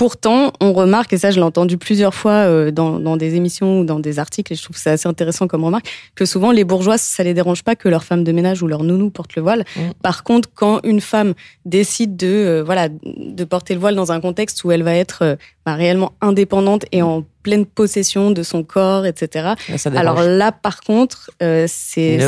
Pourtant, 0.00 0.54
on 0.62 0.72
remarque, 0.72 1.12
et 1.12 1.18
ça 1.18 1.30
je 1.30 1.36
l'ai 1.36 1.42
entendu 1.42 1.76
plusieurs 1.76 2.14
fois 2.14 2.32
euh, 2.32 2.70
dans, 2.70 2.98
dans, 2.98 3.18
des 3.18 3.34
émissions 3.34 3.80
ou 3.80 3.84
dans 3.84 4.00
des 4.00 4.18
articles, 4.18 4.50
et 4.50 4.56
je 4.56 4.62
trouve 4.62 4.74
que 4.74 4.80
c'est 4.80 4.88
assez 4.88 5.06
intéressant 5.06 5.46
comme 5.46 5.62
remarque, 5.62 5.90
que 6.14 6.24
souvent 6.24 6.52
les 6.52 6.64
bourgeois, 6.64 6.96
ça 6.96 7.22
les 7.22 7.34
dérange 7.34 7.62
pas 7.62 7.76
que 7.76 7.86
leur 7.86 8.02
femme 8.02 8.24
de 8.24 8.32
ménage 8.32 8.62
ou 8.62 8.66
leur 8.66 8.82
nounou 8.82 9.10
porte 9.10 9.36
le 9.36 9.42
voile. 9.42 9.66
Mm. 9.76 9.80
Par 10.02 10.24
contre, 10.24 10.48
quand 10.54 10.80
une 10.84 11.02
femme 11.02 11.34
décide 11.66 12.16
de 12.16 12.28
euh, 12.28 12.62
voilà 12.64 12.88
de 12.88 13.44
porter 13.44 13.74
le 13.74 13.80
voile 13.80 13.94
dans 13.94 14.10
un 14.10 14.22
contexte 14.22 14.64
où 14.64 14.72
elle 14.72 14.84
va 14.84 14.94
être 14.94 15.20
euh, 15.20 15.36
bah, 15.66 15.74
réellement 15.74 16.12
indépendante 16.22 16.86
et 16.92 17.02
en 17.02 17.22
pleine 17.42 17.66
possession 17.66 18.30
de 18.30 18.42
son 18.42 18.62
corps, 18.62 19.04
etc. 19.04 19.50
alors 19.94 20.22
là, 20.22 20.50
par 20.50 20.80
contre, 20.80 21.30
c'est 21.66 22.18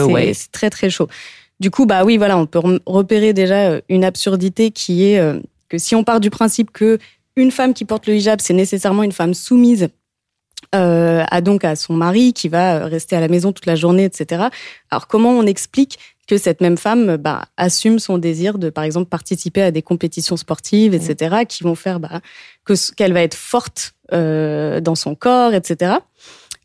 très 0.52 0.68
très 0.68 0.90
chaud. 0.90 1.08
Du 1.58 1.70
coup, 1.70 1.86
bah 1.86 2.04
oui, 2.04 2.18
voilà, 2.18 2.36
on 2.36 2.44
peut 2.44 2.60
repérer 2.84 3.32
déjà 3.32 3.80
une 3.88 4.04
absurdité 4.04 4.72
qui 4.72 5.04
est 5.04 5.22
que 5.70 5.78
si 5.78 5.94
on 5.94 6.04
part 6.04 6.20
du 6.20 6.28
principe 6.28 6.70
que 6.70 6.98
une 7.36 7.50
femme 7.50 7.74
qui 7.74 7.84
porte 7.84 8.06
le 8.06 8.14
hijab, 8.14 8.40
c'est 8.40 8.54
nécessairement 8.54 9.02
une 9.02 9.12
femme 9.12 9.34
soumise 9.34 9.88
euh, 10.74 11.24
à 11.30 11.40
donc 11.40 11.64
à 11.64 11.76
son 11.76 11.94
mari 11.94 12.32
qui 12.32 12.48
va 12.48 12.86
rester 12.86 13.16
à 13.16 13.20
la 13.20 13.28
maison 13.28 13.52
toute 13.52 13.66
la 13.66 13.76
journée, 13.76 14.04
etc. 14.04 14.44
Alors 14.90 15.06
comment 15.06 15.30
on 15.30 15.44
explique 15.44 15.98
que 16.28 16.38
cette 16.38 16.60
même 16.60 16.78
femme 16.78 17.16
bah, 17.16 17.46
assume 17.56 17.98
son 17.98 18.16
désir 18.16 18.58
de, 18.58 18.70
par 18.70 18.84
exemple, 18.84 19.08
participer 19.08 19.62
à 19.62 19.70
des 19.70 19.82
compétitions 19.82 20.36
sportives, 20.36 20.94
etc., 20.94 21.44
qui 21.48 21.62
vont 21.64 21.74
faire 21.74 22.00
bah, 22.00 22.20
que 22.64 22.74
qu'elle 22.94 23.12
va 23.12 23.22
être 23.22 23.34
forte 23.34 23.94
euh, 24.12 24.80
dans 24.80 24.94
son 24.94 25.14
corps, 25.14 25.52
etc. 25.52 25.96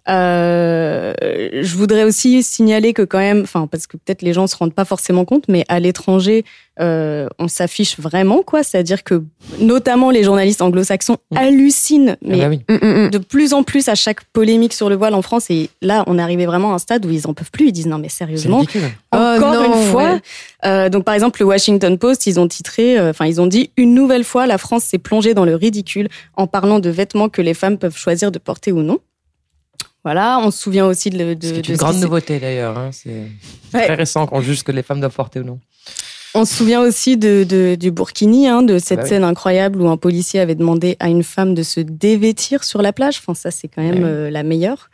Euh, 0.10 1.14
je 1.62 1.76
voudrais 1.76 2.04
aussi 2.04 2.44
signaler 2.44 2.94
que 2.94 3.02
quand 3.02 3.18
même, 3.20 3.42
enfin 3.42 3.68
parce 3.68 3.88
que 3.88 3.98
peut-être 3.98 4.22
les 4.22 4.34
gens 4.34 4.48
se 4.48 4.56
rendent 4.56 4.74
pas 4.74 4.86
forcément 4.86 5.26
compte, 5.26 5.46
mais 5.48 5.66
à 5.68 5.80
l'étranger, 5.80 6.46
euh, 6.80 7.28
on 7.40 7.48
s'affiche 7.48 8.00
vraiment 8.00 8.42
quoi? 8.44 8.64
C'est-à-dire 8.64 9.04
que 9.04 9.24
notamment 9.60 10.12
les 10.12 10.24
journalistes 10.24 10.62
anglo-saxons 10.62 11.18
Mm. 11.32 11.38
hallucinent, 11.38 12.18
mais 12.22 12.42
Ah 12.42 12.50
bah 12.50 12.56
oui. 12.70 12.76
Mm, 12.82 13.10
de 13.10 13.18
plus 13.18 13.54
en 13.54 13.64
plus 13.64 13.90
à 13.90 13.96
chaque 13.96 14.24
polémique 14.32 14.74
sur 14.74 14.88
le 14.90 14.96
voile 14.96 15.14
en 15.14 15.22
France. 15.22 15.50
Et 15.50 15.70
là, 15.82 16.04
on 16.08 16.18
est 16.20 16.22
arrivé 16.22 16.46
vraiment 16.46 16.72
à 16.72 16.76
un 16.76 16.80
stade 16.80 17.06
où 17.06 17.10
ils 17.10 17.28
en 17.28 17.34
peuvent 17.34 17.52
plus. 17.52 17.68
Ils 17.68 17.72
disent 17.74 17.88
non 17.88 17.98
mais 17.98 18.10
sérieusement, 18.10 18.60
encore 18.60 18.74
Oh 19.12 19.40
non, 19.56 19.66
une 19.74 19.84
fois? 19.92 20.04
ouais. 20.14 20.20
Euh, 20.66 20.90
donc 20.90 21.04
par 21.04 21.16
exemple, 21.16 21.42
le 21.42 21.48
Washington 21.48 21.98
Post, 21.98 22.28
ils 22.28 22.40
ont 22.40 22.48
titré, 22.48 22.98
euh, 22.98 23.10
enfin 23.10 23.26
ils 23.26 23.42
ont 23.42 23.48
dit 23.48 23.72
une 23.78 23.94
nouvelle 23.94 24.24
fois, 24.24 24.48
la 24.48 24.58
France 24.58 24.84
s'est 24.84 24.98
plongée 25.00 25.34
dans 25.34 25.46
le 25.46 25.56
ridicule 25.56 26.08
en 26.36 26.48
parlant 26.48 26.80
de 26.80 26.90
vêtements 26.90 27.30
que 27.30 27.42
les 27.42 27.54
femmes 27.54 27.78
peuvent 27.78 27.98
choisir 27.98 28.32
de 28.32 28.40
porter 28.40 28.72
ou 28.72 28.82
non. 28.84 29.00
Voilà, 30.08 30.40
on 30.40 30.52
se 30.52 30.60
souvient 30.60 30.86
aussi 30.86 31.10
de, 31.10 31.34
de, 31.34 31.38
C'est 31.48 31.68
une 31.68 31.76
grande 31.76 31.98
nouveauté 32.00 32.40
d'ailleurs. 32.40 32.78
hein. 32.78 32.92
C'est 32.94 33.10
Ouais. 33.74 33.84
très 33.88 33.96
récent 33.96 34.26
qu'on 34.26 34.40
juge 34.40 34.60
ce 34.60 34.64
que 34.64 34.72
les 34.72 34.82
femmes 34.82 35.02
doivent 35.02 35.14
porter 35.14 35.42
ou 35.42 35.44
non. 35.44 35.60
On 36.40 36.46
se 36.46 36.54
souvient 36.56 36.82
aussi 36.82 37.18
de, 37.18 37.44
de- 37.44 37.76
du 37.76 37.90
Burkini, 37.92 38.48
hein, 38.48 38.62
de 38.62 38.78
cette 38.78 38.98
Bah 39.00 39.04
oui. 39.04 39.10
scène 39.10 39.24
incroyable 39.24 39.82
où 39.82 39.90
un 39.90 39.98
policier 39.98 40.40
avait 40.40 40.54
demandé 40.56 40.96
à 41.00 41.10
une 41.10 41.24
femme 41.24 41.56
de 41.56 41.64
se 41.64 41.80
dévêtir 41.80 42.64
sur 42.64 42.82
la 42.82 42.94
plage. 42.94 43.18
Enfin, 43.20 43.34
ça, 43.34 43.50
c'est 43.52 43.68
quand 43.68 43.82
même 43.82 44.04
euh, 44.06 44.30
la 44.30 44.44
meilleure. 44.44 44.90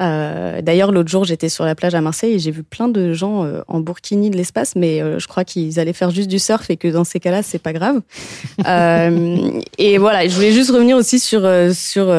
Euh, 0.00 0.60
D'ailleurs, 0.62 0.92
l'autre 0.92 1.10
jour, 1.10 1.24
j'étais 1.24 1.48
sur 1.50 1.64
la 1.64 1.74
plage 1.74 1.94
à 1.94 2.00
Marseille 2.00 2.34
et 2.34 2.38
j'ai 2.38 2.50
vu 2.50 2.62
plein 2.62 2.88
de 2.88 3.12
gens 3.12 3.44
euh, 3.44 3.60
en 3.68 3.80
Burkini 3.80 4.30
de 4.30 4.36
l'espace, 4.36 4.74
mais 4.76 5.00
euh, 5.02 5.18
je 5.18 5.26
crois 5.28 5.44
qu'ils 5.44 5.78
allaient 5.80 5.92
faire 5.92 6.10
juste 6.10 6.28
du 6.28 6.38
surf 6.38 6.68
et 6.70 6.76
que 6.76 6.88
dans 6.88 7.04
ces 7.04 7.20
cas-là, 7.20 7.42
c'est 7.42 7.58
pas 7.58 7.72
grave. 7.74 8.00
Et 9.78 9.98
voilà, 9.98 10.26
je 10.28 10.34
voulais 10.34 10.52
juste 10.52 10.70
revenir 10.70 10.96
aussi 10.96 11.18
sur 11.18 11.42
sur 11.74 12.14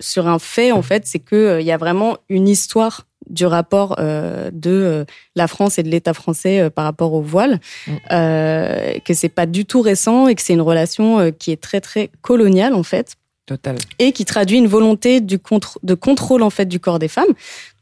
sur 0.00 0.26
un 0.26 0.38
fait 0.38 0.72
en 0.72 0.82
fait, 0.82 1.02
c'est 1.06 1.18
que 1.18 1.58
il 1.60 1.66
y 1.66 1.72
a 1.72 1.76
vraiment 1.76 2.16
une 2.28 2.48
histoire 2.48 3.06
du 3.28 3.46
rapport 3.46 3.96
euh, 3.98 4.50
de 4.52 4.70
euh, 4.70 5.04
la 5.34 5.48
France 5.48 5.78
et 5.78 5.82
de 5.82 5.88
l'État 5.88 6.14
français 6.14 6.60
euh, 6.60 6.70
par 6.70 6.84
rapport 6.84 7.12
au 7.12 7.20
voile, 7.22 7.60
Mm. 7.86 7.92
euh, 8.12 8.98
que 9.04 9.14
c'est 9.14 9.28
pas 9.28 9.46
du 9.46 9.64
tout 9.64 9.80
récent 9.80 10.28
et 10.28 10.34
que 10.34 10.42
c'est 10.42 10.52
une 10.54 10.60
relation 10.60 11.18
euh, 11.20 11.30
qui 11.30 11.50
est 11.52 11.60
très 11.60 11.80
très 11.80 12.10
coloniale 12.22 12.74
en 12.74 12.82
fait 12.82 13.14
Total. 13.46 13.76
et 13.98 14.12
qui 14.12 14.24
traduit 14.24 14.58
une 14.58 14.66
volonté 14.66 15.20
du 15.20 15.38
contre, 15.38 15.78
de 15.82 15.94
contrôle 15.94 16.42
en 16.42 16.50
fait 16.50 16.66
du 16.66 16.80
corps 16.80 16.98
des 16.98 17.08
femmes. 17.08 17.26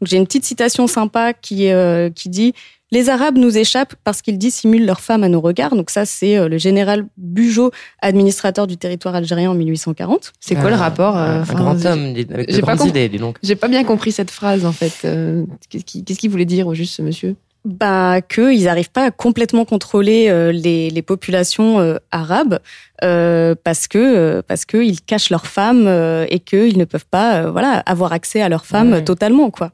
Donc 0.00 0.08
j'ai 0.08 0.16
une 0.18 0.26
petite 0.26 0.44
citation 0.44 0.86
sympa 0.86 1.32
qui 1.32 1.70
euh, 1.70 2.10
qui 2.10 2.28
dit 2.28 2.52
les 2.94 3.10
Arabes 3.10 3.36
nous 3.36 3.58
échappent 3.58 3.94
parce 4.04 4.22
qu'ils 4.22 4.38
dissimulent 4.38 4.86
leurs 4.86 5.00
femmes 5.08 5.24
à 5.24 5.28
nos 5.28 5.40
regards. 5.42 5.74
Donc 5.76 5.90
ça 5.90 6.06
c'est 6.06 6.36
euh, 6.38 6.48
le 6.48 6.56
général 6.58 7.04
Bugeaud, 7.18 7.70
administrateur 8.00 8.66
du 8.66 8.76
territoire 8.76 9.14
algérien 9.14 9.50
en 9.50 9.54
1840. 9.54 10.32
C'est 10.40 10.54
quoi 10.54 10.70
le 10.70 10.76
Un- 10.76 10.78
rapport 10.78 11.16
euh, 11.16 11.42
Un, 11.42 11.54
grand 11.54 11.84
homme 11.84 12.04
avec 12.32 12.50
de 12.54 12.60
grandes 12.60 12.86
idées, 12.86 13.08
dis 13.08 13.18
donc. 13.18 13.36
J'ai 13.42 13.56
pas 13.56 13.68
bien 13.68 13.84
compris 13.84 14.12
cette 14.12 14.30
phrase 14.30 14.64
en 14.64 14.72
fait. 14.72 14.94
Euh, 15.04 15.44
Qu'est-ce 15.70 16.18
qu'il 16.18 16.30
voulait 16.30 16.44
dire 16.56 16.66
au 16.68 16.74
juste 16.74 16.94
ce 16.94 17.02
monsieur? 17.02 17.34
Bah, 17.66 18.20
qu'ils 18.20 18.64
n'arrivent 18.64 18.90
pas 18.90 19.06
à 19.06 19.10
complètement 19.10 19.64
contrôler 19.64 20.26
euh, 20.28 20.52
les, 20.52 20.90
les 20.90 21.00
populations 21.02 21.80
euh, 21.80 21.96
arabes 22.10 22.58
euh, 23.02 23.54
parce 23.64 23.88
que 23.88 23.96
euh, 23.98 24.42
parce 24.46 24.66
que 24.66 24.76
ils 24.84 25.00
cachent 25.00 25.30
leurs 25.30 25.46
femmes 25.46 25.86
euh, 25.86 26.26
et 26.28 26.40
qu'ils 26.40 26.76
ne 26.76 26.84
peuvent 26.84 27.06
pas 27.10 27.36
euh, 27.36 27.50
voilà 27.50 27.78
avoir 27.86 28.12
accès 28.12 28.42
à 28.42 28.50
leurs 28.50 28.66
femmes 28.66 29.02
totalement 29.02 29.48
quoi. 29.50 29.72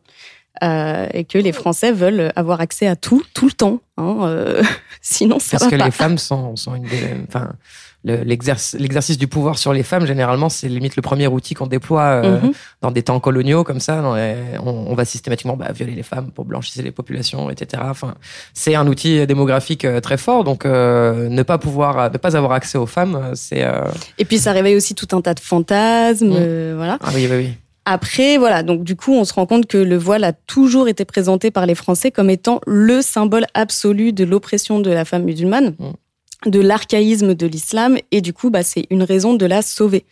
Euh, 0.63 1.07
et 1.15 1.25
que 1.25 1.39
les 1.39 1.53
Français 1.53 1.91
veulent 1.93 2.33
avoir 2.37 2.61
accès 2.61 2.87
à 2.87 2.95
tout 2.97 3.23
tout 3.35 3.47
le 3.47 3.53
temps. 3.53 3.81
Hein, 3.97 4.17
euh, 4.25 4.63
sinon 5.01 5.39
ça 5.39 5.53
Parce 5.53 5.65
va 5.65 5.71
que 5.71 5.77
pas. 5.77 5.85
les 5.87 5.91
femmes 5.91 6.19
sont, 6.19 6.55
sont 6.57 6.75
une 6.75 6.83
des. 6.85 7.15
Enfin, 7.29 7.53
le- 8.03 8.23
l'exercice 8.25 9.19
du 9.19 9.27
pouvoir 9.27 9.59
sur 9.59 9.73
les 9.75 9.83
femmes, 9.83 10.07
généralement, 10.07 10.49
c'est 10.49 10.69
limite 10.69 10.97
le 10.97 11.03
premier 11.03 11.27
outil 11.27 11.53
qu'on 11.55 11.67
déploie 11.67 12.23
euh, 12.25 12.41
Mhm. 12.41 12.53
dans 12.83 12.91
des 12.91 13.03
temps 13.03 13.21
coloniaux 13.21 13.63
comme 13.65 13.81
ça. 13.81 14.03
les- 14.17 14.59
on, 14.63 14.71
on 14.91 14.95
va 14.95 15.05
systématiquement 15.05 15.57
bah, 15.57 15.73
violer 15.73 15.95
les 15.95 16.03
femmes 16.03 16.31
pour 16.31 16.45
blanchir 16.47 16.83
les 16.83 16.93
populations, 16.93 17.51
etc. 17.51 17.83
Enfin, 17.87 18.15
c'est 18.55 18.75
un 18.75 18.87
outil 18.87 19.27
démographique 19.27 19.87
très 20.03 20.17
fort. 20.19 20.45
Donc, 20.45 20.65
euh, 20.67 21.29
ne 21.29 21.43
pas 21.43 21.59
pouvoir, 21.59 22.11
ne 22.11 22.17
pas 22.19 22.37
avoir 22.37 22.53
accès 22.53 22.79
aux 22.79 22.87
femmes, 22.87 23.33
c'est. 23.35 23.65
euh, 23.65 23.85
Et 24.19 24.25
puis 24.25 24.39
ça 24.39 24.53
réveille 24.53 24.77
aussi 24.77 24.95
tout 24.95 25.09
un 25.17 25.21
tas 25.21 25.35
de 25.35 25.41
fantasmes. 25.41 26.33
Euh, 26.35 26.75
voilà. 26.77 26.99
Ah 27.03 27.11
oui, 27.15 27.27
oui, 27.31 27.37
oui. 27.37 27.55
Après, 27.93 28.37
voilà, 28.39 28.63
donc 28.63 28.85
du 28.85 28.95
coup, 28.95 29.15
on 29.15 29.25
se 29.25 29.33
rend 29.35 29.47
compte 29.47 29.67
que 29.67 29.77
le 29.77 29.97
voile 29.97 30.23
a 30.23 30.33
toujours 30.33 30.87
été 30.89 31.05
présenté 31.05 31.51
par 31.51 31.67
les 31.67 31.75
Français 31.75 32.13
comme 32.13 32.31
étant 32.31 32.61
le 32.69 33.03
symbole 33.03 33.47
absolu 33.55 34.13
de 34.13 34.23
l'oppression 34.23 34.79
de 34.79 34.91
la 34.91 35.05
femme 35.05 35.25
musulmane, 35.25 35.75
Mm. 35.77 36.51
de 36.51 36.61
l'archaïsme 36.61 37.35
de 37.35 37.47
l'islam, 37.49 37.99
et 38.13 38.21
du 38.21 38.33
coup, 38.33 38.49
bah, 38.51 38.63
c'est 38.63 38.87
une 38.91 39.03
raison 39.03 39.35
de 39.35 39.45
la 39.45 39.61
sauver. 39.61 40.05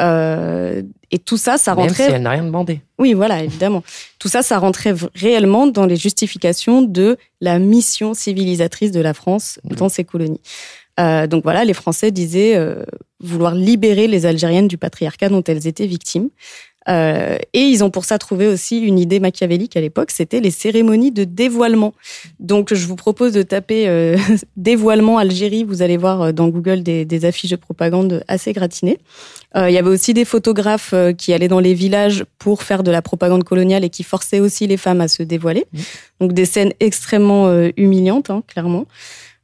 Euh, 0.00 0.82
et 1.10 1.18
tout 1.18 1.38
ça, 1.38 1.56
ça 1.56 1.74
Même 1.74 1.86
rentrait. 1.88 2.04
si 2.06 2.10
elle 2.12 2.22
n'a 2.22 2.30
rien 2.32 2.44
demandé. 2.44 2.80
Oui, 2.98 3.14
voilà, 3.14 3.42
évidemment. 3.42 3.82
Tout 4.18 4.28
ça, 4.28 4.42
ça 4.42 4.58
rentrait 4.58 4.94
réellement 5.14 5.66
dans 5.66 5.86
les 5.86 5.96
justifications 5.96 6.82
de 6.82 7.16
la 7.40 7.58
mission 7.58 8.12
civilisatrice 8.12 8.92
de 8.92 9.00
la 9.00 9.14
France 9.14 9.58
dans 9.64 9.88
ses 9.88 10.04
colonies. 10.04 10.40
Euh, 11.00 11.26
donc 11.26 11.42
voilà, 11.44 11.64
les 11.64 11.72
Français 11.72 12.10
disaient 12.10 12.56
euh, 12.56 12.84
vouloir 13.20 13.54
libérer 13.54 14.06
les 14.06 14.26
Algériennes 14.26 14.68
du 14.68 14.76
patriarcat 14.76 15.30
dont 15.30 15.42
elles 15.42 15.66
étaient 15.66 15.86
victimes. 15.86 16.28
Euh, 16.88 17.38
et 17.52 17.60
ils 17.60 17.84
ont 17.84 17.90
pour 17.90 18.04
ça 18.04 18.18
trouvé 18.18 18.46
aussi 18.46 18.80
une 18.80 18.98
idée 18.98 19.20
machiavélique 19.20 19.76
à 19.76 19.80
l'époque, 19.80 20.10
c'était 20.10 20.40
les 20.40 20.50
cérémonies 20.50 21.12
de 21.12 21.24
dévoilement. 21.24 21.94
Donc 22.40 22.74
je 22.74 22.86
vous 22.86 22.96
propose 22.96 23.32
de 23.32 23.42
taper 23.42 23.88
euh, 23.88 24.16
dévoilement 24.56 25.18
Algérie, 25.18 25.64
vous 25.64 25.82
allez 25.82 25.96
voir 25.96 26.22
euh, 26.22 26.32
dans 26.32 26.48
Google 26.48 26.82
des, 26.82 27.04
des 27.04 27.24
affiches 27.24 27.50
de 27.50 27.56
propagande 27.56 28.24
assez 28.28 28.52
gratinées. 28.52 28.98
Euh, 29.56 29.70
il 29.70 29.74
y 29.74 29.78
avait 29.78 29.90
aussi 29.90 30.14
des 30.14 30.24
photographes 30.24 30.94
qui 31.18 31.32
allaient 31.32 31.48
dans 31.48 31.60
les 31.60 31.74
villages 31.74 32.24
pour 32.38 32.62
faire 32.62 32.82
de 32.82 32.90
la 32.90 33.02
propagande 33.02 33.44
coloniale 33.44 33.84
et 33.84 33.90
qui 33.90 34.02
forçaient 34.02 34.40
aussi 34.40 34.66
les 34.66 34.76
femmes 34.76 35.00
à 35.00 35.08
se 35.08 35.22
dévoiler. 35.22 35.66
Donc 36.20 36.32
des 36.32 36.46
scènes 36.46 36.72
extrêmement 36.80 37.52
humiliantes, 37.76 38.30
hein, 38.30 38.42
clairement. 38.46 38.86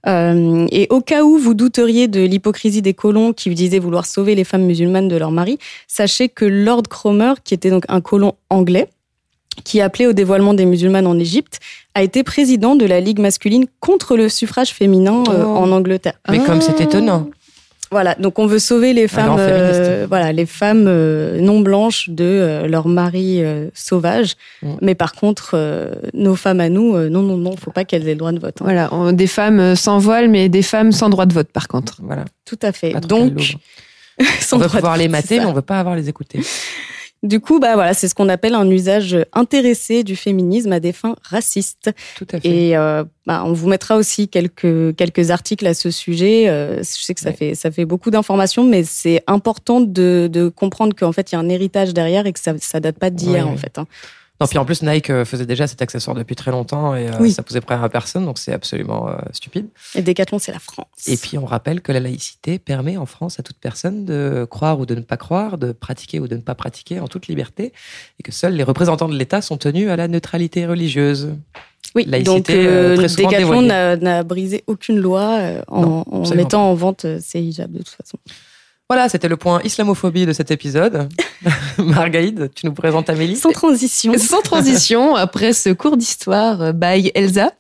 Euh, 0.07 0.67
et 0.71 0.87
au 0.91 1.01
cas 1.01 1.25
où 1.25 1.39
vous 1.39 1.55
douteriez 1.55 2.07
de 2.09 2.21
l'hypocrisie 2.21 2.83
des 2.83 2.95
colons 2.95 3.33
qui 3.33 3.51
disaient 3.51 3.79
vouloir 3.81 4.07
sauver 4.07 4.35
les 4.35 4.45
femmes 4.45 4.65
musulmanes 4.65 5.09
de 5.09 5.17
leur 5.17 5.31
mari, 5.33 5.59
sachez 5.89 6.29
que 6.29 6.45
Lord 6.45 6.85
Cromer, 6.89 7.35
qui 7.45 7.55
était 7.55 7.71
donc 7.71 7.85
un 7.89 8.01
colon 8.01 8.35
anglais, 8.49 8.89
qui 9.65 9.81
appelait 9.81 10.07
au 10.07 10.13
dévoilement 10.13 10.55
des 10.55 10.67
musulmanes 10.67 11.07
en 11.07 11.19
Égypte, 11.19 11.59
a 11.95 12.03
été 12.05 12.23
président 12.23 12.77
de 12.77 12.87
la 12.87 13.01
Ligue 13.01 13.19
masculine 13.19 13.67
contre 13.81 14.17
le 14.17 14.29
suffrage 14.29 14.71
féminin 14.71 15.25
euh, 15.29 15.43
Oh. 15.45 15.57
en 15.57 15.73
Angleterre. 15.73 16.21
Mais 16.31 16.39
comme 16.39 16.61
c'est 16.61 16.81
étonnant. 16.81 17.29
Voilà, 17.91 18.15
donc 18.17 18.39
on 18.39 18.47
veut 18.47 18.59
sauver 18.59 18.93
les 18.93 19.09
femmes, 19.09 19.37
euh, 19.39 20.07
voilà, 20.09 20.33
les 20.33 20.45
femmes 20.47 20.85
euh, 20.89 21.41
non 21.41 21.61
blanches 21.61 22.09
de 22.11 22.25
euh, 22.25 22.67
leur 22.69 22.87
mari 22.89 23.43
euh, 23.43 23.69
sauvage. 23.75 24.35
Mm. 24.63 24.75
Mais 24.83 24.95
par 24.95 25.13
contre, 25.15 25.53
euh, 25.55 25.93
nos 26.13 26.37
femmes 26.37 26.61
à 26.61 26.69
nous, 26.69 26.95
euh, 26.97 27.09
non, 27.09 27.23
non, 27.23 27.37
non, 27.37 27.57
faut 27.57 27.71
pas 27.71 27.85
qu'elles 27.85 28.07
aient 28.07 28.13
le 28.13 28.19
droit 28.19 28.33
de 28.33 28.39
vote. 28.41 28.57
hein. 28.61 28.65
Voilà, 28.65 28.89
on- 28.93 29.13
des 29.13 29.27
femmes 29.27 29.75
sans 29.75 29.99
voile, 29.99 30.29
mais 30.29 30.49
des 30.49 30.63
femmes 30.63 30.93
sans 30.93 31.09
droit 31.09 31.25
de 31.27 31.33
vote 31.33 31.49
par 31.53 31.67
contre. 31.69 31.97
Voilà. 32.03 32.25
Tout 32.45 32.59
à 32.63 32.73
fait. 32.73 32.93
Donc, 33.07 33.57
sans 34.41 34.57
on 34.57 34.61
veut 34.61 34.69
pouvoir 34.69 34.97
les 34.97 35.05
vote, 35.05 35.13
mater, 35.13 35.39
mais 35.41 35.47
on 35.47 35.53
veut 35.53 35.63
pas 35.63 35.79
avoir 35.81 35.97
les 35.97 36.09
écouter. 36.09 36.41
Du 37.25 37.41
coup, 37.41 37.59
bah 37.59 37.75
voilà, 37.75 37.95
c'est 37.95 38.07
ce 38.07 38.15
qu'on 38.15 38.29
appelle 38.29 38.55
un 38.55 38.71
usage 38.71 39.17
intéressé 39.33 40.05
du 40.05 40.15
féminisme 40.15 40.71
à 40.71 40.79
des 40.79 40.93
fins 40.93 41.17
racistes. 41.23 41.91
Tout 42.17 42.27
à 42.33 42.39
fait. 42.41 42.49
Et 42.49 42.77
euh, 42.77 43.03
bah, 43.27 43.43
on 43.45 43.53
vous 43.53 43.69
mettra 43.69 43.97
aussi 43.97 44.29
quelques 44.29 44.95
quelques 44.95 45.31
articles 45.33 45.67
à 45.67 45.75
ce 45.75 45.91
sujet. 45.91 46.49
Euh, 46.49 46.79
je 46.79 46.85
sais 47.05 47.15
que 47.15 47.21
ça 47.21 47.31
Ouais. 47.31 47.35
fait 47.35 47.55
ça 47.57 47.73
fait 47.73 47.85
beaucoup 47.87 48.11
d'informations, 48.13 48.63
mais 48.65 48.85
c'est 48.85 49.23
important 49.27 49.81
de, 49.81 50.29
de 50.33 50.49
comprendre 50.49 50.95
qu'en 50.95 51.11
fait 51.11 51.33
il 51.33 51.35
y 51.35 51.37
a 51.37 51.41
un 51.41 51.49
héritage 51.49 51.93
derrière 51.93 52.27
et 52.27 52.33
que 52.33 52.39
ça 52.41 52.53
ça 52.61 52.79
date 52.79 52.99
pas 53.01 53.11
d'hier 53.11 53.45
Ouais, 53.47 53.51
en 53.51 53.55
ouais. 53.55 53.59
fait. 53.59 53.79
hein. 53.79 53.87
Non, 54.41 54.47
puis 54.47 54.59
en 54.59 54.65
plus, 54.65 54.83
Nike 54.83 55.11
euh, 55.11 55.25
faisait 55.25 55.47
déjà 55.47 55.67
cet 55.67 55.83
accessoire 55.83 56.15
depuis 56.15 56.37
très 56.37 56.53
longtemps 56.53 56.95
et 56.95 57.09
euh, 57.09 57.13
Oui. 57.19 57.33
ça 57.33 57.43
posait 57.43 57.61
problème 57.61 57.83
à 57.83 57.89
personne, 57.89 58.25
donc 58.25 58.39
c'est 58.39 58.53
absolument 58.53 59.09
euh, 59.09 59.17
stupide. 59.33 59.67
Et 59.97 60.03
Decathlon, 60.03 60.39
c'est 60.39 60.53
la 60.53 60.61
France. 60.61 60.87
Et 61.09 61.17
puis, 61.17 61.39
on 61.39 61.45
rappelle 61.45 61.81
que 61.81 61.91
la 61.91 61.99
laïcité 61.99 62.61
permet 62.61 62.97
en 62.97 63.07
France 63.07 63.41
à 63.41 63.43
toute 63.43 63.57
personne 63.59 64.05
de 64.05 64.47
croire 64.49 64.79
ou 64.79 64.87
de 64.87 64.95
ne 64.95 65.01
pas 65.01 65.17
croire, 65.17 65.59
de 65.59 65.73
pratiquer 65.73 66.21
ou 66.21 66.29
de 66.29 66.37
ne 66.37 66.41
pas 66.41 66.55
pratiquer 66.55 67.01
en 67.01 67.09
toute 67.09 67.27
liberté, 67.27 67.73
et 68.21 68.23
que 68.23 68.31
seuls 68.31 68.55
les 68.55 68.63
représentants 68.63 69.09
de 69.09 69.17
l'État 69.17 69.43
sont 69.43 69.57
tenus 69.57 69.91
à 69.91 69.97
la 69.97 70.07
neutralité 70.07 70.67
religieuse. 70.67 71.35
Oui, 71.97 72.05
Laïcité, 72.07 72.33
donc 72.33 72.51
euh, 72.51 72.97
très 72.97 73.09
Decathlon 73.09 73.63
n'a 73.63 74.23
brisé 74.23 74.63
aucune 74.69 74.99
loi 74.99 75.41
en, 75.67 75.81
Non, 75.81 76.05
en 76.11 76.25
absolument 76.25 76.35
mettant 76.37 76.71
en 76.71 76.75
vente 76.75 77.07
ces 77.21 77.41
hijabs 77.41 77.73
de 77.73 77.79
toute 77.79 77.89
façon. 77.89 78.19
Voilà, 78.91 79.11
c'était 79.11 79.29
le 79.29 79.37
point 79.37 79.61
islamophobie 79.65 80.25
de 80.25 80.33
cet 80.33 80.51
épisode. 80.51 81.11
Margaïde, 81.79 82.51
tu 82.55 82.65
nous 82.65 82.73
présentes 82.73 83.11
Amélie 83.11 83.37
Sans 83.37 83.53
transition. 83.53 84.17
Sans 84.17 84.41
transition, 84.41 85.15
après 85.15 85.53
ce 85.53 85.69
cours 85.69 85.99
d'histoire 85.99 86.63
euh, 86.63 86.73
by 86.73 87.13
Elsa. 87.15 87.53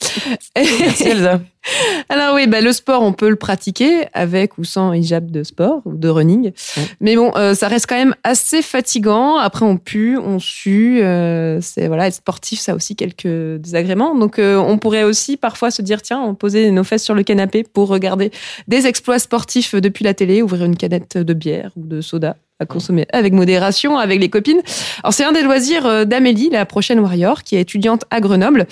Merci 0.56 1.08
Elsa. 1.08 1.40
Alors 2.08 2.34
oui, 2.34 2.46
bah, 2.46 2.60
le 2.60 2.72
sport, 2.72 3.02
on 3.02 3.12
peut 3.12 3.28
le 3.28 3.36
pratiquer 3.36 4.06
avec 4.12 4.58
ou 4.58 4.64
sans 4.64 4.92
hijab 4.92 5.30
de 5.30 5.42
sport 5.42 5.82
ou 5.84 5.94
de 5.94 6.08
running. 6.08 6.52
Mais 7.00 7.16
bon, 7.16 7.32
euh, 7.36 7.54
ça 7.54 7.68
reste 7.68 7.86
quand 7.86 7.96
même 7.96 8.14
assez 8.24 8.62
fatigant. 8.62 9.36
Après, 9.36 9.64
on 9.64 9.76
pue, 9.76 10.18
on 10.18 10.38
sue. 10.38 11.00
euh, 11.02 11.60
c'est 11.60 11.88
voilà, 11.88 12.06
être 12.06 12.14
sportif, 12.14 12.60
ça 12.60 12.72
a 12.72 12.74
aussi 12.74 12.96
quelques 12.96 13.60
désagréments. 13.60 14.14
Donc, 14.14 14.38
euh, 14.38 14.56
on 14.56 14.78
pourrait 14.78 15.04
aussi 15.04 15.36
parfois 15.36 15.70
se 15.70 15.82
dire, 15.82 16.02
tiens, 16.02 16.20
on 16.20 16.34
posait 16.34 16.70
nos 16.70 16.84
fesses 16.84 17.04
sur 17.04 17.14
le 17.14 17.22
canapé 17.22 17.62
pour 17.64 17.88
regarder 17.88 18.30
des 18.66 18.86
exploits 18.86 19.18
sportifs 19.18 19.74
depuis 19.74 20.04
la 20.04 20.14
télé, 20.14 20.42
ouvrir 20.42 20.64
une 20.64 20.76
canette 20.76 21.18
de 21.18 21.34
bière 21.34 21.70
ou 21.76 21.86
de 21.86 22.00
soda 22.00 22.36
à 22.60 22.66
consommer 22.66 23.06
avec 23.12 23.32
modération, 23.32 23.98
avec 23.98 24.20
les 24.20 24.28
copines. 24.28 24.60
Alors 25.02 25.12
c'est 25.12 25.24
un 25.24 25.32
des 25.32 25.42
loisirs 25.42 25.86
euh, 25.86 26.04
d'Amélie, 26.04 26.50
la 26.50 26.66
prochaine 26.66 27.00
warrior, 27.00 27.42
qui 27.42 27.56
est 27.56 27.60
étudiante 27.60 28.04
à 28.10 28.20
Grenoble. 28.20 28.66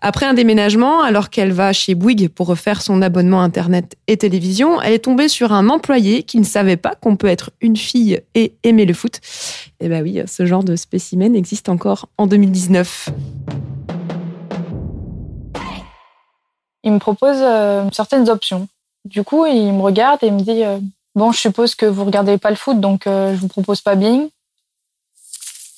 Après 0.00 0.26
un 0.26 0.34
déménagement, 0.34 1.02
alors 1.02 1.30
qu'elle 1.30 1.52
va 1.52 1.72
chez 1.72 1.94
Bouygues 1.94 2.28
pour 2.28 2.46
refaire 2.46 2.82
son 2.82 3.02
abonnement 3.02 3.42
internet 3.42 3.96
et 4.06 4.16
télévision, 4.16 4.80
elle 4.80 4.94
est 4.94 5.00
tombée 5.00 5.28
sur 5.28 5.52
un 5.52 5.68
employé 5.68 6.22
qui 6.22 6.38
ne 6.38 6.44
savait 6.44 6.76
pas 6.76 6.94
qu'on 6.94 7.16
peut 7.16 7.26
être 7.26 7.50
une 7.60 7.76
fille 7.76 8.20
et 8.34 8.54
aimer 8.62 8.86
le 8.86 8.94
foot. 8.94 9.20
Et 9.80 9.88
ben 9.88 10.02
oui, 10.02 10.20
ce 10.26 10.46
genre 10.46 10.64
de 10.64 10.76
spécimen 10.76 11.34
existe 11.34 11.68
encore 11.68 12.08
en 12.18 12.26
2019. 12.26 13.10
il 16.88 16.92
me 16.92 16.98
propose 16.98 17.36
euh, 17.40 17.84
certaines 17.92 18.28
options. 18.28 18.66
Du 19.04 19.22
coup, 19.22 19.46
il 19.46 19.72
me 19.72 19.82
regarde 19.82 20.22
et 20.22 20.28
il 20.28 20.34
me 20.34 20.40
dit 20.40 20.64
euh, 20.64 20.78
Bon, 21.18 21.32
je 21.32 21.40
suppose 21.40 21.74
que 21.74 21.84
vous 21.84 22.04
regardez 22.04 22.38
pas 22.38 22.50
le 22.50 22.54
foot, 22.54 22.78
donc 22.78 23.08
euh, 23.08 23.34
je 23.34 23.40
vous 23.40 23.48
propose 23.48 23.80
pas 23.80 23.96
Bing. 23.96 24.30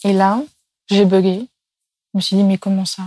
Et 0.04 0.12
là, 0.12 0.42
j'ai 0.90 1.06
bugué. 1.06 1.46
Je 2.12 2.18
me 2.18 2.20
suis 2.20 2.36
dit 2.36 2.42
Mais 2.42 2.58
comment 2.58 2.84
ça? 2.84 3.04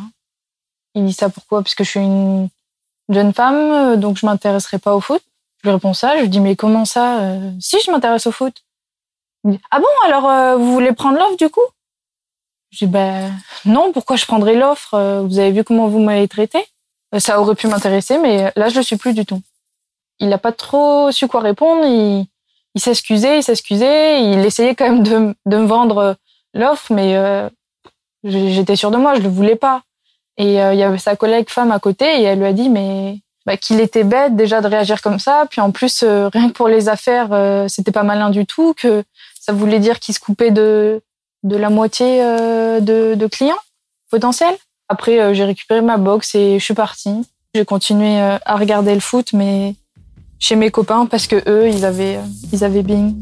Il 0.96 1.06
dit 1.06 1.14
ça 1.14 1.30
pourquoi? 1.30 1.62
Parce 1.62 1.76
que 1.76 1.84
je 1.84 1.92
suis 1.92 2.00
une 2.00 2.50
jeune 3.10 3.36
femme, 3.36 4.00
donc 4.00 4.18
je 4.18 4.26
m'intéresserai 4.26 4.80
pas 4.80 4.96
au 4.96 5.00
foot. 5.00 5.22
Je 5.62 5.70
lui 5.70 5.76
réponds 5.76 5.94
ça. 5.94 6.18
Je 6.18 6.24
lui 6.24 6.30
dis 6.30 6.40
Mais 6.40 6.56
comment 6.56 6.86
ça? 6.86 7.38
Si, 7.60 7.78
je 7.86 7.92
m'intéresse 7.92 8.26
au 8.26 8.32
foot. 8.32 8.64
Il 9.44 9.52
dit 9.52 9.60
Ah 9.70 9.80
bon, 9.80 9.86
alors 10.04 10.58
vous 10.58 10.74
voulez 10.74 10.92
prendre 10.94 11.20
l'offre 11.20 11.38
du 11.38 11.50
coup? 11.50 11.62
Je 12.72 12.86
dis 12.86 12.92
Ben 12.92 13.32
non, 13.66 13.92
pourquoi 13.92 14.16
je 14.16 14.26
prendrais 14.26 14.56
l'offre? 14.56 15.22
Vous 15.28 15.38
avez 15.38 15.52
vu 15.52 15.64
comment 15.64 15.88
vous 15.88 16.00
m'avez 16.00 16.28
traité 16.28 16.66
ça 17.20 17.40
aurait 17.40 17.54
pu 17.54 17.68
m'intéresser, 17.68 18.18
mais 18.18 18.52
là, 18.56 18.70
je 18.70 18.76
le 18.76 18.82
suis 18.82 18.98
plus 18.98 19.14
du 19.14 19.24
tout. 19.24 19.40
Il 20.20 20.30
n'a 20.30 20.38
pas 20.38 20.51
trop 20.51 21.11
su 21.11 21.28
quoi 21.28 21.41
répondre. 21.41 21.86
Il, 21.86 22.82
s'excusait, 22.82 23.39
il 23.39 23.43
s'excusait. 23.43 24.24
Il 24.24 24.39
essayait 24.45 24.76
quand 24.76 24.89
même 24.89 25.03
de, 25.03 25.57
me 25.57 25.66
vendre 25.66 26.16
l'offre, 26.53 26.93
mais 26.93 27.16
euh, 27.16 27.49
j'étais 28.24 28.76
sûre 28.76 28.91
de 28.91 28.97
moi, 28.97 29.16
je 29.16 29.22
le 29.22 29.30
voulais 29.30 29.55
pas. 29.55 29.82
Et 30.38 30.61
euh, 30.61 30.74
il 30.74 30.80
y 30.80 30.84
avait 30.84 30.97
sa 30.97 31.16
collègue 31.16 31.49
femme 31.49 31.72
à 31.72 31.80
côté 31.80 32.05
et 32.05 32.24
elle 32.24 32.39
lui 32.39 32.47
a 32.47 32.53
dit 32.53 32.70
mais 32.70 33.20
bah, 33.45 33.55
qu'il 33.55 33.80
était 33.80 34.03
bête 34.03 34.36
déjà 34.36 34.61
de 34.61 34.68
réagir 34.68 35.01
comme 35.01 35.20
ça. 35.20 35.45
Puis 35.49 35.61
en 35.61 35.72
plus, 35.72 36.03
euh, 36.03 36.30
rien 36.34 36.49
que 36.49 36.53
pour 36.53 36.68
les 36.68 36.89
affaires, 36.89 37.30
euh, 37.32 37.68
c'était 37.68 37.91
pas 37.91 38.03
malin 38.03 38.30
du 38.30 38.45
tout. 38.45 38.74
Que 38.74 39.03
ça 39.39 39.53
voulait 39.53 39.80
dire 39.80 39.99
qu'il 39.99 40.16
se 40.16 40.20
coupait 40.20 40.51
de 40.51 41.01
la 41.43 41.70
moitié 41.70 42.22
de, 42.24 43.16
de 43.16 43.28
clients 43.28 43.59
potentiels. 44.09 44.55
Après, 44.89 45.20
euh, 45.20 45.34
j'ai 45.34 45.45
récupéré 45.45 45.82
ma 45.82 45.97
box 45.97 46.36
et 46.36 46.59
je 46.59 46.64
suis 46.64 46.74
partie. 46.74 47.26
J'ai 47.55 47.66
continué 47.66 48.20
euh, 48.22 48.38
à 48.45 48.57
regarder 48.57 48.93
le 48.93 48.99
foot, 48.99 49.34
mais 49.34 49.76
chez 50.44 50.58
mes 50.58 50.72
copains 50.72 51.06
parce 51.06 51.26
que 51.26 51.38
eux, 51.50 51.70
ils 51.70 51.86
avaient, 51.86 52.18
euh, 52.18 52.52
ils 52.52 52.66
avaient 52.66 52.84
Bing. 52.84 53.16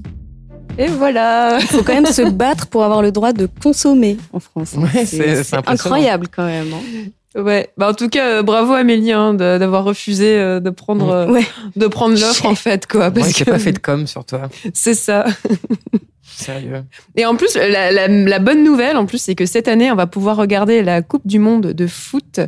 Et 0.79 0.87
voilà. 0.87 1.59
Il 1.61 1.67
faut 1.67 1.83
quand 1.83 1.93
même 1.93 2.07
se 2.07 2.27
battre 2.27 2.65
pour 2.65 2.83
avoir 2.83 3.03
le 3.03 3.11
droit 3.11 3.31
de 3.31 3.47
consommer 3.61 4.17
en 4.33 4.39
France. 4.39 4.73
Ouais, 4.73 5.05
c'est 5.05 5.53
incroyable 5.67 6.27
quand 6.35 6.45
même. 6.45 6.73
Hein. 6.73 7.39
Ouais, 7.39 7.69
bah 7.77 7.89
en 7.89 7.93
tout 7.93 8.09
cas, 8.09 8.41
bravo 8.41 8.73
Amélie 8.73 9.11
hein, 9.11 9.35
d'avoir 9.35 9.83
refusé 9.83 10.35
de 10.35 10.69
prendre 10.69 11.31
ouais. 11.31 11.45
de 11.77 11.87
prendre 11.87 12.19
l'offre 12.19 12.45
en 12.45 12.55
fait 12.55 12.87
quoi. 12.87 13.11
Parce 13.11 13.27
ouais, 13.27 13.33
que 13.33 13.43
pas 13.49 13.59
fait 13.59 13.71
de 13.71 13.79
com 13.79 14.05
sur 14.07 14.25
toi. 14.25 14.49
C'est 14.73 14.95
ça. 14.95 15.25
Sérieux. 16.23 16.83
Et 17.15 17.25
en 17.25 17.35
plus, 17.35 17.55
la, 17.55 17.91
la, 17.91 18.07
la 18.07 18.39
bonne 18.39 18.63
nouvelle, 18.63 18.95
en 18.97 19.05
plus, 19.05 19.17
c'est 19.17 19.35
que 19.35 19.45
cette 19.45 19.67
année, 19.67 19.91
on 19.91 19.95
va 19.95 20.07
pouvoir 20.07 20.37
regarder 20.37 20.83
la 20.83 21.01
Coupe 21.01 21.25
du 21.25 21.39
Monde 21.39 21.67
de 21.73 21.87
foot 21.87 22.39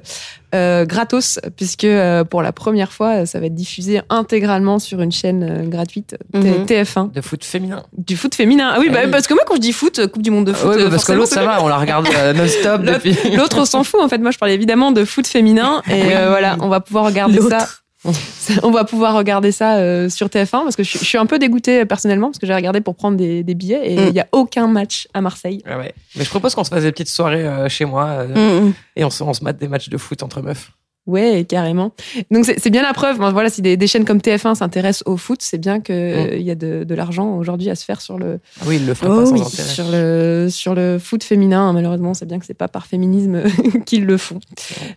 euh, 0.54 0.86
gratos, 0.86 1.40
puisque 1.58 1.84
euh, 1.84 2.24
pour 2.24 2.42
la 2.44 2.52
première 2.52 2.92
fois, 2.94 3.26
ça 3.26 3.40
va 3.40 3.48
être 3.48 3.56
diffusé 3.56 4.02
intégralement 4.10 4.78
sur 4.80 5.02
une 5.02 5.12
chaîne 5.12 5.44
euh, 5.44 5.68
gratuite 5.68 6.16
Mhm. 6.34 6.66
T- 6.66 6.84
TF1. 6.84 7.12
De 7.12 7.22
foot 7.22 7.44
féminin. 7.44 7.84
Du 7.98 8.16
foot 8.16 8.36
féminin. 8.36 8.72
Ah 8.74 8.78
oui, 8.80 8.88
Ah 8.90 8.94
bah, 8.94 9.00
oui. 9.06 9.12
parce 9.12 9.26
que 9.28 9.34
moi, 9.34 9.44
quand 9.48 9.56
je 9.56 9.62
dis 9.62 9.74
foot, 9.74 10.06
Coupe 10.08 10.22
du 10.22 10.30
Monde 10.32 10.46
de 10.46 10.54
foot, 10.54 10.70
Ouais, 10.76 10.84
bah, 10.84 10.90
parce 10.92 11.06
que 11.06 11.14
l'autre, 11.14 11.32
ça 11.34 11.44
va, 11.44 11.64
on 11.64 11.68
la 11.68 11.78
regarde 11.78 12.08
euh, 12.16 12.34
non-stop 12.34 12.82
L'autre- 12.84 12.94
depuis. 13.04 13.36
L'autre, 13.36 13.58
on 13.60 13.66
s'en 13.66 13.84
fout. 13.84 14.00
En 14.02 14.08
fait, 14.10 14.20
moi, 14.20 14.32
je 14.32 14.38
parlais 14.38 14.54
évidemment 14.54 14.92
de 14.92 15.04
foot 15.04 15.26
féminin. 15.28 15.82
Et 15.90 15.94
Oui. 15.94 16.08
euh, 16.12 16.30
voilà, 16.30 16.58
on 16.62 16.70
va 16.70 16.80
pouvoir 16.80 17.06
regarder 17.06 17.36
L'autre. 17.38 17.50
ça. 17.60 17.68
On 18.64 18.72
va 18.72 18.84
pouvoir 18.84 19.16
regarder 19.16 19.52
ça 19.52 19.78
euh, 19.78 20.10
sur 20.10 20.28
TF1 20.28 20.50
parce 20.64 20.76
que 20.76 20.84
je, 20.84 20.90
suis- 20.90 21.00
je 21.00 21.06
suis 21.06 21.18
un 21.18 21.26
peu 21.26 21.40
dégoûtée 21.40 21.82
euh, 21.82 21.86
personnellement 21.86 22.28
parce 22.28 22.40
que 22.40 22.46
j'ai 22.48 22.54
regardé 22.56 22.82
pour 22.82 22.96
prendre 22.96 23.16
des, 23.18 23.44
des 23.44 23.56
billets 23.56 23.82
et 23.86 23.94
il 23.96 24.10
Mm. 24.10 24.14
n'y 24.14 24.20
a 24.20 24.28
aucun 24.34 24.68
match 24.68 25.08
à 25.14 25.22
Marseille. 25.22 25.62
Ah 25.66 25.78
ouais. 25.78 25.94
Mais 26.16 26.24
je 26.26 26.30
propose 26.30 26.54
qu'on 26.56 26.64
se 26.66 26.70
fasse 26.70 26.84
des 26.84 26.92
petites 26.92 27.10
soirées 27.10 27.46
euh, 27.48 27.70
chez 27.70 27.86
moi 27.86 28.06
euh, 28.08 28.62
Mm, 28.64 28.68
mm. 28.68 28.74
et 28.98 29.06
on 29.06 29.10
se, 29.10 29.24
on 29.24 29.34
se 29.34 29.44
mate 29.44 29.58
des 29.58 29.68
matchs 29.70 29.90
de 29.90 29.98
foot 29.98 30.22
entre 30.24 30.42
meufs. 30.42 30.72
Ouais, 31.06 31.46
carrément. 31.48 31.92
Donc 32.32 32.46
c'est 32.46 32.70
bien 32.70 32.82
la 32.82 32.94
preuve. 32.94 33.20
Bon, 33.20 33.32
Voilà, 33.34 33.50
si 33.50 33.62
des, 33.62 33.76
des 33.76 33.88
chaînes 33.88 34.06
comme 34.06 34.20
TF1 34.20 34.56
s'intéressent 34.56 35.04
au 35.06 35.18
foot, 35.18 35.40
c'est 35.42 35.58
bien 35.58 35.82
que 35.82 35.92
euh, 35.92 36.36
il 36.38 36.44
y 36.44 36.52
a 36.52 36.56
de, 36.56 36.86
de 36.86 36.96
l'argent 36.96 37.36
aujourd'hui 37.38 37.70
à 37.70 37.76
se 37.76 37.84
faire 37.84 38.00
sur 38.00 38.18
le 38.18 38.40
Ah 38.62 38.64
oui, 38.68 38.78
ils 38.78 38.86
le 38.86 38.94
Oh 38.94 39.06
pas 39.06 39.26
sans 39.26 39.34
oui. 39.34 39.42
intérêt. 39.42 39.68
sur 39.68 39.86
le 39.92 40.48
sur 40.50 40.76
le 40.76 41.00
foot 41.00 41.24
féminin. 41.24 41.74
Malheureusement, 41.74 42.14
c'est 42.14 42.26
bien 42.26 42.40
que 42.40 42.46
c'est 42.46 42.54
pas 42.54 42.70
par 42.70 42.86
féminisme 42.88 43.44
qu'ils 43.86 44.06
le 44.06 44.18
font. 44.18 44.40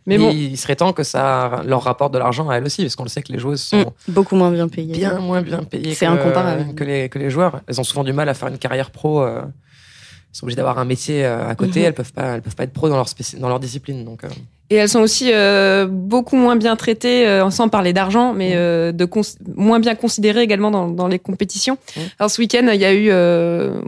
Mais 0.06 0.16
bon, 0.18 0.30
il 0.30 0.56
serait 0.56 0.76
temps 0.76 0.92
que 0.92 1.02
ça 1.02 1.62
leur 1.66 1.82
rapporte 1.82 2.14
de 2.14 2.18
l'argent 2.18 2.48
à 2.48 2.56
elles 2.56 2.64
aussi, 2.64 2.82
parce 2.82 2.94
qu'on 2.94 3.02
le 3.04 3.08
sait 3.08 3.22
que 3.22 3.32
les 3.32 3.38
joueuses 3.38 3.62
sont 3.62 3.76
Mm. 4.08 4.12
Beaucoup 4.12 4.36
moins 4.36 4.50
bien 4.52 4.68
payé. 4.68 4.92
bien 4.94 5.18
moins 5.18 5.42
bien 5.42 5.62
payées 5.64 5.94
C'est 5.94 6.06
incomparable. 6.06 6.74
que, 6.76 6.84
les, 6.84 7.08
que 7.08 7.18
les 7.18 7.30
joueurs. 7.30 7.60
Elles 7.66 7.80
ont 7.80 7.84
souvent 7.84 8.04
du 8.04 8.12
mal 8.12 8.28
à 8.28 8.34
faire 8.34 8.48
une 8.48 8.58
carrière 8.58 8.90
pro. 8.90 9.22
euh, 9.22 9.42
sont 10.32 10.44
obligées 10.44 10.56
d'avoir 10.56 10.78
un 10.78 10.84
métier 10.84 11.24
euh, 11.24 11.48
à 11.48 11.54
côté. 11.54 11.80
Mhm. 11.80 11.86
Elles 11.86 11.94
peuvent 11.94 12.12
pas, 12.12 12.34
elles 12.34 12.42
peuvent 12.42 12.56
pas 12.56 12.64
être 12.64 12.72
pro 12.72 12.88
dans 12.88 12.96
leur 12.96 13.06
dans 13.38 13.48
leur 13.48 13.60
discipline. 13.60 14.04
Donc, 14.04 14.24
euh, 14.24 14.28
et 14.68 14.76
elles 14.76 14.88
sont 14.88 15.00
aussi 15.00 15.30
euh, 15.32 15.86
beaucoup 15.88 16.36
moins 16.36 16.56
bien 16.56 16.74
traitées, 16.74 17.26
euh, 17.26 17.48
sans 17.50 17.68
parler 17.68 17.92
d'argent, 17.92 18.32
mais 18.32 18.52
euh, 18.54 18.90
de 18.90 19.08
moins 19.54 19.78
bien 19.78 19.94
considérées 19.94 20.42
également 20.42 20.70
dans, 20.70 20.88
dans 20.88 21.06
les 21.06 21.20
compétitions. 21.20 21.78
Mm. 21.96 22.00
Alors 22.18 22.30
ce 22.30 22.40
week-end, 22.40 22.68
il 22.72 22.80
y 22.80 22.84
a 22.84 22.92
eu 22.92 23.08
euh, 23.10 23.80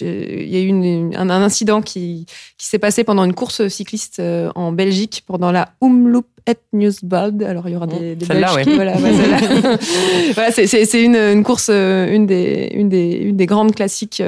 il 0.00 0.48
y 0.48 0.56
a 0.56 0.60
eu 0.60 0.66
une- 0.66 1.14
un, 1.16 1.30
un 1.30 1.42
incident 1.42 1.82
qui, 1.82 2.26
qui 2.58 2.66
s'est 2.66 2.78
passé 2.78 3.04
pendant 3.04 3.24
une 3.24 3.34
course 3.34 3.68
cycliste 3.68 4.18
euh, 4.20 4.50
en 4.54 4.72
Belgique, 4.72 5.22
pendant 5.26 5.52
la 5.52 5.68
Umloop 5.82 6.26
et 6.48 6.56
Newsblad. 6.72 7.40
Alors, 7.44 7.68
il 7.68 7.72
y 7.72 7.76
aura 7.76 7.86
des, 7.86 8.16
Belges 8.16 8.50
oui. 8.56 8.64
qui- 8.64 8.74
Voilà, 8.74 8.96
ouais, 8.98 9.12
celle-là. 9.12 9.76
voilà, 10.34 10.50
c'est- 10.50 11.02
une, 11.04 11.14
une 11.14 11.44
course, 11.44 11.68
euh, 11.70 12.12
une 12.12 12.26
des, 12.26 12.70
une 12.74 12.88
des, 12.88 13.12
une 13.12 13.36
des 13.36 13.46
grandes 13.46 13.74
classiques 13.74 14.20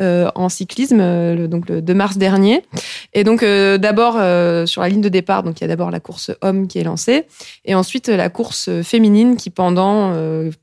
euh, 0.00 0.30
en 0.34 0.48
cyclisme, 0.48 0.98
le- 0.98 1.46
donc 1.46 1.68
le 1.68 1.80
2 1.80 1.94
mars 1.94 2.16
dernier. 2.16 2.62
Et 3.12 3.22
donc, 3.22 3.44
euh, 3.44 3.78
d'abord, 3.78 4.16
euh, 4.18 4.66
sur 4.66 4.80
la 4.82 4.88
ligne 4.88 5.00
de 5.00 5.08
départ, 5.08 5.44
donc 5.44 5.60
il 5.60 5.62
y 5.62 5.66
a 5.66 5.68
d'abord 5.68 5.92
la 5.92 6.00
course 6.00 6.32
homme 6.42 6.66
qui 6.66 6.78
est 6.80 6.84
lancée, 6.84 7.24
et 7.64 7.76
ensuite 7.76 8.08
la 8.08 8.30
course 8.30 8.68
féminine 8.82 9.36
qui, 9.36 9.50
pendant 9.50 10.12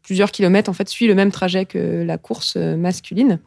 plusieurs 0.04 0.32
kilomètres, 0.32 0.70
en 0.70 0.74
fait, 0.74 0.90
suit 0.90 1.08
le 1.08 1.16
même 1.16 1.32
trajet 1.32 1.64
que 1.66 2.04
la 2.04 2.18
course 2.18 2.58
masculine. 2.58 3.40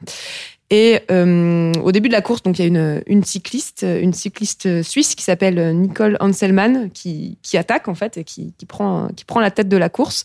Et 0.77 0.99
euh, 1.09 1.73
au 1.85 1.93
début 1.93 2.09
de 2.09 2.15
la 2.15 2.21
course, 2.21 2.41
il 2.47 2.59
y 2.59 2.63
a 2.63 3.01
une, 3.07 3.23
cycliste, 3.23 3.87
une 3.89 4.13
cycliste 4.13 4.83
suisse 4.83 5.15
qui 5.15 5.23
s'appelle 5.23 5.73
Nicole 5.77 6.17
Hanselmann 6.19 6.91
qui, 6.91 7.39
attaque 7.55 7.87
en 7.87 7.95
fait 7.95 8.17
et 8.17 8.25
qui 8.25 8.53
prend 8.67 9.09
la 9.37 9.53
tête 9.53 9.69
de 9.69 9.77
la 9.77 9.89
course. 9.89 10.25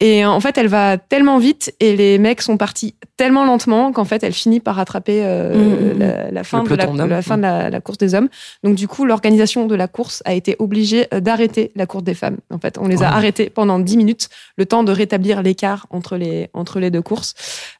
Et 0.00 0.26
en 0.26 0.40
fait, 0.40 0.58
elle 0.58 0.68
va 0.68 0.98
tellement 0.98 1.38
vite 1.38 1.74
et 1.80 1.96
les 1.96 2.18
mecs 2.18 2.42
sont 2.42 2.58
partis 2.58 2.94
tellement 3.16 3.46
lentement 3.46 3.92
qu'en 3.92 4.04
fait, 4.04 4.22
elle 4.22 4.34
finit 4.34 4.60
par 4.60 4.74
rattraper 4.76 5.22
euh, 5.24 5.54
Mhm. 5.94 5.98
la, 5.98 6.30
la 6.30 6.44
fin 6.44 6.62
de 6.64 6.74
la, 6.74 7.22
fin 7.22 7.38
de 7.38 7.42
la, 7.42 7.70
la 7.70 7.80
course 7.80 7.96
des 7.96 8.14
hommes. 8.14 8.28
Donc 8.62 8.74
du 8.74 8.88
coup, 8.88 9.06
l'organisation 9.06 9.66
de 9.66 9.74
la 9.74 9.88
course 9.88 10.22
a 10.26 10.34
été 10.34 10.54
obligée 10.58 11.06
euh, 11.14 11.20
d'arrêter 11.20 11.72
la 11.76 11.86
course 11.86 12.04
des 12.04 12.12
femmes. 12.12 12.36
En 12.52 12.58
fait, 12.58 12.76
on 12.78 12.86
les 12.88 12.96
a 13.02 13.06
Ouais. 13.08 13.14
arrêtés 13.14 13.48
pendant 13.48 13.78
10 13.78 13.96
minutes, 13.96 14.28
le 14.58 14.66
temps 14.66 14.84
de 14.84 14.92
rétablir 14.92 15.40
l'écart 15.42 15.86
entre 15.88 16.16
les 16.18 16.50
entre 16.52 16.78
les 16.78 16.90
deux 16.90 17.00
courses. 17.00 17.34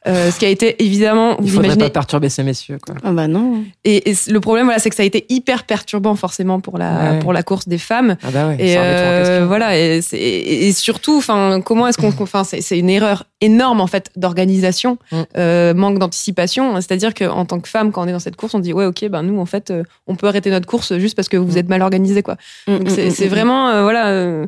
Euh, 0.06 0.30
ce 0.30 0.38
qui 0.38 0.46
a 0.46 0.48
été 0.48 0.82
évidemment, 0.82 1.36
il 1.38 1.42
vous 1.42 1.48
faudrait 1.48 1.66
imaginez, 1.66 1.84
pas 1.84 1.90
perturber 1.90 2.30
ces 2.30 2.42
messieurs. 2.44 2.78
Quoi. 2.84 2.94
Ah 3.04 3.10
bah 3.12 3.28
non. 3.28 3.62
et, 3.84 4.10
et 4.10 4.14
le 4.28 4.40
problème, 4.40 4.64
voilà, 4.64 4.78
c'est 4.78 4.88
que 4.88 4.96
ça 4.96 5.02
a 5.02 5.06
été 5.06 5.26
hyper 5.28 5.64
perturbant 5.64 6.14
forcément 6.14 6.60
pour 6.60 6.78
la 6.78 6.86
Ouais. 7.12 7.18
pour 7.18 7.34
la 7.34 7.42
course 7.42 7.68
des 7.68 7.76
femmes. 7.78 8.16
Ah 8.22 8.30
bah 8.32 8.48
ouais. 8.48 8.56
Et 8.58 8.76
euh, 8.78 9.44
voilà, 9.46 9.76
et, 9.78 10.00
c'est- 10.00 10.16
et, 10.16 10.68
et 10.68 10.72
surtout, 10.72 11.18
enfin, 11.18 11.60
comment 11.62 11.86
est-ce 11.88 11.98
qu'on, 11.98 12.05
enfin, 12.20 12.44
c'est, 12.44 12.78
une 12.78 12.90
erreur 12.90 13.24
énorme 13.40 13.80
en 13.80 13.86
fait 13.86 14.10
d'organisation, 14.16 14.98
Mm. 15.12 15.16
euh, 15.36 15.74
manque 15.74 15.98
d'anticipation. 15.98 16.74
C'est-à-dire 16.76 17.14
qu'en 17.14 17.44
tant 17.44 17.60
que 17.60 17.68
femme, 17.68 17.92
quand 17.92 18.02
on 18.04 18.08
est 18.08 18.12
dans 18.12 18.18
cette 18.18 18.36
course, 18.36 18.54
on 18.54 18.58
dit 18.60 18.72
ouais, 18.72 18.86
ok, 18.86 19.06
ben 19.08 19.22
nous 19.22 19.38
en 19.40 19.46
fait, 19.46 19.70
euh, 19.70 19.82
on 20.06 20.14
peut 20.16 20.26
arrêter 20.26 20.50
notre 20.50 20.66
course 20.66 20.96
juste 20.98 21.14
parce 21.16 21.28
que 21.28 21.36
vous 21.36 21.54
Mm. 21.54 21.58
êtes 21.58 21.68
mal 21.68 21.82
organisé, 21.82 22.22
quoi. 22.22 22.36
Mm, 22.66 22.76
c'est, 22.88 23.26
mm, 23.26 23.28
vraiment, 23.28 23.68
euh, 23.68 23.82
voilà, 23.82 24.46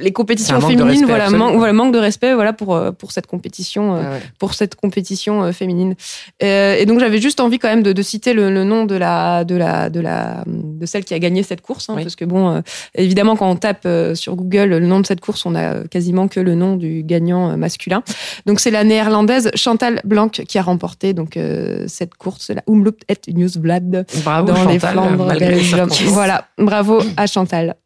les 0.00 0.12
compétitions 0.12 0.60
féminines, 0.60 0.88
respect 0.88 1.06
voilà, 1.06 1.30
manque, 1.30 1.56
voilà, 1.56 1.72
manque 1.72 1.92
de 1.92 1.98
respect, 1.98 2.34
voilà, 2.34 2.52
pour 2.52 2.78
pour 2.98 3.12
cette 3.12 3.26
compétition. 3.26 3.94
Ah 3.94 3.98
ouais. 4.12 4.20
pour 4.38 4.54
cette 4.54 4.74
compétition 4.74 5.52
féminine. 5.52 5.94
Et 6.40 6.84
donc 6.86 7.00
j'avais 7.00 7.20
juste 7.20 7.40
envie 7.40 7.58
quand 7.58 7.68
même 7.68 7.82
de, 7.82 7.92
de 7.92 8.02
citer 8.02 8.32
le, 8.32 8.50
le 8.50 8.64
nom 8.64 8.84
de 8.84 8.94
la 8.94 9.44
de 9.44 9.54
la 9.56 9.90
de 9.90 10.00
la 10.00 10.42
de 10.46 10.86
celle 10.86 11.04
qui 11.04 11.14
a 11.14 11.18
gagné 11.18 11.42
cette 11.42 11.60
course, 11.60 11.88
hein, 11.88 11.94
Oui. 11.96 12.02
parce 12.02 12.16
que 12.16 12.24
bon, 12.24 12.62
évidemment 12.94 13.36
quand 13.36 13.50
on 13.50 13.56
tape 13.56 13.86
sur 14.14 14.36
Google 14.36 14.68
le 14.70 14.80
nom 14.86 15.00
de 15.00 15.06
cette 15.06 15.20
course, 15.20 15.44
on 15.46 15.54
a 15.54 15.86
quasiment 15.88 16.28
que 16.28 16.40
le 16.40 16.54
nom 16.54 16.76
du 16.76 16.87
gagnant 17.04 17.50
euh, 17.50 17.56
masculin. 17.56 18.02
Donc 18.46 18.60
c'est 18.60 18.70
la 18.70 18.84
néerlandaise 18.84 19.50
Chantal 19.54 20.00
Blanc 20.04 20.28
qui 20.28 20.58
a 20.58 20.62
remporté 20.62 21.12
donc 21.14 21.36
euh, 21.36 21.84
cette 21.88 22.14
course, 22.14 22.50
la 22.50 22.62
Umloop 22.68 23.02
et 23.08 23.32
Newsblad 23.32 24.06
Bravo 24.24 24.48
dans 24.52 24.64
les 24.64 24.78
Chantal, 24.78 24.92
Flandres 24.92 25.32
les 25.34 25.62
circonstances. 25.62 26.02
Voilà, 26.12 26.48
bravo 26.58 27.00
à 27.16 27.26
Chantal. 27.26 27.76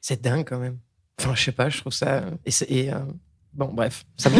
C'est 0.00 0.22
dingue 0.22 0.44
quand 0.48 0.58
même. 0.58 0.76
Enfin, 1.20 1.32
je 1.34 1.42
sais 1.44 1.52
pas, 1.52 1.68
je 1.68 1.80
trouve 1.80 1.92
ça. 1.92 2.22
Et, 2.46 2.50
c'est- 2.50 2.70
et, 2.70 2.92
euh, 2.92 2.96
Bon, 3.54 3.70
bref. 3.72 4.04
Ça 4.16 4.30
me... 4.30 4.36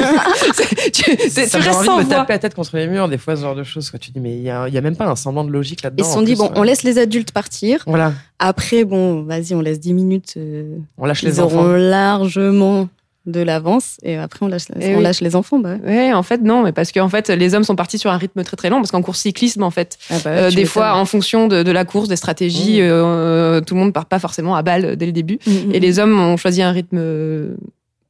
tu, 0.93 1.17
tu, 1.17 1.31
ça 1.31 1.47
tu 1.47 1.57
me 1.57 1.75
envie 1.75 1.87
sans 1.87 1.97
de 1.97 2.03
me 2.03 2.07
voix. 2.07 2.15
taper 2.19 2.35
la 2.35 2.39
tête 2.39 2.55
contre 2.55 2.77
les 2.77 2.87
murs, 2.87 3.09
des 3.09 3.19
fois, 3.19 3.35
ce 3.35 3.41
genre 3.43 3.57
de 3.57 3.65
choses. 3.65 3.91
Quoi. 3.91 3.99
Tu 3.99 4.13
dis, 4.13 4.21
mais 4.21 4.37
il 4.37 4.43
y 4.43 4.51
a, 4.51 4.69
il 4.69 4.75
y 4.75 4.79
a 4.79 4.81
même 4.81 4.95
pas 4.95 5.07
un 5.07 5.17
semblant 5.17 5.43
de 5.45 5.51
logique 5.51 5.81
Ils 5.81 5.85
là-dedans. 5.85 6.05
se 6.05 6.11
en 6.11 6.13
sont 6.15 6.23
dit, 6.23 6.35
plus, 6.35 6.39
bon, 6.45 6.51
euh, 6.51 6.57
on 6.57 6.63
laisse 6.63 6.85
les 6.85 6.99
adultes 6.99 7.33
partir. 7.33 7.83
Voilà, 7.89 8.13
Après, 8.39 8.85
bon, 8.85 9.23
vas-y, 9.25 9.55
on 9.55 9.61
laisse 9.61 9.81
10 9.81 9.95
minutes. 9.95 10.35
euh, 10.37 10.77
on 10.99 11.07
lâche 11.07 11.23
ils 11.25 11.31
les 11.31 11.41
auront 11.41 11.59
enfants. 11.61 11.73
largement 11.79 12.89
de 13.29 13.41
l'avance. 13.41 13.97
Et 14.03 14.17
après, 14.17 14.39
on 14.45 14.49
lâche, 14.49 14.65
Eh 14.81 14.95
on 14.95 14.99
oui. 14.99 15.03
lâche 15.03 15.21
les 15.21 15.37
enfants. 15.37 15.59
Bah. 15.59 15.77
ouais. 15.85 15.97
Ouais, 16.09 16.13
en 16.13 16.23
fait, 16.23 16.41
non, 16.43 16.63
mais 16.65 16.73
parce 16.73 16.91
qu'en 16.93 17.09
fait, 17.09 17.29
les 17.29 17.55
hommes 17.55 17.65
sont 17.65 17.77
partis 17.77 17.99
sur 17.99 18.11
un 18.11 18.17
rythme 18.17 18.43
très 18.43 18.57
très 18.57 18.71
long, 18.71 18.79
parce 18.79 18.91
qu'en 18.91 19.03
course 19.03 19.21
cyclisme, 19.21 19.63
en 19.63 19.71
fait, 19.71 19.99
Ah 20.11 20.15
bah, 20.25 20.31
euh, 20.31 20.51
des 20.51 20.65
fois, 20.65 20.95
en 20.95 21.05
fonction 21.05 21.47
de, 21.49 21.63
de 21.63 21.71
la 21.71 21.85
course, 21.85 22.09
des 22.09 22.17
stratégies, 22.17 22.81
Mmh. 22.81 22.85
euh, 22.85 23.61
tout 23.61 23.75
le 23.75 23.81
monde 23.81 23.93
part 23.93 24.07
pas 24.07 24.19
forcément 24.19 24.57
à 24.57 24.63
balle 24.63 24.97
dès 24.97 25.07
le 25.07 25.13
début. 25.13 25.39
Mm, 25.47 25.51
mm, 25.51 25.75
Et 25.75 25.81
les 25.81 25.99
hommes 25.99 26.19
ont 26.19 26.37
choisi 26.37 26.63
un 26.63 26.73
rythme 26.73 26.97
euh, 26.99 27.55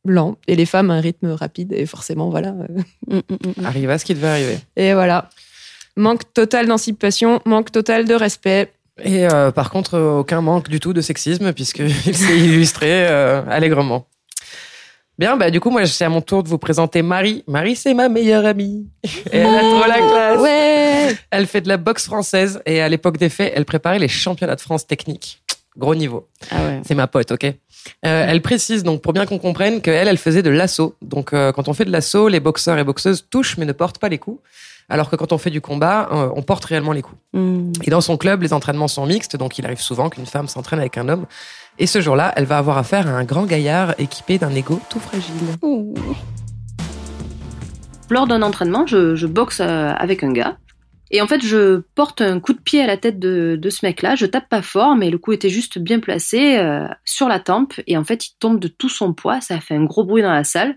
lent, 0.07 0.37
et 0.47 0.57
les 0.57 0.67
femmes 0.67 0.91
un 0.91 1.01
rythme 1.01 1.33
rapide, 1.33 1.73
et 1.73 1.85
forcément, 1.87 2.31
voilà. 2.31 2.55
Arrive 3.65 3.91
à 3.91 3.99
ce 3.99 4.05
qui 4.05 4.15
devait 4.15 4.29
arriver. 4.29 4.59
Et 4.77 4.95
voilà. 4.95 5.29
Manque 5.97 6.33
total 6.33 6.67
d'anticipation, 6.69 7.41
manque 7.45 7.73
total 7.73 8.05
de 8.07 8.15
respect. 8.15 8.71
Et 9.03 9.27
euh, 9.29 9.51
par 9.51 9.71
contre, 9.71 9.99
aucun 9.99 10.41
manque 10.41 10.69
du 10.69 10.81
tout 10.81 10.93
de 10.93 11.01
sexisme, 11.01 11.53
puisqu'il 11.53 12.15
s'est 12.15 12.39
illustré 12.39 12.87
euh, 13.09 13.43
allègrement. 13.49 14.07
Bien, 15.19 15.37
bah, 15.37 15.51
du 15.51 15.59
coup, 15.59 15.71
moi, 15.71 15.85
c'est 15.87 16.05
à 16.05 16.09
mon 16.09 16.21
tour 16.21 16.45
de 16.45 16.49
vous 16.49 16.59
présenter 16.59 17.03
Marie. 17.03 17.43
Marie, 17.49 17.75
c'est 17.75 17.93
ma 17.93 18.09
meilleure 18.09 18.47
amie. 18.47 18.87
Et 19.03 19.09
elle 19.33 19.55
a 19.55 19.61
trop 19.61 19.89
la 19.89 19.99
classe. 19.99 20.41
Ouais. 20.41 21.17
Elle 21.31 21.47
fait 21.47 21.61
de 21.61 21.69
la 21.69 21.77
boxe 21.77 22.07
française 22.07 22.63
et 22.67 22.81
à 22.81 22.89
l'époque 22.89 23.19
des 23.19 23.29
faits, 23.29 23.53
elle 23.57 23.65
préparait 23.65 23.99
les 23.99 24.09
championnats 24.09 24.55
de 24.55 24.61
France 24.61 24.87
techniques. 24.87 25.43
Gros 25.77 25.95
niveau. 25.95 26.29
Ah 26.51 26.57
ouais. 26.65 26.81
C'est 26.87 26.95
ma 26.95 27.07
pote, 27.07 27.33
ok? 27.33 27.45
Euh, 27.45 27.53
Elle 28.03 28.43
précise 28.43 28.83
donc 28.83 29.01
pour 29.01 29.13
bien 29.13 29.27
qu'on 29.27 29.39
comprenne 29.39 29.81
qu'elle, 29.81 30.09
elle 30.09 30.19
faisait 30.19 30.43
de 30.43 30.51
l'assaut. 30.51 30.97
Donc 31.03 31.33
euh, 31.33 31.53
quand 31.53 31.69
on 31.69 31.73
fait 31.73 31.85
de 31.85 31.93
l'assaut, 31.93 32.29
les 32.29 32.41
boxeurs 32.41 32.79
et 32.79 32.85
boxeuses 32.85 33.27
touchent 33.31 33.57
mais 33.59 33.65
ne 33.65 33.73
portent 33.73 33.99
pas 33.99 34.09
les 34.09 34.19
coups. 34.19 34.41
Alors 34.91 35.11
que 35.11 35.17
quand 35.17 35.33
on 35.33 35.39
fait 35.39 35.51
du 35.51 35.61
combat, 35.61 36.09
euh, 36.11 36.31
on 36.35 36.43
porte 36.43 36.65
réellement 36.65 36.93
les 36.93 37.03
coups. 37.03 37.21
Mm. 37.35 37.73
Et 37.85 37.91
dans 37.91 38.01
son 38.01 38.17
club, 38.17 38.43
les 38.43 38.53
entraînements 38.53 38.89
sont 38.89 39.05
mixtes, 39.07 39.37
donc 39.37 39.59
il 39.59 39.67
arrive 39.67 39.81
souvent 39.81 40.09
qu'une 40.09 40.27
femme 40.27 40.49
s'entraîne 40.49 40.81
avec 40.81 40.97
un 40.97 41.09
homme. 41.09 41.27
Et 41.81 41.87
ce 41.87 42.01
jour-là, 42.01 42.33
elle 42.37 42.45
va 42.45 42.59
avoir 42.59 42.77
affaire 42.77 43.07
à 43.07 43.11
un 43.11 43.25
grand 43.25 43.47
gaillard 43.47 43.95
équipé 43.99 44.39
d'un 44.39 44.51
ego 44.51 44.81
tout 44.91 44.99
fragile. 44.99 45.35
Lors 48.11 48.27
d'un 48.27 48.43
entraînement, 48.43 48.85
je, 48.87 49.27
boxe 49.27 49.61
euh, 49.61 49.93
avec 49.97 50.25
un 50.25 50.33
gars. 50.33 50.59
Et 51.11 51.23
en 51.23 51.27
fait, 51.27 51.43
je 51.43 51.79
porte 51.95 52.21
un 52.21 52.41
coup 52.41 52.53
de 52.53 52.61
pied 52.61 52.83
à 52.83 52.87
la 52.87 52.97
tête 52.97 53.19
de, 53.19 53.59
ce 53.71 53.87
mec-là. 53.87 54.17
Je 54.17 54.27
tape 54.27 54.49
pas 54.49 54.61
fort, 54.61 54.97
mais 54.97 55.09
le 55.09 55.19
coup 55.19 55.33
était 55.33 55.49
juste 55.49 55.79
bien 55.79 56.01
placé 56.01 56.59
euh, 56.59 56.87
sur 57.05 57.29
la 57.29 57.39
tempe. 57.39 57.75
Et 57.87 57.97
en 57.97 58.05
fait, 58.05 58.27
il 58.27 58.33
tombe 58.41 58.59
de 58.59 58.69
tout 58.69 58.89
son 58.89 59.15
poids. 59.15 59.41
Ça 59.41 59.55
a 59.55 59.61
fait 59.61 59.75
un 59.75 59.85
gros 59.85 60.05
bruit 60.05 60.23
dans 60.23 60.33
la 60.33 60.45
salle. 60.45 60.77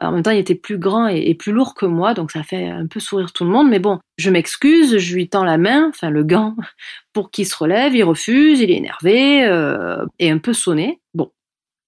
En 0.00 0.12
même 0.12 0.22
temps, 0.22 0.30
il 0.30 0.38
était 0.38 0.54
plus 0.54 0.78
grand 0.78 1.08
et, 1.08 1.28
et 1.28 1.34
plus 1.34 1.52
lourd 1.52 1.74
que 1.74 1.84
moi, 1.84 2.14
donc 2.14 2.30
ça 2.30 2.40
a 2.40 2.42
fait 2.42 2.66
un 2.66 2.86
peu 2.86 3.00
sourire 3.00 3.32
tout 3.32 3.44
le 3.44 3.50
monde. 3.50 3.68
Mais 3.68 3.78
bon, 3.78 4.00
je 4.16 4.30
m'excuse, 4.30 4.96
je 4.96 5.14
lui 5.14 5.28
tends 5.28 5.44
la 5.44 5.58
main, 5.58 5.88
enfin 5.90 6.08
le 6.08 6.24
gant, 6.24 6.56
pour 7.12 7.30
qu'il 7.30 7.46
se 7.46 7.56
relève. 7.56 7.94
Il 7.94 8.04
refuse, 8.04 8.60
il 8.60 8.70
est 8.70 8.76
énervé 8.76 9.44
euh, 9.44 10.04
et 10.18 10.30
un 10.30 10.38
peu 10.38 10.52
sonné. 10.52 11.00
Bon, 11.14 11.30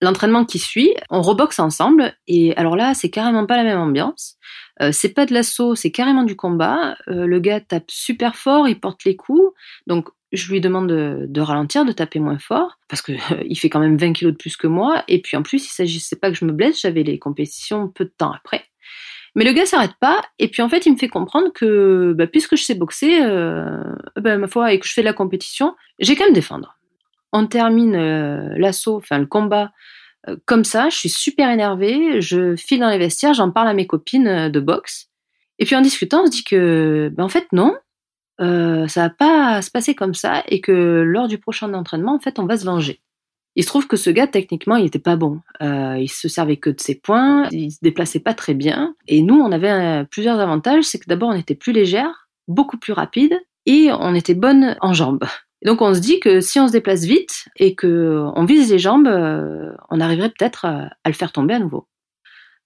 l'entraînement 0.01 0.45
qui 0.45 0.59
suit, 0.59 0.95
on 1.11 1.23
reboxe 1.23 1.59
ensemble. 1.59 2.15
Et 2.27 2.55
alors 2.57 2.77
là, 2.77 2.95
c'est 2.95 3.11
carrément 3.11 3.47
pas 3.47 3.57
la 3.57 3.65
même 3.65 3.79
ambiance. 3.79 4.37
Euh, 4.81 4.91
c'est 4.93 5.11
pas 5.11 5.27
de 5.27 5.35
l'assaut, 5.35 5.75
c'est 5.75 5.91
carrément 5.91 6.25
du 6.25 6.37
combat. 6.37 6.97
Euh, 7.09 7.27
le 7.27 7.41
gars 7.41 7.61
tape 7.61 7.91
super 7.91 8.37
fort, 8.37 8.69
il 8.69 8.81
porte 8.81 9.05
les 9.05 9.17
coups. 9.17 9.55
Donc 9.87 10.09
je 10.33 10.51
lui 10.51 10.61
demande 10.61 10.89
de, 10.89 11.41
ralentir, 11.41 11.85
de 11.85 11.93
taper 11.93 12.19
moins 12.19 12.39
fort, 12.39 12.79
parce 12.89 13.03
que 13.03 13.13
euh, 13.13 13.43
il 13.47 13.57
fait 13.57 13.69
quand 13.69 13.81
même 13.81 13.97
20 13.97 14.15
kilos 14.15 14.33
de 14.33 14.39
plus 14.39 14.57
que 14.57 14.67
moi. 14.67 15.05
Et 15.09 15.21
puis 15.21 15.37
en 15.37 15.43
plus, 15.43 15.67
il 15.67 15.71
s'agissait 15.71 16.17
pas 16.17 16.31
que 16.31 16.37
je 16.37 16.45
me 16.45 16.53
blesse, 16.53 16.81
j'avais 16.81 17.03
les 17.03 17.19
compétitions 17.19 17.89
peu 17.89 18.05
de 18.05 18.13
temps 18.17 18.33
après. 18.33 18.65
Mais 19.35 19.45
le 19.45 19.53
gars 19.53 19.65
s'arrête 19.65 19.95
pas, 19.99 20.23
et 20.39 20.49
puis 20.49 20.61
en 20.63 20.69
fait, 20.69 20.85
il 20.85 20.93
me 20.93 20.99
fait 20.99 21.09
comprendre 21.09 21.53
que 21.53 22.13
bah, 22.17 22.27
puisque 22.27 22.57
je 22.57 22.65
sais 22.65 22.75
boxer, 22.75 23.23
euh, 23.23 23.83
bah, 24.17 24.37
ma 24.37 24.47
foi, 24.47 24.73
et 24.73 24.79
que 24.79 24.87
je 24.87 24.93
fais 24.93 25.01
de 25.01 25.07
la 25.07 25.15
compétition, 25.15 25.75
j'ai 25.99 26.17
qu'à 26.17 26.29
me 26.29 26.35
défendre. 26.35 26.79
On 27.33 27.47
termine 27.47 27.95
euh, 27.95 28.55
l'assaut, 28.59 28.97
enfin 28.97 29.19
le 29.19 29.27
combat, 29.27 29.73
euh, 30.29 30.37
comme 30.45 30.65
ça, 30.65 30.91
je 30.91 30.97
suis 30.97 31.09
super 31.09 31.51
énervée, 31.51 32.21
je 32.21 32.57
file 32.57 32.81
dans 32.81 32.91
les 32.91 32.99
vestiaires, 32.99 33.33
j'en 33.33 33.51
parle 33.51 33.69
à 33.69 33.75
mes 33.75 33.87
copines 33.87 34.29
euh, 34.29 34.49
de 34.51 34.61
boxe. 34.61 35.09
Et 35.59 35.65
puis 35.65 35.77
en 35.77 35.81
discutant, 35.81 36.23
on 36.25 36.27
se 36.27 36.31
dit 36.31 36.45
que, 36.45 37.11
ben, 37.17 37.25
en 37.25 37.29
fait, 37.29 37.47
non, 37.53 37.77
ça 38.39 39.03
va 39.03 39.11
pas 39.11 39.63
se 39.63 39.71
passer 39.71 39.95
comme 39.95 40.15
ça 40.15 40.43
et 40.49 40.61
que 40.61 40.73
lors 40.73 41.29
du 41.29 41.39
prochain 41.39 41.73
entraînement, 41.75 42.17
en 42.17 42.19
fait, 42.19 42.41
on 42.41 42.47
va 42.47 42.57
se 42.57 42.65
venger. 42.65 43.01
Il 43.55 43.63
se 43.63 43.69
trouve 43.69 43.87
que 43.87 43.97
ce 43.97 44.09
gars, 44.11 44.27
techniquement, 44.27 44.77
il 44.77 44.87
était 44.87 44.99
pas 44.99 45.17
bon. 45.17 45.41
Euh, 45.61 45.97
il 45.99 46.09
se 46.09 46.29
servait 46.29 46.57
que 46.57 46.71
de 46.71 46.81
ses 46.81 46.95
points, 46.95 47.49
il 47.51 47.71
se 47.71 47.79
déplaçait 47.83 48.21
pas 48.21 48.35
très 48.35 48.55
bien. 48.55 48.95
Et 49.09 49.23
nous, 49.23 49.39
on 49.39 49.53
avait 49.53 49.71
euh, 49.71 50.05
plusieurs 50.05 50.41
avantages. 50.41 50.85
C'est 50.85 50.99
que 50.99 51.09
d'abord, 51.09 51.29
on 51.29 51.35
était 51.35 51.55
plus 51.55 51.73
légère, 51.73 52.29
beaucoup 52.49 52.79
plus 52.79 52.93
rapide, 52.95 53.39
et 53.67 53.91
on 53.93 54.15
était 54.15 54.35
bonne 54.35 54.77
en 54.81 54.95
jambes. 54.95 55.25
Donc, 55.65 55.83
on 55.83 55.95
se 55.95 56.01
dit 56.01 56.19
que 56.19 56.41
si 56.41 56.59
on 56.59 56.67
se 56.67 56.73
déplace 56.73 57.05
vite 57.05 57.45
et 57.57 57.75
que 57.75 58.25
on 58.35 58.45
vise 58.45 58.73
les 58.73 58.79
jambes, 58.79 59.07
euh, 59.07 59.71
on 59.91 60.01
arriverait 60.01 60.31
peut-être 60.31 60.65
à, 60.65 60.91
à 61.05 61.09
le 61.09 61.15
faire 61.15 61.31
tomber 61.31 61.55
à 61.55 61.59
nouveau. 61.59 61.87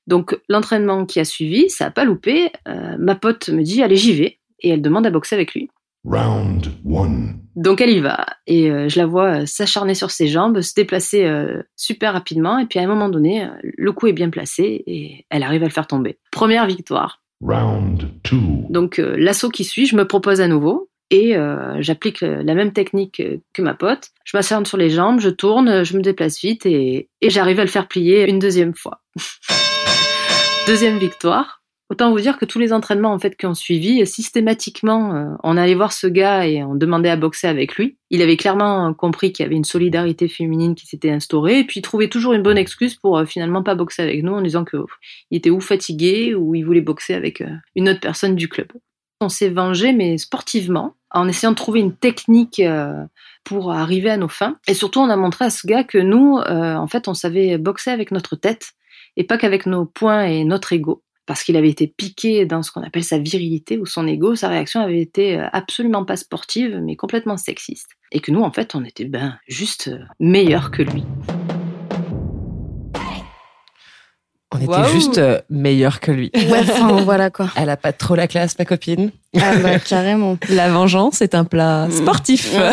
Donc, 0.07 0.39
l'entraînement 0.49 1.05
qui 1.05 1.19
a 1.19 1.25
suivi, 1.25 1.69
ça 1.69 1.87
a 1.87 1.91
pas 1.91 2.05
loupé. 2.05 2.53
Euh, 2.69 2.97
ma 2.99 3.17
pote 3.17 3.49
me 3.49 3.63
dit, 3.63 3.83
allez, 3.83 3.97
j'y 3.97 4.13
vais. 4.13 4.39
Et 4.61 4.71
elle 4.71 4.83
demande 4.83 5.07
à 5.07 5.11
boxer 5.11 5.35
avec 5.35 5.53
lui. 5.53 5.69
Round 6.07 6.69
one. 6.89 7.41
Donc 7.57 7.81
elle 7.81 7.91
y 7.91 7.99
va 7.99 8.27
et 8.47 8.71
euh, 8.71 8.89
je 8.89 8.99
la 8.99 9.07
vois 9.07 9.41
euh, 9.41 9.47
s'acharner 9.47 9.95
sur 9.95 10.13
ses 10.13 10.29
jambes, 10.29 10.61
se 10.61 10.73
déplacer 10.73 11.25
euh, 11.25 11.63
super 11.75 12.13
rapidement 12.13 12.59
et 12.59 12.67
puis 12.67 12.79
à 12.79 12.83
un 12.83 12.87
moment 12.87 13.09
donné, 13.09 13.49
le 13.63 13.93
coup 13.93 14.07
est 14.07 14.13
bien 14.13 14.31
placé 14.31 14.85
et 14.87 15.27
elle 15.31 15.43
arrive 15.43 15.63
à 15.63 15.67
le 15.67 15.73
faire 15.73 15.89
tomber. 15.89 16.19
Première 16.31 16.67
victoire. 16.67 17.23
Round 17.41 18.09
two. 18.23 18.67
Donc 18.71 18.99
l'assaut 18.99 19.51
qui 19.51 19.65
suit, 19.65 19.87
je 19.87 19.97
me 19.97 20.07
propose 20.07 20.41
à 20.41 20.49
nouveau 20.49 20.89
et 21.11 21.35
j'applique 21.81 22.21
la 22.21 22.55
même 22.55 22.73
technique 22.73 23.23
que 23.53 23.63
ma 23.63 23.75
pote. 23.75 24.09
Je 24.25 24.37
m'acharne 24.37 24.65
sur 24.65 24.79
les 24.79 24.91
jambes, 24.91 25.21
je 25.21 25.29
tourne, 25.29 25.85
je 25.85 25.97
me 25.97 26.03
déplace 26.03 26.41
vite 26.41 26.65
et, 26.67 27.11
et 27.21 27.31
j'arrive 27.31 27.61
à 27.61 27.65
le 27.65 27.71
faire 27.71 27.89
plier 27.89 28.29
une 28.29 28.39
deuxième 28.39 28.75
fois. 28.75 29.03
deuxième 30.67 30.97
victoire. 30.97 31.56
Autant 31.89 32.11
vous 32.11 32.21
dire 32.21 32.37
que 32.37 32.45
tous 32.45 32.59
les 32.59 32.73
entraînements 32.73 33.13
en 33.13 33.19
fait 33.19 33.37
qui 33.37 33.47
ont 33.47 33.55
suivi, 33.55 34.05
systématiquement, 34.07 35.15
euh, 35.15 35.35
on 35.45 35.57
allait 35.57 35.77
voir 35.77 35.93
ce 35.93 36.09
gars 36.09 36.47
et 36.47 36.65
on 36.65 36.75
demandait 36.75 37.11
à 37.11 37.17
boxer 37.17 37.47
avec 37.47 37.77
lui. 37.77 37.97
Il 38.11 38.23
avait 38.23 38.37
clairement 38.37 38.93
compris 38.93 39.33
qu'il 39.33 39.45
y 39.45 39.47
avait 39.47 39.55
une 39.55 39.65
solidarité 39.65 40.27
féminine 40.27 40.75
qui 40.75 40.87
s'était 40.87 41.11
instaurée 41.11 41.61
et 41.61 41.65
puis 41.65 41.79
il 41.79 41.83
trouvait 41.83 42.09
toujours 42.09 42.33
une 42.33 42.43
bonne 42.43 42.59
excuse 42.59 42.97
pour 42.97 43.19
euh, 43.19 43.25
finalement 43.25 43.63
pas 43.63 43.77
boxer 43.77 44.03
avec 44.03 44.23
nous 44.25 44.33
en 44.33 44.43
disant 44.43 44.65
que 44.65 44.79
pff, 44.79 44.97
il 45.31 45.39
était 45.39 45.51
ou 45.51 45.61
fatigué 45.61 46.35
ou 46.35 46.57
il 46.57 46.65
voulait 46.65 46.81
boxer 46.81 47.15
avec 47.15 47.41
euh, 47.41 47.55
une 47.77 47.89
autre 47.89 48.01
personne 48.01 48.35
du 48.35 48.49
club. 48.49 48.67
On 49.21 49.29
s'est 49.29 49.49
vengé 49.49 49.93
mais 49.93 50.19
sportivement 50.19 50.97
en 51.11 51.29
essayant 51.29 51.53
de 51.53 51.57
trouver 51.57 51.81
une 51.81 51.95
technique 51.95 52.61
euh, 52.61 53.05
pour 53.45 53.73
arriver 53.73 54.11
à 54.11 54.17
nos 54.17 54.29
fins 54.29 54.57
et 54.67 54.75
surtout 54.75 55.01
on 55.01 55.09
a 55.09 55.17
montré 55.17 55.47
à 55.47 55.51
ce 55.51 55.67
gars 55.67 55.85
que 55.85 55.99
nous 55.99 56.39
euh, 56.39 56.75
en 56.75 56.87
fait 56.87 57.09
on 57.09 57.15
savait 57.15 57.59
boxer 57.59 57.91
avec 57.91 58.11
notre 58.11 58.37
tête 58.37 58.73
et 59.17 59.25
pas 59.25 59.39
qu'avec 59.39 59.67
nos 59.67 59.87
poings 59.87 60.25
et 60.25 60.45
notre 60.45 60.73
ego 60.73 61.03
parce 61.27 61.43
qu'il 61.43 61.57
avait 61.57 61.69
été 61.69 61.89
piqué 61.89 62.47
dans 62.47 62.63
ce 62.63 62.71
qu'on 62.71 62.83
appelle 62.83 63.05
sa 63.05 63.19
virilité 63.19 63.79
ou 63.79 63.87
son 63.87 64.07
ego, 64.07 64.37
sa 64.37 64.49
réaction 64.49 64.81
avait 64.81 65.01
été 65.01 65.39
euh, 65.39 65.47
absolument 65.53 66.05
pas 66.05 66.17
sportive, 66.17 66.81
mais 66.83 66.95
complètement 66.95 67.37
sexiste. 67.37 67.91
Et 68.13 68.21
que 68.21 68.31
nous, 68.31 68.43
en 68.43 68.53
fait, 68.53 68.75
on 68.75 68.85
était 68.85 69.05
ben 69.05 69.37
juste 69.49 69.89
euh, 69.89 69.99
meilleurs 70.21 70.71
que 70.71 70.83
lui. 70.83 71.03
On 74.53 74.61
était 74.61 74.91
juste 74.93 75.19
euh, 75.19 75.41
meilleurs 75.51 75.99
que 75.99 76.13
lui. 76.13 76.31
Ouais, 76.33 76.61
enfin, 76.61 76.93
voilà 77.05 77.31
quoi. 77.31 77.51
Elle 77.57 77.69
a 77.69 77.77
pas 77.77 77.93
trop 77.93 78.15
la 78.15 78.29
classe, 78.29 78.57
ma 78.59 78.65
copine. 78.65 79.11
Ah 79.37 79.57
bah, 79.57 79.79
carrément. 79.85 80.39
La 80.49 80.71
vengeance 80.71 81.21
est 81.21 81.35
un 81.35 81.45
plat 81.45 81.89
sportif. 81.91 82.55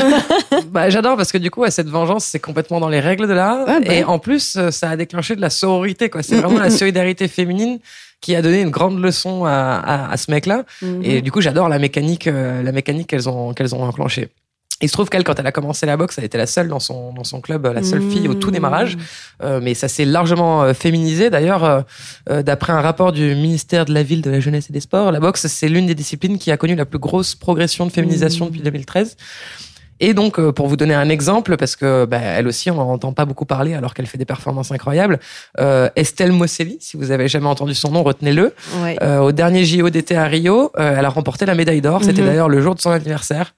Bah, 0.68 0.90
j'adore 0.90 1.18
parce 1.18 1.32
que 1.32 1.38
du 1.40 1.50
coup, 1.50 1.64
à 1.64 1.72
cette 1.72 1.90
vengeance, 1.90 2.26
c'est 2.26 2.40
complètement 2.40 2.80
dans 2.80 2.90
les 2.90 3.00
règles 3.00 3.28
de 3.28 3.34
l'art. 3.34 3.68
Ouais, 3.68 3.80
bah. 3.80 3.94
Et 3.94 4.04
en 4.04 4.20
plus, 4.20 4.58
ça 4.70 4.90
a 4.90 4.96
déclenché 4.96 5.36
de 5.36 5.42
la 5.42 5.50
sororité, 5.50 6.10
quoi. 6.10 6.22
C'est 6.22 6.36
vraiment 6.36 6.60
la 6.60 6.70
solidarité 6.70 7.28
féminine 7.28 7.80
qui 8.24 8.36
a 8.36 8.42
donné 8.42 8.62
une 8.62 8.70
grande 8.72 9.00
leçon 9.02 9.44
à, 9.46 9.52
à, 9.52 10.12
à 10.12 10.18
ce 10.18 10.32
mec-là. 10.32 10.64
Mhm. 10.82 11.02
Et 11.04 11.22
du 11.22 11.32
coup, 11.32 11.42
j'adore 11.42 11.68
la 11.68 11.78
mécanique, 11.78 12.28
euh, 12.28 12.64
la 12.64 12.72
mécanique 12.72 13.08
qu'elles 13.08 13.28
ont, 13.28 13.54
qu'elles 13.54 13.76
ont 13.76 13.84
enclenchée. 13.84 14.30
Il 14.82 14.90
se 14.90 14.94
trouve 14.94 15.08
qu'elle, 15.08 15.24
quand 15.24 15.40
elle 15.40 15.48
a 15.48 15.52
commencé 15.52 15.86
la 15.86 15.96
boxe, 15.96 16.18
elle 16.18 16.26
était 16.26 16.38
la 16.38 16.48
seule 16.48 16.68
dans 16.68 16.80
son, 16.80 17.14
dans 17.14 17.24
son 17.24 17.40
club, 17.40 17.66
la 17.66 17.84
seule 17.84 18.02
fille 18.02 18.28
au 18.28 18.34
tout 18.34 18.52
démarrage. 18.52 18.98
Euh, 19.42 19.62
mais 19.62 19.76
ça 19.76 19.88
s'est 19.88 20.04
largement 20.04 20.64
euh, 20.64 20.74
féminisé. 20.74 21.30
D'ailleurs, 21.30 21.64
euh, 21.64 21.82
euh, 22.30 22.44
d'après 22.44 22.74
un 22.74 22.82
rapport 22.82 23.14
du 23.14 23.36
ministère 23.36 23.86
de 23.86 23.94
la 23.94 24.04
Ville, 24.04 24.22
de 24.22 24.30
la 24.30 24.42
Jeunesse 24.42 24.70
et 24.70 24.74
des 24.74 24.82
Sports, 24.82 25.12
la 25.12 25.22
boxe, 25.22 25.48
c'est 25.48 25.70
l'une 25.70 25.86
des 25.86 25.96
disciplines 25.96 26.38
qui 26.38 26.52
a 26.52 26.58
connu 26.58 26.76
la 26.76 26.86
plus 26.86 27.00
grosse 27.00 27.36
progression 27.36 27.86
de 27.86 27.92
féminisation 27.92 28.48
depuis 28.48 28.62
2013. 28.62 29.16
Et 30.06 30.14
donc, 30.14 30.38
euh, 30.38 30.52
pour 30.52 30.68
vous 30.68 30.76
donner 30.76 30.94
un 30.94 31.08
exemple, 31.08 31.56
parce 31.56 31.76
que 31.78 32.04
bah, 32.06 32.18
elle 32.22 32.48
aussi, 32.48 32.70
on 32.70 32.76
n'en 32.76 32.90
entend 32.92 33.14
pas 33.14 33.24
beaucoup 33.24 33.46
parler 33.46 33.74
alors 33.74 33.94
qu'elle 33.94 34.06
fait 34.06 34.18
des 34.18 34.26
performances 34.26 34.72
incroyables, 34.72 35.18
euh, 35.62 35.90
Estelle 35.96 36.34
Mosselli, 36.34 36.78
si 36.82 36.98
vous 36.98 37.12
avez 37.12 37.30
jamais 37.30 37.48
entendu 37.48 37.74
son 37.74 37.90
nom, 37.92 38.04
retenez-le. 38.04 38.54
Ouais. 38.84 38.98
Euh, 39.02 39.20
au 39.20 39.32
dernier 39.32 39.64
JO 39.64 39.90
d'été 39.90 40.18
à 40.18 40.26
Rio, 40.26 40.72
euh, 40.78 40.96
elle 40.98 41.06
a 41.06 41.10
remporté 41.10 41.46
la 41.46 41.56
médaille 41.56 41.80
d'or. 41.82 42.04
C'était 42.04 42.22
Mhm. 42.22 42.28
d'ailleurs 42.28 42.50
le 42.50 42.62
jour 42.62 42.76
de 42.76 42.82
son 42.82 42.92
anniversaire. 42.92 43.56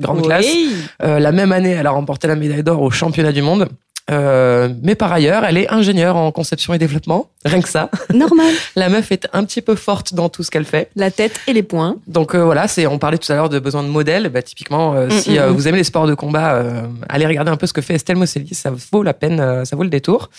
Grande 0.00 0.22
classe. 0.22 0.46
Oui. 0.46 0.72
Euh, 1.02 1.18
la 1.18 1.32
même 1.32 1.50
année, 1.50 1.70
elle 1.72 1.86
a 1.88 1.90
remporté 1.90 2.28
la 2.28 2.36
médaille 2.36 2.62
d'or 2.62 2.80
au 2.80 2.90
championnat 2.90 3.32
du 3.32 3.42
monde. 3.42 3.68
Euh, 4.10 4.68
mais 4.82 4.94
par 4.94 5.12
ailleurs, 5.12 5.44
elle 5.44 5.58
est 5.58 5.70
ingénieure 5.70 6.16
en 6.16 6.32
conception 6.32 6.72
et 6.74 6.78
développement, 6.78 7.28
rien 7.44 7.60
que 7.60 7.68
ça. 7.68 7.90
Normal. 8.12 8.52
La 8.76 8.88
meuf 8.88 9.12
est 9.12 9.28
un 9.32 9.44
petit 9.44 9.62
peu 9.62 9.74
forte 9.74 10.14
dans 10.14 10.28
tout 10.28 10.42
ce 10.42 10.50
qu'elle 10.50 10.64
fait. 10.64 10.90
La 10.96 11.10
tête 11.10 11.40
et 11.46 11.52
les 11.52 11.62
poings. 11.62 11.96
Donc 12.06 12.34
euh, 12.34 12.44
voilà, 12.44 12.68
c'est 12.68 12.86
on 12.86 12.98
parlait 12.98 13.18
tout 13.18 13.30
à 13.30 13.36
l'heure 13.36 13.48
de 13.48 13.58
besoin 13.58 13.82
de 13.82 13.88
modèles. 13.88 14.28
Bah, 14.28 14.42
typiquement, 14.42 14.94
euh, 14.94 15.10
si 15.10 15.32
mm, 15.32 15.38
euh, 15.38 15.50
mm. 15.50 15.52
vous 15.52 15.68
aimez 15.68 15.78
les 15.78 15.84
sports 15.84 16.06
de 16.06 16.14
combat, 16.14 16.54
euh, 16.54 16.82
allez 17.08 17.26
regarder 17.26 17.50
un 17.50 17.56
peu 17.56 17.66
ce 17.66 17.72
que 17.72 17.80
fait 17.80 17.94
Estelle 17.94 18.16
Mosselli. 18.16 18.54
Ça 18.54 18.72
vaut 18.92 19.02
la 19.02 19.14
peine, 19.14 19.40
euh, 19.40 19.64
ça 19.64 19.76
vaut 19.76 19.82
le 19.82 19.90
détour. 19.90 20.30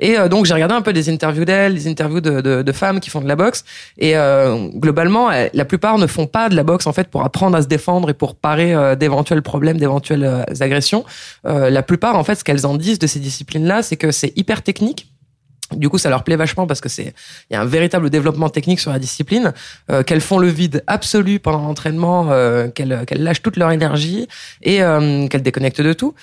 Et 0.00 0.18
euh, 0.18 0.28
donc 0.28 0.46
j'ai 0.46 0.54
regardé 0.54 0.74
un 0.74 0.82
peu 0.82 0.92
des 0.92 1.08
interviews 1.08 1.44
d'elle, 1.44 1.74
des 1.74 1.88
interviews 1.88 2.20
de, 2.20 2.40
de, 2.40 2.62
de 2.62 2.72
femmes 2.72 3.00
qui 3.00 3.10
font 3.10 3.20
de 3.20 3.28
la 3.28 3.36
boxe. 3.36 3.64
Et 3.98 4.16
euh, 4.16 4.68
globalement, 4.74 5.30
la 5.52 5.64
plupart 5.64 5.98
ne 5.98 6.06
font 6.06 6.26
pas 6.26 6.48
de 6.48 6.56
la 6.56 6.62
boxe 6.62 6.86
en 6.86 6.92
fait 6.92 7.08
pour 7.08 7.24
apprendre 7.24 7.56
à 7.56 7.62
se 7.62 7.68
défendre 7.68 8.10
et 8.10 8.14
pour 8.14 8.34
parer 8.34 8.96
d'éventuels 8.96 9.42
problèmes, 9.42 9.78
d'éventuelles 9.78 10.44
agressions. 10.60 11.04
Euh, 11.46 11.70
la 11.70 11.82
plupart, 11.82 12.16
en 12.16 12.24
fait, 12.24 12.36
ce 12.36 12.44
qu'elles 12.44 12.66
en 12.66 12.74
disent 12.74 12.98
de 12.98 13.06
ces 13.14 13.20
disciplines-là, 13.20 13.82
c'est 13.82 13.96
que 13.96 14.10
c'est 14.10 14.32
hyper 14.36 14.62
technique. 14.62 15.08
Du 15.72 15.88
coup, 15.88 15.98
ça 15.98 16.10
leur 16.10 16.24
plaît 16.24 16.36
vachement 16.36 16.66
parce 16.66 16.80
que 16.80 16.88
c'est 16.88 17.14
il 17.50 17.54
y 17.54 17.56
a 17.56 17.60
un 17.60 17.64
véritable 17.64 18.10
développement 18.10 18.50
technique 18.50 18.80
sur 18.80 18.90
la 18.90 18.98
discipline, 18.98 19.52
euh, 19.90 20.02
qu'elles 20.02 20.20
font 20.20 20.38
le 20.38 20.48
vide 20.48 20.84
absolu 20.86 21.38
pendant 21.40 21.62
l'entraînement, 21.62 22.30
euh, 22.30 22.68
qu'elles 22.68 23.06
lâchent 23.16 23.42
toute 23.42 23.56
leur 23.56 23.70
énergie 23.70 24.28
et 24.62 24.82
euh, 24.82 25.26
qu'elles 25.28 25.42
déconnectent 25.42 25.80
de 25.80 25.92
tout. 25.92 26.14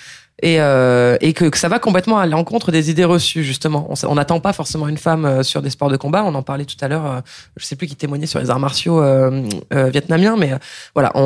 Et, 0.44 0.60
euh, 0.60 1.18
et 1.22 1.34
que, 1.34 1.46
que 1.46 1.58
ça 1.58 1.68
va 1.70 1.78
complètement 1.78 2.18
à 2.18 2.26
l'encontre 2.26 2.72
des 2.72 2.90
idées 2.90 3.06
reçues 3.06 3.44
justement. 3.44 3.88
On 4.08 4.16
n'attend 4.16 4.40
pas 4.40 4.54
forcément 4.54 4.88
une 4.88 4.98
femme 4.98 5.24
euh, 5.24 5.44
sur 5.44 5.62
des 5.62 5.70
sports 5.70 5.92
de 5.92 5.98
combat. 5.98 6.24
On 6.26 6.34
en 6.34 6.42
parlait 6.42 6.66
tout 6.66 6.78
à 6.82 6.88
l'heure. 6.88 7.06
euh, 7.06 7.20
je 7.58 7.66
sais 7.66 7.76
plus 7.76 7.86
qui 7.86 7.96
témoignait 7.96 8.26
sur 8.26 8.40
les 8.40 8.50
arts 8.50 8.60
martiaux 8.60 9.04
euh, 9.04 9.44
euh, 9.72 9.90
vietnamiens, 9.92 10.38
mais 10.38 10.54
voilà. 10.96 11.12
On, 11.14 11.22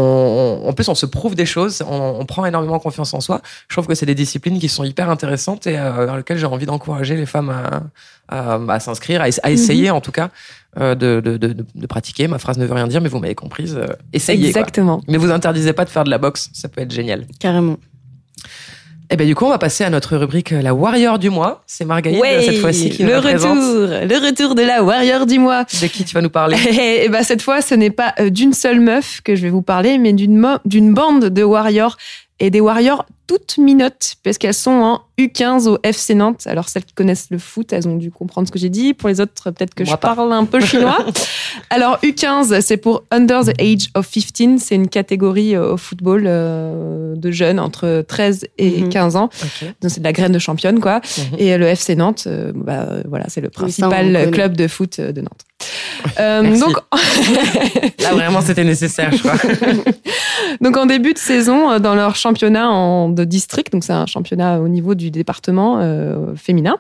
on- 0.66 0.68
en 0.68 0.74
plus, 0.74 0.90
on 0.90 0.96
se 0.96 1.06
prouve 1.06 1.34
des 1.36 1.46
choses. 1.46 1.82
On, 1.90 2.18
on 2.20 2.26
prend 2.26 2.46
énormément 2.46 2.78
confiance 2.78 3.14
en 3.14 3.22
soi. 3.22 3.40
Je 3.70 3.76
trouve 3.76 3.88
que 3.88 3.96
c'est 3.96 4.06
des 4.06 4.16
disciplines 4.16 4.60
qui 4.60 4.68
sont 4.68 4.84
hyper 4.84 5.10
intéressantes 5.10 5.66
et 5.66 5.74
vers 5.78 6.18
lesquelles 6.18 6.38
j'ai 6.38 6.46
envie 6.46 6.66
d'encourager 6.66 7.16
les 7.16 7.26
femmes 7.26 7.52
à, 7.52 7.84
à, 8.28 8.60
à 8.68 8.80
s'inscrire, 8.82 9.22
à, 9.22 9.28
à 9.44 9.52
essayer 9.52 9.92
en 9.92 10.02
tout 10.02 10.12
cas 10.12 10.30
de, 10.78 10.94
de, 10.96 11.22
de, 11.22 11.38
de- 11.38 11.66
de 11.74 11.88
pratiquer. 11.88 12.28
Ma 12.28 12.38
phrase 12.40 12.58
ne 12.58 12.66
veut 12.66 12.74
rien 12.74 12.88
dire, 12.88 13.00
mais 13.00 13.08
vous 13.08 13.20
m'avez 13.20 13.36
comprise. 13.36 13.80
essayez. 14.12 14.52
quoi. 14.52 14.60
Exactement. 14.62 15.00
Mais 15.08 15.16
vous 15.18 15.32
interdisez 15.32 15.72
pas 15.72 15.86
de 15.86 15.90
faire 15.90 16.04
de 16.04 16.10
la 16.10 16.18
boxe. 16.18 16.50
Ça 16.52 16.68
peut 16.68 16.82
être 16.82 16.92
génial. 16.94 17.26
Carrément. 17.40 17.78
Et 19.10 19.18
ben 19.18 19.28
du 19.28 19.36
coup, 19.36 19.46
on 19.46 19.50
va 19.50 19.58
passer 19.58 19.84
à 19.84 19.90
notre 19.90 20.18
rubrique 20.18 20.52
euh, 20.52 20.62
la 20.62 20.74
Warrior 20.74 21.20
du 21.20 21.30
mois. 21.30 21.64
C'est 21.68 21.86
Margaïde 21.86 22.20
Ouais, 22.20 22.42
cette 22.44 22.58
fois-ci 22.58 22.90
qui 22.90 23.04
le 23.04 23.18
retour, 23.18 23.56
le 23.56 24.26
retour 24.26 24.56
de 24.56 24.62
la 24.62 24.84
warrior 24.84 25.26
du 25.26 25.40
mois. 25.40 25.64
De 25.82 25.88
qui 25.88 26.04
tu 26.04 26.14
vas 26.14 26.22
nous 26.22 26.30
parler? 26.30 26.58
Et 27.04 27.10
ben 27.10 27.24
cette 27.24 27.42
fois, 27.42 27.62
ce 27.62 27.76
n'est 27.76 27.92
pas 27.92 28.14
euh, 28.20 28.30
d'une 28.30 28.54
seule 28.54 28.80
meuf 28.80 29.22
que 29.24 29.36
je 29.36 29.42
vais 29.42 29.50
vous 29.50 29.62
parler, 29.62 29.98
mais 29.98 30.14
d'une 30.14 30.94
bande 30.94 31.26
de 31.26 31.44
warriors 31.44 31.98
et 32.40 32.50
des 32.50 32.60
warriors 32.60 33.06
toutes 33.28 33.58
minottes 33.58 34.16
parce 34.24 34.38
qu'elles 34.38 34.54
sont 34.54 34.72
en 34.72 35.02
U15 35.20 35.68
au 35.68 35.78
FC 35.84 36.14
Nantes. 36.16 36.46
Alors 36.48 36.70
celles 36.70 36.84
qui 36.86 36.94
connaissent 36.94 37.28
le 37.32 37.38
foot, 37.38 37.72
elles 37.74 37.88
ont 37.88 37.96
dû 37.96 38.12
comprendre 38.12 38.48
ce 38.48 38.52
que 38.52 38.60
j'ai 38.60 38.70
dit. 38.70 38.94
Pour 38.94 39.10
les 39.10 39.22
autres, 39.22 39.52
peut-être 39.52 39.74
que 39.74 39.84
Moi 39.84 39.96
je 39.96 40.00
pas. 40.00 40.16
parle 40.16 40.32
un 40.34 40.46
peu 40.46 40.60
chinois. 40.60 40.98
Alors 41.70 41.98
U15, 42.04 42.62
c'est 42.62 42.78
pour 42.78 43.04
Under 43.12 43.44
the 43.46 43.60
Age 43.62 43.90
of 43.96 44.10
15. 44.12 44.62
C'est 44.62 44.76
une 44.76 44.88
catégorie 44.90 45.56
euh, 45.56 45.74
au 45.74 45.78
football 45.78 46.24
euh, 46.28 47.16
de 47.16 47.32
jeunes 47.32 47.60
entre 47.60 48.04
13 48.08 48.48
et 48.58 48.82
Mhm. 48.82 48.90
15 48.90 49.16
ans. 49.16 49.30
Donc 49.82 49.90
c'est 49.92 50.00
de 50.00 50.04
la 50.06 50.14
graine 50.14 50.32
de 50.34 50.40
championne, 50.40 50.80
quoi. 50.80 51.02
Mhm. 51.18 51.40
Et 51.40 51.58
le 51.58 51.66
FC 51.68 51.96
Nantes, 51.96 52.26
euh, 52.28 52.52
bah, 52.54 52.86
euh, 52.90 53.02
voilà, 53.08 53.26
c'est 53.30 53.42
le 53.42 53.50
Oui, 53.60 53.72
ça, 53.72 53.88
on 53.88 53.90
principal 53.92 54.32
club 54.32 54.56
de 54.58 54.68
foot 54.68 54.98
euh, 55.00 55.12
de 55.12 55.22
Nantes. 55.22 55.42
Euh, 56.20 56.60
donc, 56.60 56.78
Là, 58.00 58.12
vraiment, 58.14 58.42
c'était 58.42 58.64
nécessaire, 58.64 59.12
je 59.12 59.18
crois. 59.18 59.34
donc 60.62 60.78
en 60.78 60.86
début 60.86 61.14
de 61.14 61.18
saison, 61.18 61.72
euh, 61.72 61.80
dans 61.80 61.96
leur 61.96 62.16
championnat 62.16 62.70
en, 62.70 63.10
de 63.16 63.24
district, 63.24 63.72
donc 63.72 63.84
c'est 63.84 63.94
un 63.94 64.06
championnat 64.06 64.60
au 64.60 64.68
niveau 64.68 64.94
du 64.96 65.10
département 65.12 65.80
euh, 65.80 66.36
féminin, 66.36 66.78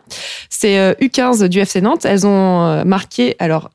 c'est 0.50 0.78
euh, 0.78 0.94
U15 1.02 1.48
du 1.48 1.60
FC 1.60 1.82
Nantes. 1.82 2.06
Elles 2.06 2.28
ont 2.28 2.66
euh, 2.66 2.84
marqué, 2.84 3.36
alors, 3.40 3.72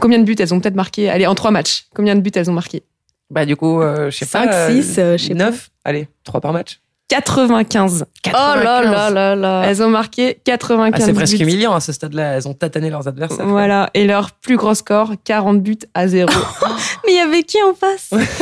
combien 0.00 0.18
de 0.18 0.24
buts 0.24 0.36
elles 0.38 0.54
ont 0.54 0.60
peut-être 0.60 0.74
marqué? 0.76 1.10
Allez, 1.10 1.26
en 1.26 1.34
trois 1.34 1.50
matchs, 1.50 1.86
combien 1.94 2.14
de 2.14 2.20
buts 2.20 2.30
elles 2.34 2.50
ont 2.50 2.54
marqué? 2.54 2.82
Bah 3.30 3.46
du 3.46 3.54
coup, 3.56 3.80
euh, 3.80 4.10
je 4.10 4.18
sais 4.18 4.24
Cinq, 4.24 4.46
pas. 4.50 4.70
six, 4.70 4.96
euh, 4.98 5.16
je 5.16 5.24
sais 5.26 5.34
pas. 5.34 5.44
9 5.50 5.70
Allez, 5.84 6.08
3 6.24 6.40
par 6.40 6.52
match. 6.52 6.80
95. 7.10 8.04
Oh 8.28 8.30
là 8.32 8.82
là 8.82 9.10
là 9.10 9.34
là. 9.34 9.62
Elles 9.66 9.82
ont 9.82 9.88
marqué 9.88 10.38
95 10.44 10.92
Ah, 11.02 11.06
c'est 11.06 11.12
presque 11.12 11.36
buts. 11.36 11.42
humiliant 11.42 11.72
à 11.74 11.80
ce 11.80 11.92
stade-là. 11.92 12.34
Elles 12.36 12.46
ont 12.46 12.54
tatané 12.54 12.88
leurs 12.88 13.08
adversaires. 13.08 13.46
Voilà, 13.46 13.90
et 13.94 14.04
leur 14.06 14.30
plus 14.30 14.56
gros 14.56 14.74
score, 14.74 15.12
40 15.24 15.60
buts 15.62 15.78
à 15.94 16.06
zéro. 16.06 16.30
Mais 17.06 17.12
il 17.12 17.16
y 17.16 17.18
avait 17.18 17.42
qui 17.42 17.56
en 17.62 17.74
face? 17.74 18.10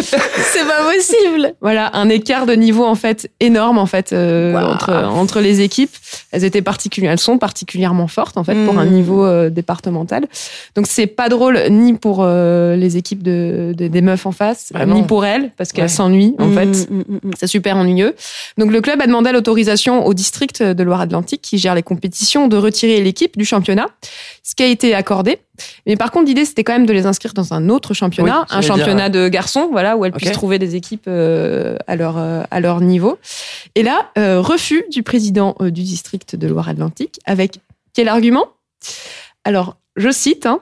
C'est 0.53 0.67
pas 0.67 0.85
possible. 0.95 1.55
Voilà, 1.63 1.91
un 1.97 2.09
écart 2.11 2.45
de 2.47 2.53
niveau 2.53 2.85
en 2.85 2.95
fait 2.95 3.31
énorme 3.41 3.79
en 3.79 3.87
fait 3.87 4.13
euh, 4.13 4.55
entre 4.57 4.93
entre 4.95 5.41
les 5.41 5.61
équipes. 5.63 5.95
Elles 6.33 6.45
étaient 6.45 6.63
particulières, 6.63 7.13
elles 7.13 7.19
sont 7.19 7.39
particulièrement 7.39 8.07
fortes 8.09 8.37
en 8.37 8.45
fait 8.45 8.55
pour 8.67 8.79
un 8.79 8.85
Mm. 8.85 8.91
niveau 8.91 9.25
euh, 9.25 9.49
départemental. 9.51 10.27
Donc 10.75 10.87
c'est 10.87 11.07
pas 11.07 11.29
drôle 11.29 11.59
ni 11.71 11.95
pour 11.95 12.19
euh, 12.23 12.77
les 12.77 12.97
équipes 12.97 13.23
de, 13.23 13.73
de- 13.77 13.89
des 13.89 14.03
meufs 14.03 14.27
en 14.27 14.33
face, 14.33 14.71
Bah 14.75 14.85
ni 14.87 15.03
pour 15.05 15.25
elles 15.25 15.53
parce 15.57 15.73
qu'elles 15.73 15.85
Ouais. 15.85 15.89
s'ennuient 15.89 16.35
en 16.39 16.47
Mm, 16.49 16.55
fait. 16.55 16.91
mm, 16.91 16.95
mm, 16.97 17.03
mm. 17.25 17.31
C'est 17.39 17.47
super 17.47 17.77
ennuyeux. 17.77 18.15
Donc 18.59 18.73
le 18.73 18.81
club 18.81 19.01
a 19.01 19.07
demandé 19.07 19.31
l'autorisation 19.31 20.05
au 20.05 20.15
district 20.15 20.63
de 20.63 20.83
Loire-Atlantique 20.83 21.41
qui 21.41 21.59
gère 21.59 21.77
les 21.77 21.85
compétitions 21.85 22.49
de 22.49 22.57
retirer 22.57 23.01
l'équipe 23.01 23.39
du 23.39 23.45
championnat, 23.45 23.87
ce 24.43 24.57
qui 24.57 24.65
a 24.65 24.67
été 24.67 24.95
accordé. 24.95 25.39
Mais 25.87 25.97
par 25.97 26.11
contre, 26.11 26.27
l'idée 26.27 26.45
c'était 26.45 26.65
quand 26.65 26.73
même 26.73 26.87
de 26.87 26.93
les 26.93 27.07
inscrire 27.07 27.35
dans 27.35 27.55
un 27.55 27.69
autre 27.69 27.95
championnat, 27.95 28.41
Oui, 28.51 28.57
un 28.57 28.61
championnat 28.61 29.11
de 29.11 29.29
garçons, 29.29 29.69
voilà, 29.71 29.97
où 29.97 30.05
elles 30.05 30.13
puissent 30.13 30.33
trouver 30.33 30.59
des 30.59 30.75
équipes 30.75 31.07
euh, 31.07 31.77
à 31.87 31.95
leur 31.95 32.19
euh, 32.19 32.43
à 32.51 32.59
leur 32.59 32.81
niveau. 32.81 33.19
Et 33.77 33.85
là, 33.85 34.11
euh, 34.19 34.41
refus 34.41 34.85
du 34.91 35.05
président 35.05 35.55
du 35.61 35.83
district 35.83 36.35
de 36.35 36.49
Loire-Atlantique 36.49 37.21
avec 37.25 37.61
quel 37.95 38.09
argument? 38.09 38.49
Alors, 39.45 39.77
je 39.97 40.11
cite 40.11 40.47
hein, 40.47 40.61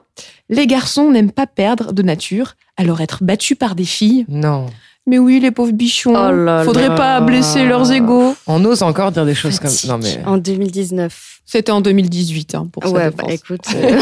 les 0.49 0.67
garçons 0.67 1.11
n'aiment 1.11 1.33
pas 1.33 1.47
perdre 1.47 1.93
de 1.93 2.03
nature, 2.03 2.55
alors 2.77 3.01
être 3.01 3.25
battus 3.25 3.57
par 3.57 3.75
des 3.75 3.85
filles. 3.85 4.27
Non. 4.29 4.67
Mais 5.09 5.19
oui, 5.19 5.39
les 5.41 5.51
pauvres 5.53 5.73
bichons. 5.73 6.15
Oh 6.17 6.33
là 6.33 6.65
Faudrait 6.65 6.89
là. 6.89 6.97
pas 6.97 7.21
blesser 7.21 7.65
leurs 7.65 7.93
égaux. 7.93 8.35
On 8.47 8.65
ose 8.65 8.83
encore 8.83 9.13
dire 9.13 9.25
des 9.25 9.35
choses 9.37 9.59
comme 9.61 9.71
ça. 9.71 9.89
Non, 9.89 9.99
mais. 10.03 10.19
En 10.27 10.37
2019. 10.37 11.41
C'était 11.45 11.71
en 11.71 11.81
2018 11.81 12.55
hein, 12.57 12.69
pour 12.73 12.93
Ouais, 12.93 13.11
bah 13.13 13.25
écoute. 13.29 13.61
euh, 13.77 14.01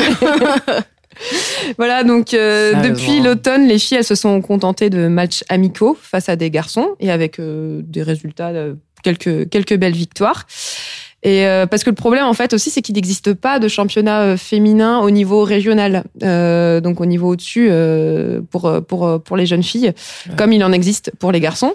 Voilà, 1.79 2.05
donc 2.05 2.35
euh, 2.35 2.75
depuis 2.83 3.21
l'automne, 3.21 3.67
les 3.69 3.79
filles 3.79 3.99
elles 3.99 4.05
se 4.05 4.15
sont 4.15 4.41
contentées 4.41 4.91
de 4.91 5.07
matchs 5.09 5.45
amicaux 5.49 5.97
face 6.01 6.29
à 6.29 6.37
des 6.37 6.51
garçons 6.51 6.97
et 7.01 7.11
avec 7.11 7.39
euh, 7.39 7.83
des 7.85 8.03
résultats, 8.03 8.49
euh, 8.49 8.75
quelques 9.03 9.49
quelques 9.49 9.77
belles 9.77 9.95
victoires. 9.95 10.47
Et 11.25 11.47
euh, 11.47 11.65
parce 11.65 11.85
que 11.85 11.91
le 11.91 11.97
problème 11.97 12.27
en 12.27 12.35
fait 12.35 12.53
aussi, 12.53 12.71
c'est 12.71 12.83
qu'il 12.83 12.95
n'existe 12.95 13.33
pas 13.33 13.59
de 13.59 13.67
championnat 13.67 14.21
euh, 14.21 14.37
féminin 14.37 15.01
au 15.01 15.11
niveau 15.11 15.43
régional, 15.43 16.05
euh, 16.23 16.83
donc 16.83 17.01
au 17.01 17.07
niveau 17.07 17.31
au-dessus 17.31 17.69
euh, 17.71 18.43
pour 18.51 18.67
euh, 18.67 18.83
pour 18.83 19.07
euh, 19.07 19.19
pour 19.19 19.39
les 19.39 19.47
jeunes 19.47 19.63
filles, 19.63 19.93
comme 20.37 20.53
il 20.53 20.63
en 20.63 20.71
existe 20.71 21.13
pour 21.19 21.33
les 21.33 21.41
garçons. 21.41 21.73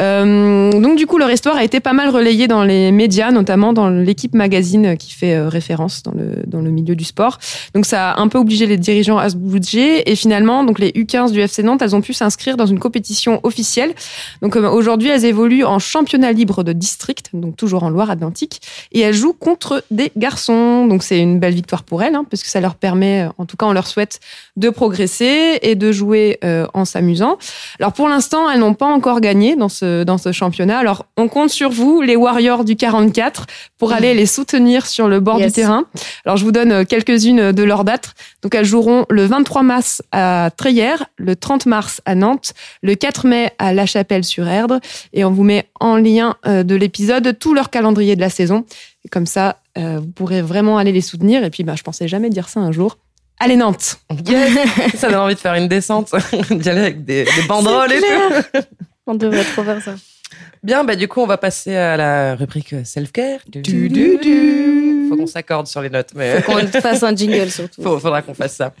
Euh, 0.00 0.70
donc 0.72 0.98
du 0.98 1.06
coup, 1.06 1.16
leur 1.16 1.30
histoire 1.30 1.56
a 1.56 1.64
été 1.64 1.80
pas 1.80 1.94
mal 1.94 2.10
relayée 2.10 2.46
dans 2.46 2.62
les 2.62 2.92
médias, 2.92 3.30
notamment 3.30 3.72
dans 3.72 3.88
l'équipe 3.88 4.34
magazine 4.34 4.98
qui 4.98 5.12
fait 5.12 5.40
référence 5.40 6.02
dans 6.02 6.12
le 6.12 6.42
dans 6.46 6.60
le 6.60 6.70
milieu 6.70 6.94
du 6.94 7.04
sport. 7.04 7.38
Donc 7.74 7.86
ça 7.86 8.10
a 8.10 8.20
un 8.20 8.28
peu 8.28 8.36
obligé 8.36 8.66
les 8.66 8.76
dirigeants 8.76 9.16
à 9.16 9.30
se 9.30 9.36
bouger 9.36 10.10
et 10.10 10.14
finalement, 10.14 10.62
donc 10.62 10.78
les 10.78 10.90
U15 10.90 11.32
du 11.32 11.40
FC 11.40 11.62
Nantes, 11.62 11.80
elles 11.80 11.96
ont 11.96 12.02
pu 12.02 12.12
s'inscrire 12.12 12.58
dans 12.58 12.66
une 12.66 12.80
compétition 12.80 13.40
officielle. 13.44 13.94
Donc 14.42 14.56
aujourd'hui, 14.56 15.08
elles 15.08 15.24
évoluent 15.24 15.64
en 15.64 15.78
championnat 15.78 16.32
libre 16.32 16.64
de 16.64 16.74
district, 16.74 17.30
donc 17.32 17.56
toujours 17.56 17.84
en 17.84 17.88
Loire-Atlantique, 17.88 18.60
et 18.92 19.00
elles 19.00 19.14
jouent 19.14 19.32
contre 19.32 19.84
des 19.90 20.12
garçons. 20.16 20.86
Donc 20.86 21.02
c'est 21.02 21.18
une 21.18 21.38
belle 21.38 21.54
victoire 21.54 21.82
pour 21.82 22.02
elles, 22.02 22.14
hein, 22.14 22.24
parce 22.30 22.42
que 22.42 22.48
ça 22.48 22.60
leur 22.60 22.74
permet, 22.74 23.28
en 23.38 23.46
tout 23.46 23.56
cas, 23.56 23.66
on 23.66 23.72
leur 23.72 23.86
souhaite 23.86 24.20
de 24.56 24.70
progresser 24.70 25.58
et 25.62 25.74
de 25.74 25.92
jouer 25.92 26.38
euh, 26.44 26.66
en 26.74 26.84
s'amusant. 26.84 27.38
Alors 27.80 27.92
pour 27.92 28.08
l'instant, 28.08 28.50
elles 28.50 28.60
n'ont 28.60 28.74
pas 28.74 28.86
encore 28.86 29.20
gagné 29.20 29.56
dans 29.56 29.68
ce 29.68 30.04
dans 30.04 30.18
ce 30.18 30.32
championnat. 30.32 30.78
Alors 30.78 31.06
on 31.16 31.28
compte 31.28 31.50
sur 31.50 31.70
vous, 31.70 32.00
les 32.02 32.16
Warriors 32.16 32.64
du 32.64 32.76
44, 32.76 33.46
pour 33.78 33.92
aller 33.92 34.14
les 34.14 34.26
soutenir 34.26 34.86
sur 34.86 35.08
le 35.08 35.20
bord 35.20 35.38
Yes. 35.38 35.48
du 35.52 35.60
terrain. 35.60 35.84
Alors 36.24 36.36
je 36.36 36.44
vous 36.44 36.52
donne 36.52 36.72
euh, 36.72 36.84
quelques-unes 36.84 37.52
de 37.52 37.62
leurs 37.62 37.84
dates. 37.84 38.14
Donc 38.42 38.54
elles 38.54 38.64
joueront 38.64 39.04
le 39.10 39.24
23 39.26 39.62
mars 39.62 40.02
à 40.12 40.50
Treillères, 40.56 41.06
le 41.16 41.34
30 41.36 41.66
mars 41.66 42.00
à 42.04 42.14
Nantes, 42.14 42.52
le 42.82 42.94
4 42.94 43.26
mai 43.26 43.50
à 43.58 43.72
La 43.72 43.86
Chapelle-sur-Erdre, 43.86 44.80
et 45.12 45.24
on 45.24 45.30
vous 45.30 45.42
met 45.44 45.66
en 45.84 45.96
lien 45.98 46.36
euh, 46.46 46.62
de 46.62 46.74
l'épisode 46.74 47.38
tout 47.38 47.52
leur 47.52 47.68
calendrier 47.68 48.16
de 48.16 48.20
la 48.20 48.30
saison. 48.30 48.64
Et 49.04 49.08
comme 49.08 49.26
ça, 49.26 49.60
euh, 49.76 49.98
vous 50.00 50.06
pourrez 50.06 50.40
vraiment 50.40 50.78
aller 50.78 50.92
les 50.92 51.02
soutenir. 51.02 51.44
Et 51.44 51.50
puis, 51.50 51.62
bah, 51.62 51.74
je 51.76 51.82
pensais 51.82 52.08
jamais 52.08 52.30
dire 52.30 52.48
ça 52.48 52.60
un 52.60 52.72
jour. 52.72 52.96
Allez 53.38 53.56
Nantes 53.56 53.98
ça 54.96 55.10
donne 55.10 55.18
envie 55.18 55.34
de 55.34 55.40
faire 55.40 55.54
une 55.54 55.68
descente, 55.68 56.10
d'y 56.50 56.70
aller 56.70 56.80
avec 56.80 57.04
des, 57.04 57.24
des 57.24 57.42
banderoles 57.46 57.92
et 57.92 58.00
tout. 58.00 58.60
On 59.06 59.14
devrait 59.14 59.44
trop 59.44 59.62
faire 59.62 59.82
ça. 59.82 59.94
Bien, 60.62 60.84
bah 60.84 60.96
du 60.96 61.08
coup, 61.08 61.20
on 61.20 61.26
va 61.26 61.36
passer 61.36 61.76
à 61.76 61.98
la 61.98 62.34
rubrique 62.36 62.74
self-care. 62.84 63.40
Du, 63.46 63.60
Du, 63.60 63.88
du, 63.90 64.16
du. 64.16 64.93
Faut 65.14 65.20
qu'on 65.22 65.26
s'accorde 65.26 65.66
sur 65.66 65.80
les 65.82 65.90
notes. 65.90 66.10
Mais... 66.14 66.40
Faut 66.42 66.52
qu'on 66.52 66.66
fasse 66.80 67.02
un 67.02 67.14
jingle 67.14 67.50
surtout. 67.50 67.82
Faut- 67.82 67.98
faudra 67.98 68.22
qu'on 68.22 68.34
fasse 68.34 68.54
ça. 68.54 68.72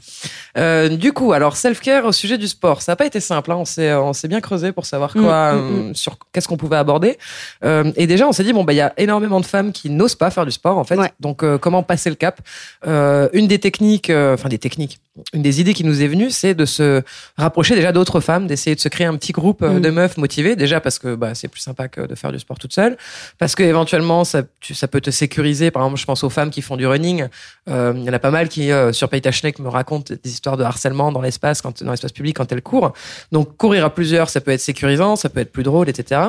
Euh, 0.56 0.88
du 0.88 1.12
coup, 1.12 1.32
alors 1.32 1.56
self-care 1.56 2.04
au 2.04 2.12
sujet 2.12 2.38
du 2.38 2.48
sport, 2.48 2.82
ça 2.82 2.92
n'a 2.92 2.96
pas 2.96 3.06
été 3.06 3.20
simple. 3.20 3.50
Hein. 3.52 3.56
On 3.58 3.64
s'est 3.64 3.92
on 3.94 4.12
s'est 4.12 4.28
bien 4.28 4.40
creusé 4.40 4.72
pour 4.72 4.86
savoir 4.86 5.12
quoi, 5.12 5.54
Mm, 5.54 5.58
mm, 5.58 5.90
euh, 5.90 5.94
sur 5.94 6.16
qu'est-ce 6.32 6.48
qu'on 6.48 6.56
pouvait 6.56 6.76
aborder. 6.76 7.18
Euh, 7.64 7.90
et 7.96 8.06
déjà, 8.06 8.26
on 8.28 8.32
s'est 8.32 8.44
dit 8.44 8.52
bon 8.52 8.64
bah 8.64 8.72
il 8.72 8.76
y 8.76 8.80
a 8.80 8.92
énormément 8.96 9.40
de 9.40 9.46
femmes 9.46 9.72
qui 9.72 9.90
n'osent 9.90 10.14
pas 10.16 10.30
faire 10.30 10.44
du 10.44 10.52
sport 10.52 10.78
en 10.78 10.84
fait. 10.84 10.98
Donc 11.20 11.42
euh, 11.42 11.58
comment 11.58 11.82
passer 11.82 12.10
le 12.10 12.16
cap? 12.16 12.40
Euh, 12.86 13.28
Une 13.32 13.46
des 13.46 13.58
techniques, 13.58 14.10
euh, 14.10 14.34
enfin 14.34 14.48
des 14.48 14.58
techniques, 14.58 14.98
une 15.32 15.42
des 15.42 15.60
idées 15.60 15.74
qui 15.74 15.84
nous 15.84 16.02
est 16.02 16.08
venue, 16.08 16.30
c'est 16.30 16.54
de 16.54 16.64
se 16.64 17.02
rapprocher 17.36 17.74
déjà 17.74 17.92
d'autres 17.92 18.20
femmes, 18.20 18.46
d'essayer 18.46 18.74
de 18.74 18.80
se 18.80 18.88
créer 18.88 19.06
un 19.06 19.16
petit 19.16 19.32
groupe 19.32 19.62
euh, 19.62 19.74
Mm. 19.74 19.80
de 19.80 19.90
meufs 19.90 20.16
motivées. 20.16 20.56
Déjà 20.56 20.80
parce 20.80 20.98
que 20.98 21.14
bah, 21.14 21.34
c'est 21.34 21.48
plus 21.48 21.60
sympa 21.60 21.88
que 21.88 22.00
de 22.02 22.14
faire 22.14 22.32
du 22.32 22.38
sport 22.38 22.58
toute 22.58 22.72
seule, 22.72 22.96
parce 23.38 23.54
que 23.54 23.62
éventuellement 23.62 24.24
ça, 24.24 24.42
tu- 24.60 24.74
ça 24.74 24.88
peut 24.88 25.00
te 25.00 25.10
sécuriser. 25.10 25.70
Par 25.70 25.82
exemple, 25.82 26.00
je 26.00 26.04
pense 26.06 26.23
aux 26.24 26.30
femmes 26.30 26.50
qui 26.50 26.62
font 26.62 26.76
du 26.76 26.86
running. 26.86 27.26
Euh, 27.68 27.92
Il 27.96 28.04
y 28.04 28.10
en 28.10 28.12
a 28.12 28.18
pas 28.18 28.30
mal 28.30 28.48
qui 28.48 28.72
euh, 28.72 28.92
sur 28.92 29.08
Paytachnek 29.08 29.58
me 29.58 29.68
racontent 29.68 30.14
des 30.14 30.30
histoires 30.30 30.56
de 30.56 30.64
harcèlement 30.64 31.12
dans 31.12 31.20
l'espace, 31.20 31.62
quand 31.62 31.82
dans 31.82 31.90
l'espace 31.90 32.12
public 32.12 32.36
quand 32.36 32.50
elles 32.52 32.62
courent. 32.62 32.92
Donc 33.32 33.56
courir 33.56 33.84
à 33.84 33.90
plusieurs, 33.90 34.30
ça 34.30 34.40
peut 34.40 34.50
être 34.50 34.60
sécurisant, 34.60 35.16
ça 35.16 35.28
peut 35.28 35.40
être 35.40 35.52
plus 35.52 35.62
drôle, 35.62 35.88
etc. 35.88 36.20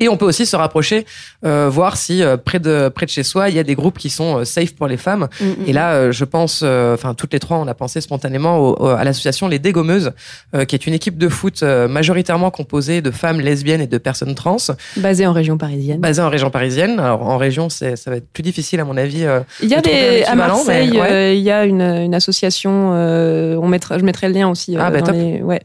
Et 0.00 0.08
on 0.08 0.16
peut 0.16 0.24
aussi 0.26 0.46
se 0.46 0.54
rapprocher, 0.56 1.06
euh, 1.44 1.68
voir 1.68 1.96
si 1.96 2.22
euh, 2.22 2.36
près 2.36 2.60
de 2.60 2.88
près 2.88 3.04
de 3.06 3.10
chez 3.10 3.22
soi 3.22 3.48
il 3.48 3.56
y 3.56 3.58
a 3.58 3.64
des 3.64 3.74
groupes 3.74 3.98
qui 3.98 4.10
sont 4.10 4.38
euh, 4.38 4.44
safe 4.44 4.74
pour 4.74 4.86
les 4.86 4.96
femmes. 4.96 5.28
Mm, 5.40 5.44
Et 5.66 5.72
là, 5.72 5.92
euh, 5.94 6.12
je 6.12 6.24
pense, 6.24 6.60
euh, 6.62 6.94
enfin 6.94 7.14
toutes 7.14 7.32
les 7.32 7.40
trois, 7.40 7.58
on 7.58 7.66
a 7.66 7.74
pensé 7.74 8.00
spontanément 8.00 8.58
au- 8.58 8.76
au- 8.80 8.86
à 8.88 9.02
l'association 9.04 9.48
Les 9.48 9.58
Dégommeuses, 9.58 10.12
euh, 10.54 10.64
qui 10.64 10.74
est 10.76 10.86
une 10.86 10.94
équipe 10.94 11.18
de 11.18 11.28
foot 11.28 11.62
euh, 11.62 11.88
majoritairement 11.88 12.50
composée 12.50 13.02
de 13.02 13.10
femmes 13.10 13.40
lesbiennes 13.40 13.80
et 13.80 13.86
de 13.86 13.98
personnes 13.98 14.34
trans, 14.34 14.56
Basé 14.96 15.26
en 15.26 15.32
région 15.32 15.58
parisienne. 15.58 16.00
basées 16.00 16.22
en 16.22 16.28
région 16.30 16.50
parisienne. 16.50 17.00
Alors 17.00 17.22
en 17.22 17.36
région, 17.36 17.68
c'est 17.68 17.96
ça 17.96 18.10
va 18.10 18.16
être 18.18 18.28
plus 18.32 18.42
difficile 18.42 18.80
à 18.80 18.84
mon 18.84 18.96
avis. 18.96 19.24
euh, 19.24 19.40
Il 19.62 19.68
y 19.68 19.74
a 19.74 19.80
de 19.80 19.88
des, 19.88 20.22
à 20.24 20.34
Marseille, 20.34 20.90
mais 20.92 21.00
ouais. 21.00 21.10
euh, 21.12 21.32
il 21.34 21.42
y 21.42 21.50
a 21.50 21.64
une, 21.64 21.82
une 21.82 22.14
association. 22.14 22.92
euh, 22.94 23.56
on 23.60 23.66
mettra, 23.68 23.98
je 23.98 24.04
mettrai 24.04 24.28
le 24.28 24.34
lien 24.34 24.48
aussi. 24.48 24.76
Ah, 24.78 24.90
bah, 24.90 25.00
dans 25.00 25.06
top. 25.06 25.14
les- 25.16 25.42
ouais. 25.42 25.60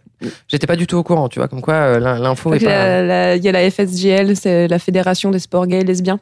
J'étais 0.48 0.68
pas 0.68 0.76
du 0.76 0.88
tout 0.88 0.98
au 0.98 1.04
courant, 1.04 1.30
tu 1.30 1.40
vois, 1.40 1.48
comme 1.48 1.62
quoi 1.62 1.74
euh, 1.74 2.00
l'in- 2.00 2.20
l'info 2.20 2.54
est 2.54 2.60
pas. 2.64 3.36
Il 3.36 3.44
y 3.44 3.48
a 3.50 3.52
la 3.52 3.70
FSGL, 3.72 4.36
c'est 4.36 4.68
la 4.68 4.80
Fédération 4.80 5.32
des 5.32 5.40
sports 5.40 5.68
gays 5.68 5.80
et 5.80 5.84
lesbiens, 5.84 6.20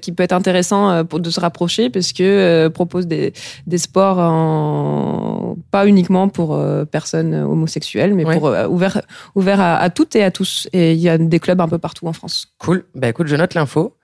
qui 0.00 0.12
peut 0.12 0.22
être 0.22 0.32
intéressant 0.32 0.90
euh, 0.90 1.04
pour 1.04 1.20
de 1.20 1.30
se 1.30 1.40
rapprocher 1.40 1.90
parce 1.90 2.12
que 2.12 2.22
euh, 2.22 2.70
propose 2.70 3.06
des, 3.06 3.32
des 3.66 3.78
sports 3.78 4.18
en- 4.18 5.56
pas 5.70 5.86
uniquement 5.86 6.28
pour 6.28 6.58
personnes 6.90 7.34
homosexuelles, 7.34 8.14
mais 8.14 8.24
Ouais. 8.24 8.38
pour 8.38 8.52
ouvert 8.70 9.00
ouvert 9.34 9.60
à, 9.60 9.76
à 9.76 9.90
toutes 9.90 10.16
et 10.16 10.24
à 10.24 10.30
tous. 10.30 10.68
Et 10.72 10.92
il 10.92 10.98
y 10.98 11.08
a 11.08 11.18
des 11.18 11.38
clubs 11.38 11.60
un 11.60 11.68
peu 11.68 11.78
partout 11.78 12.06
en 12.06 12.12
France. 12.12 12.48
Cool. 12.58 12.84
Bah 12.94 13.08
écoute, 13.08 13.26
je 13.28 13.36
note 13.36 13.54
l'info. 13.54 13.94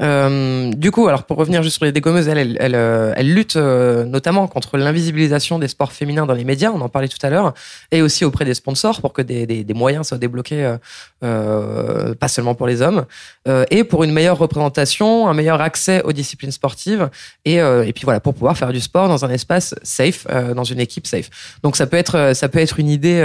Euh, 0.00 0.72
du 0.72 0.90
coup, 0.90 1.08
alors 1.08 1.24
pour 1.24 1.36
revenir 1.36 1.62
juste 1.62 1.76
sur 1.76 1.84
les 1.84 1.92
dégommeuses, 1.92 2.28
elles, 2.28 2.56
elles, 2.58 2.74
euh, 2.74 3.12
elles 3.16 3.32
luttent 3.32 3.56
euh, 3.56 4.04
notamment 4.04 4.46
contre 4.46 4.78
l'invisibilisation 4.78 5.58
des 5.58 5.68
sports 5.68 5.92
féminins 5.92 6.26
dans 6.26 6.34
les 6.34 6.44
médias, 6.44 6.70
on 6.74 6.80
en 6.80 6.88
parlait 6.88 7.08
tout 7.08 7.18
à 7.22 7.28
l'heure, 7.28 7.52
et 7.90 8.00
aussi 8.00 8.24
auprès 8.24 8.44
des 8.44 8.54
sponsors 8.54 9.00
pour 9.00 9.12
que 9.12 9.20
des, 9.22 9.46
des, 9.46 9.62
des 9.62 9.74
moyens 9.74 10.08
soient 10.08 10.18
débloqués, 10.18 10.64
euh, 10.64 10.76
euh, 11.22 12.14
pas 12.14 12.28
seulement 12.28 12.54
pour 12.54 12.66
les 12.66 12.80
hommes, 12.80 13.04
euh, 13.46 13.64
et 13.70 13.84
pour 13.84 14.04
une 14.04 14.12
meilleure 14.12 14.38
représentation, 14.38 15.28
un 15.28 15.34
meilleur 15.34 15.60
accès 15.60 16.02
aux 16.02 16.12
disciplines 16.12 16.52
sportives, 16.52 17.10
et, 17.44 17.56
et 17.56 17.92
puis 17.92 18.04
voilà, 18.04 18.20
pour 18.20 18.34
pouvoir 18.34 18.56
faire 18.56 18.72
du 18.72 18.80
sport 18.80 19.08
dans 19.08 19.24
un 19.24 19.30
espace 19.30 19.74
safe, 19.82 20.26
dans 20.54 20.64
une 20.64 20.80
équipe 20.80 21.06
safe. 21.06 21.30
Donc 21.62 21.76
ça 21.76 21.86
peut 21.86 21.96
être, 21.96 22.32
ça 22.34 22.48
peut 22.48 22.58
être 22.58 22.78
une 22.78 22.88
idée 22.88 23.22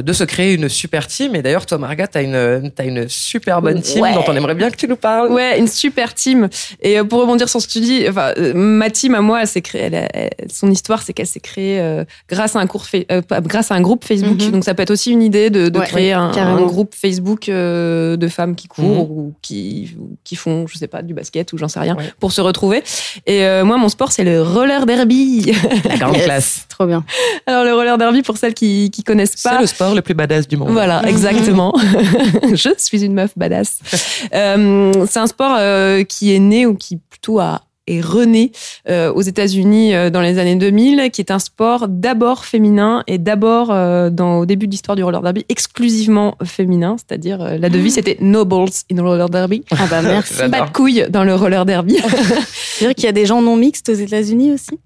de 0.00 0.12
se 0.12 0.24
créer 0.24 0.54
une 0.54 0.68
super 0.68 1.06
team. 1.06 1.34
Et 1.34 1.42
d'ailleurs, 1.42 1.66
toi, 1.66 1.76
Marga, 1.78 2.06
t'as 2.06 2.22
une, 2.22 2.70
t'as 2.74 2.84
une 2.84 3.08
super 3.08 3.60
bonne 3.60 3.82
team 3.82 4.00
Ouais. 4.02 4.14
dont 4.14 4.24
on 4.26 4.34
aimerait 4.34 4.54
bien 4.54 4.70
que 4.70 4.76
tu 4.76 4.88
nous 4.88 4.96
parles. 4.96 5.30
Ouais, 5.32 5.58
une 5.58 5.68
super 5.68 6.14
team. 6.14 6.48
Et 6.80 6.98
euh, 6.98 7.04
pour 7.04 7.20
rebondir 7.20 7.48
sur 7.48 7.60
ce 7.60 7.66
que 7.66 7.72
tu 7.72 7.80
dis, 7.80 8.04
enfin, 8.08 8.32
euh, 8.38 8.52
ma 8.54 8.88
team 8.90 9.14
à 9.14 9.20
moi, 9.20 9.42
elle 9.42 9.46
s'est 9.48 9.60
créée. 9.60 9.90
elle 9.92 10.30
son 10.50 10.70
histoire, 10.70 11.02
c'est 11.02 11.12
qu'elle 11.12 11.26
s'est 11.26 11.40
créée 11.40 11.80
euh, 11.80 12.04
grâce 12.28 12.56
à 12.56 12.60
un 12.60 12.66
cours, 12.66 12.86
euh, 12.94 13.20
grâce 13.42 13.70
à 13.70 13.74
un 13.74 13.80
groupe 13.80 14.04
Facebook. 14.04 14.40
Mhm. 14.40 14.50
Donc 14.52 14.64
ça 14.64 14.74
peut 14.74 14.82
être 14.82 14.90
aussi 14.90 15.10
une 15.10 15.22
idée 15.22 15.50
de, 15.50 15.68
de 15.68 15.78
Ouais, 15.78 15.86
créer 15.86 16.12
un, 16.12 16.30
groupe 16.62 16.94
Facebook 16.94 17.48
euh, 17.48 18.16
de 18.16 18.28
femmes 18.28 18.54
qui 18.54 18.68
courent 18.68 19.08
Mhm. 19.08 19.10
ou 19.18 19.34
qui 19.42 19.96
ou 19.98 20.16
qui 20.24 20.36
font, 20.36 20.66
je 20.66 20.78
sais 20.78 20.86
pas, 20.86 21.02
du 21.02 21.14
basket 21.14 21.52
ou 21.52 21.58
j'en 21.58 21.68
sais 21.68 21.80
rien, 21.80 21.96
pour 22.20 22.32
se 22.32 22.40
retrouver. 22.40 22.82
Et 23.26 23.44
euh, 23.44 23.64
moi, 23.64 23.76
mon 23.78 23.88
sport, 23.88 24.12
c'est 24.12 24.24
le 24.24 24.42
roller 24.42 24.86
derby. 24.86 25.52
La 25.88 25.96
grande 25.96 26.16
classe. 26.18 26.66
Trop 26.68 26.86
bien. 26.86 27.04
Alors 27.46 27.64
le 27.64 27.74
roller 27.74 27.98
derby, 27.98 28.22
pour 28.22 28.36
celles 28.36 28.54
qui 28.54 28.90
qui 28.90 29.02
connaissent 29.02 29.32
C'est 29.36 29.48
pas, 29.48 29.60
le 29.60 29.66
sport 29.66 29.81
le 29.94 30.02
plus 30.02 30.14
badass 30.14 30.48
du 30.48 30.56
monde. 30.56 30.70
voilà, 30.70 31.02
exactement. 31.08 31.74
je 32.52 32.70
suis 32.78 33.04
une 33.04 33.14
meuf 33.14 33.32
badass. 33.36 33.78
Euh, 34.34 34.92
c'est 35.08 35.18
un 35.18 35.26
sport 35.26 35.56
euh, 35.58 36.04
qui 36.04 36.34
est 36.34 36.38
né 36.38 36.64
ou 36.64 36.74
qui 36.74 36.96
plutôt 36.96 37.40
a 37.40 37.62
est 37.86 38.00
rené 38.00 38.52
euh, 38.88 39.12
aux 39.12 39.22
États-Unis 39.22 39.94
euh, 39.94 40.10
dans 40.10 40.20
les 40.20 40.38
années 40.38 40.54
2000, 40.54 41.10
qui 41.10 41.20
est 41.20 41.30
un 41.32 41.38
sport 41.38 41.88
d'abord 41.88 42.44
féminin 42.44 43.02
et 43.08 43.18
d'abord 43.18 43.70
euh, 43.70 44.08
dans 44.10 44.38
au 44.38 44.46
début 44.46 44.66
de 44.66 44.70
l'histoire 44.70 44.94
du 44.94 45.02
roller 45.02 45.20
derby 45.20 45.44
exclusivement 45.48 46.36
féminin, 46.44 46.96
c'est-à-dire 46.98 47.42
euh, 47.42 47.58
la 47.58 47.68
devise 47.68 47.94
c'était 47.94 48.16
no 48.20 48.44
balls 48.44 48.70
in 48.92 49.02
roller 49.02 49.28
derby. 49.28 49.64
Ah 49.72 49.86
bah 49.90 50.02
merci. 50.02 50.48
Pas 50.48 50.66
de 50.66 50.70
couilles 50.70 51.06
dans 51.10 51.24
le 51.24 51.34
roller 51.34 51.64
derby. 51.64 51.96
C'est-à-dire 51.98 52.94
qu'il 52.94 53.04
y 53.04 53.08
a 53.08 53.12
des 53.12 53.26
gens 53.26 53.42
non 53.42 53.56
mixtes 53.56 53.88
aux 53.88 53.94
États-Unis 53.94 54.52
aussi 54.52 54.78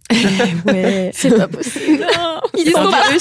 ouais. 0.67 1.11
C'est 1.13 1.37
pas 1.37 1.49
possible. 1.49 2.07
Ils 2.57 2.71
sont 2.73 2.91
partout. 2.91 3.19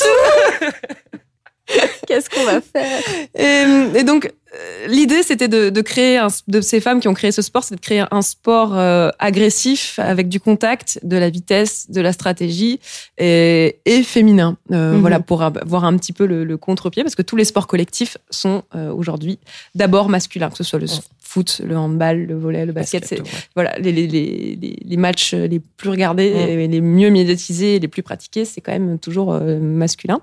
Qu'est-ce 2.07 2.29
qu'on 2.29 2.43
va 2.45 2.61
faire? 2.61 2.99
Et, 3.33 3.99
et 3.99 4.03
donc, 4.03 4.31
euh, 4.53 4.87
l'idée, 4.87 5.23
c'était 5.23 5.47
de, 5.47 5.69
de 5.69 5.81
créer, 5.81 6.17
un, 6.17 6.27
de 6.47 6.61
ces 6.61 6.79
femmes 6.79 6.99
qui 6.99 7.07
ont 7.07 7.13
créé 7.13 7.31
ce 7.31 7.41
sport, 7.41 7.63
c'est 7.63 7.75
de 7.75 7.81
créer 7.81 8.03
un 8.11 8.21
sport 8.21 8.77
euh, 8.77 9.09
agressif 9.19 9.99
avec 9.99 10.29
du 10.29 10.39
contact, 10.39 10.99
de 11.03 11.17
la 11.17 11.29
vitesse, 11.29 11.89
de 11.89 11.99
la 12.01 12.13
stratégie 12.13 12.79
et, 13.17 13.77
et 13.85 14.03
féminin. 14.03 14.57
Euh, 14.71 14.93
Mhm. 14.93 15.01
Voilà, 15.01 15.19
pour 15.19 15.41
avoir 15.41 15.83
un 15.85 15.97
petit 15.97 16.13
peu 16.13 16.25
le, 16.25 16.43
le 16.43 16.57
contre-pied, 16.57 17.03
parce 17.03 17.15
que 17.15 17.21
tous 17.21 17.35
les 17.35 17.45
sports 17.45 17.67
collectifs 17.67 18.17
sont 18.29 18.63
euh, 18.75 18.91
aujourd'hui 18.91 19.39
d'abord 19.73 20.09
masculins, 20.09 20.49
que 20.49 20.57
ce 20.57 20.63
soit 20.63 20.79
le 20.79 20.87
foot, 21.35 21.61
le 21.67 21.75
handball, 21.77 22.25
le 22.27 22.35
volley, 22.37 22.65
le 22.65 22.71
basket. 22.71 23.05
c'est 23.05 23.21
voilà, 23.55 23.77
les, 23.79 23.91
les, 23.91 24.07
les, 24.07 24.57
les- 24.61 24.77
les 24.85 24.97
matchs 24.97 25.33
les 25.33 25.59
plus 25.59 25.89
regardés, 25.89 26.31
Mm. 26.65 26.71
les 26.71 26.81
mieux 26.81 27.09
médiatisés, 27.09 27.79
les 27.79 27.87
plus 27.89 28.03
pratiqués, 28.03 28.45
c'est 28.45 28.61
quand 28.61 28.71
même 28.71 28.97
toujours 28.99 29.33
euh, 29.33 29.59
masculin. 29.59 30.19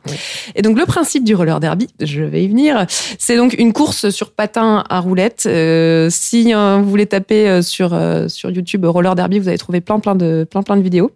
Et 0.55 0.63
donc 0.63 0.79
le 0.79 0.87
principe 0.87 1.25
du 1.25 1.35
roller 1.35 1.61
derby, 1.61 1.89
je 2.01 2.23
vais 2.23 2.43
y 2.45 2.49
venir, 2.49 2.87
c'est 3.19 3.37
donc 3.37 3.55
une 3.59 3.73
course 3.73 4.09
sur 4.11 4.31
patin 4.31 4.85
à 4.89 5.01
roulette. 5.01 5.45
Euh, 5.47 6.09
si 6.11 6.55
euh, 6.55 6.79
vous 6.83 6.89
voulez 6.89 7.07
taper 7.07 7.61
sur 7.63 7.93
euh, 7.93 8.29
sur 8.29 8.51
YouTube 8.51 8.85
roller 8.87 9.15
derby, 9.15 9.39
vous 9.39 9.49
allez 9.49 9.59
trouver 9.59 9.81
plein 9.83 10.01
plein 10.01 10.15
de 10.15 10.47
plein 10.51 10.63
plein 10.63 10.77
de 10.79 10.83
vidéos. 10.83 11.11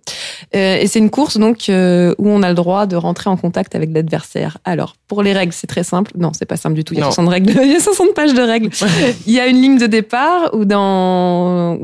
Et 0.53 0.87
c'est 0.87 0.99
une 0.99 1.11
course 1.11 1.39
donc 1.39 1.65
où 1.69 2.29
on 2.29 2.43
a 2.43 2.49
le 2.49 2.55
droit 2.55 2.87
de 2.87 2.97
rentrer 2.97 3.31
en 3.31 3.37
contact 3.37 3.75
avec 3.75 3.91
l'adversaire. 3.93 4.59
Alors 4.65 4.97
pour 5.09 5.23
les 5.23 5.33
règles, 5.33 5.53
c'est 5.53 5.67
très 5.67 5.85
simple. 5.85 6.13
Non, 6.19 6.33
c'est 6.37 6.45
pas 6.47 6.57
simple 6.57 6.75
du 6.75 6.85
tout. 6.85 6.93
Il 6.95 6.99
y 6.99 7.01
a 7.01 7.05
Non. 7.07 7.11
60 7.13 7.29
règles, 7.29 7.53
il 7.65 7.73
y 7.73 7.77
a 7.77 7.81
60 7.81 8.15
pages 8.15 8.35
de 8.35 8.43
règles. 8.43 8.71
il 9.27 9.33
y 9.33 9.41
a 9.41 9.47
une 9.47 9.61
ligne 9.61 9.79
de 9.79 9.86
départ 9.87 10.51
où 10.55 10.63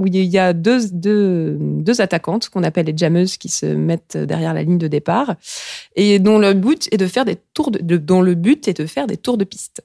il 0.07 0.25
y 0.25 0.39
a 0.39 0.53
deux 0.53 0.89
deux 0.91 1.57
deux 1.61 2.01
attaquantes 2.01 2.49
qu'on 2.49 2.63
appelle 2.63 2.87
les 2.87 2.97
jammeuses 2.97 3.37
qui 3.37 3.49
se 3.49 3.67
mettent 3.67 4.17
derrière 4.17 4.55
la 4.55 4.63
ligne 4.63 4.79
de 4.79 4.89
départ 4.89 5.35
et 5.97 6.19
dont 6.19 6.39
le 6.39 6.55
but 6.55 6.89
est 6.93 6.97
de 6.97 7.07
faire 7.07 7.25
des 7.25 7.37
tours 7.55 7.71
de, 7.71 7.79
de- 7.79 7.97
dont 7.97 8.23
le 8.23 8.35
but 8.35 8.69
est 8.69 8.81
de 8.81 8.87
faire 8.87 9.07
des 9.07 9.17
tours 9.17 9.39
de 9.39 9.45
piste. 9.45 9.83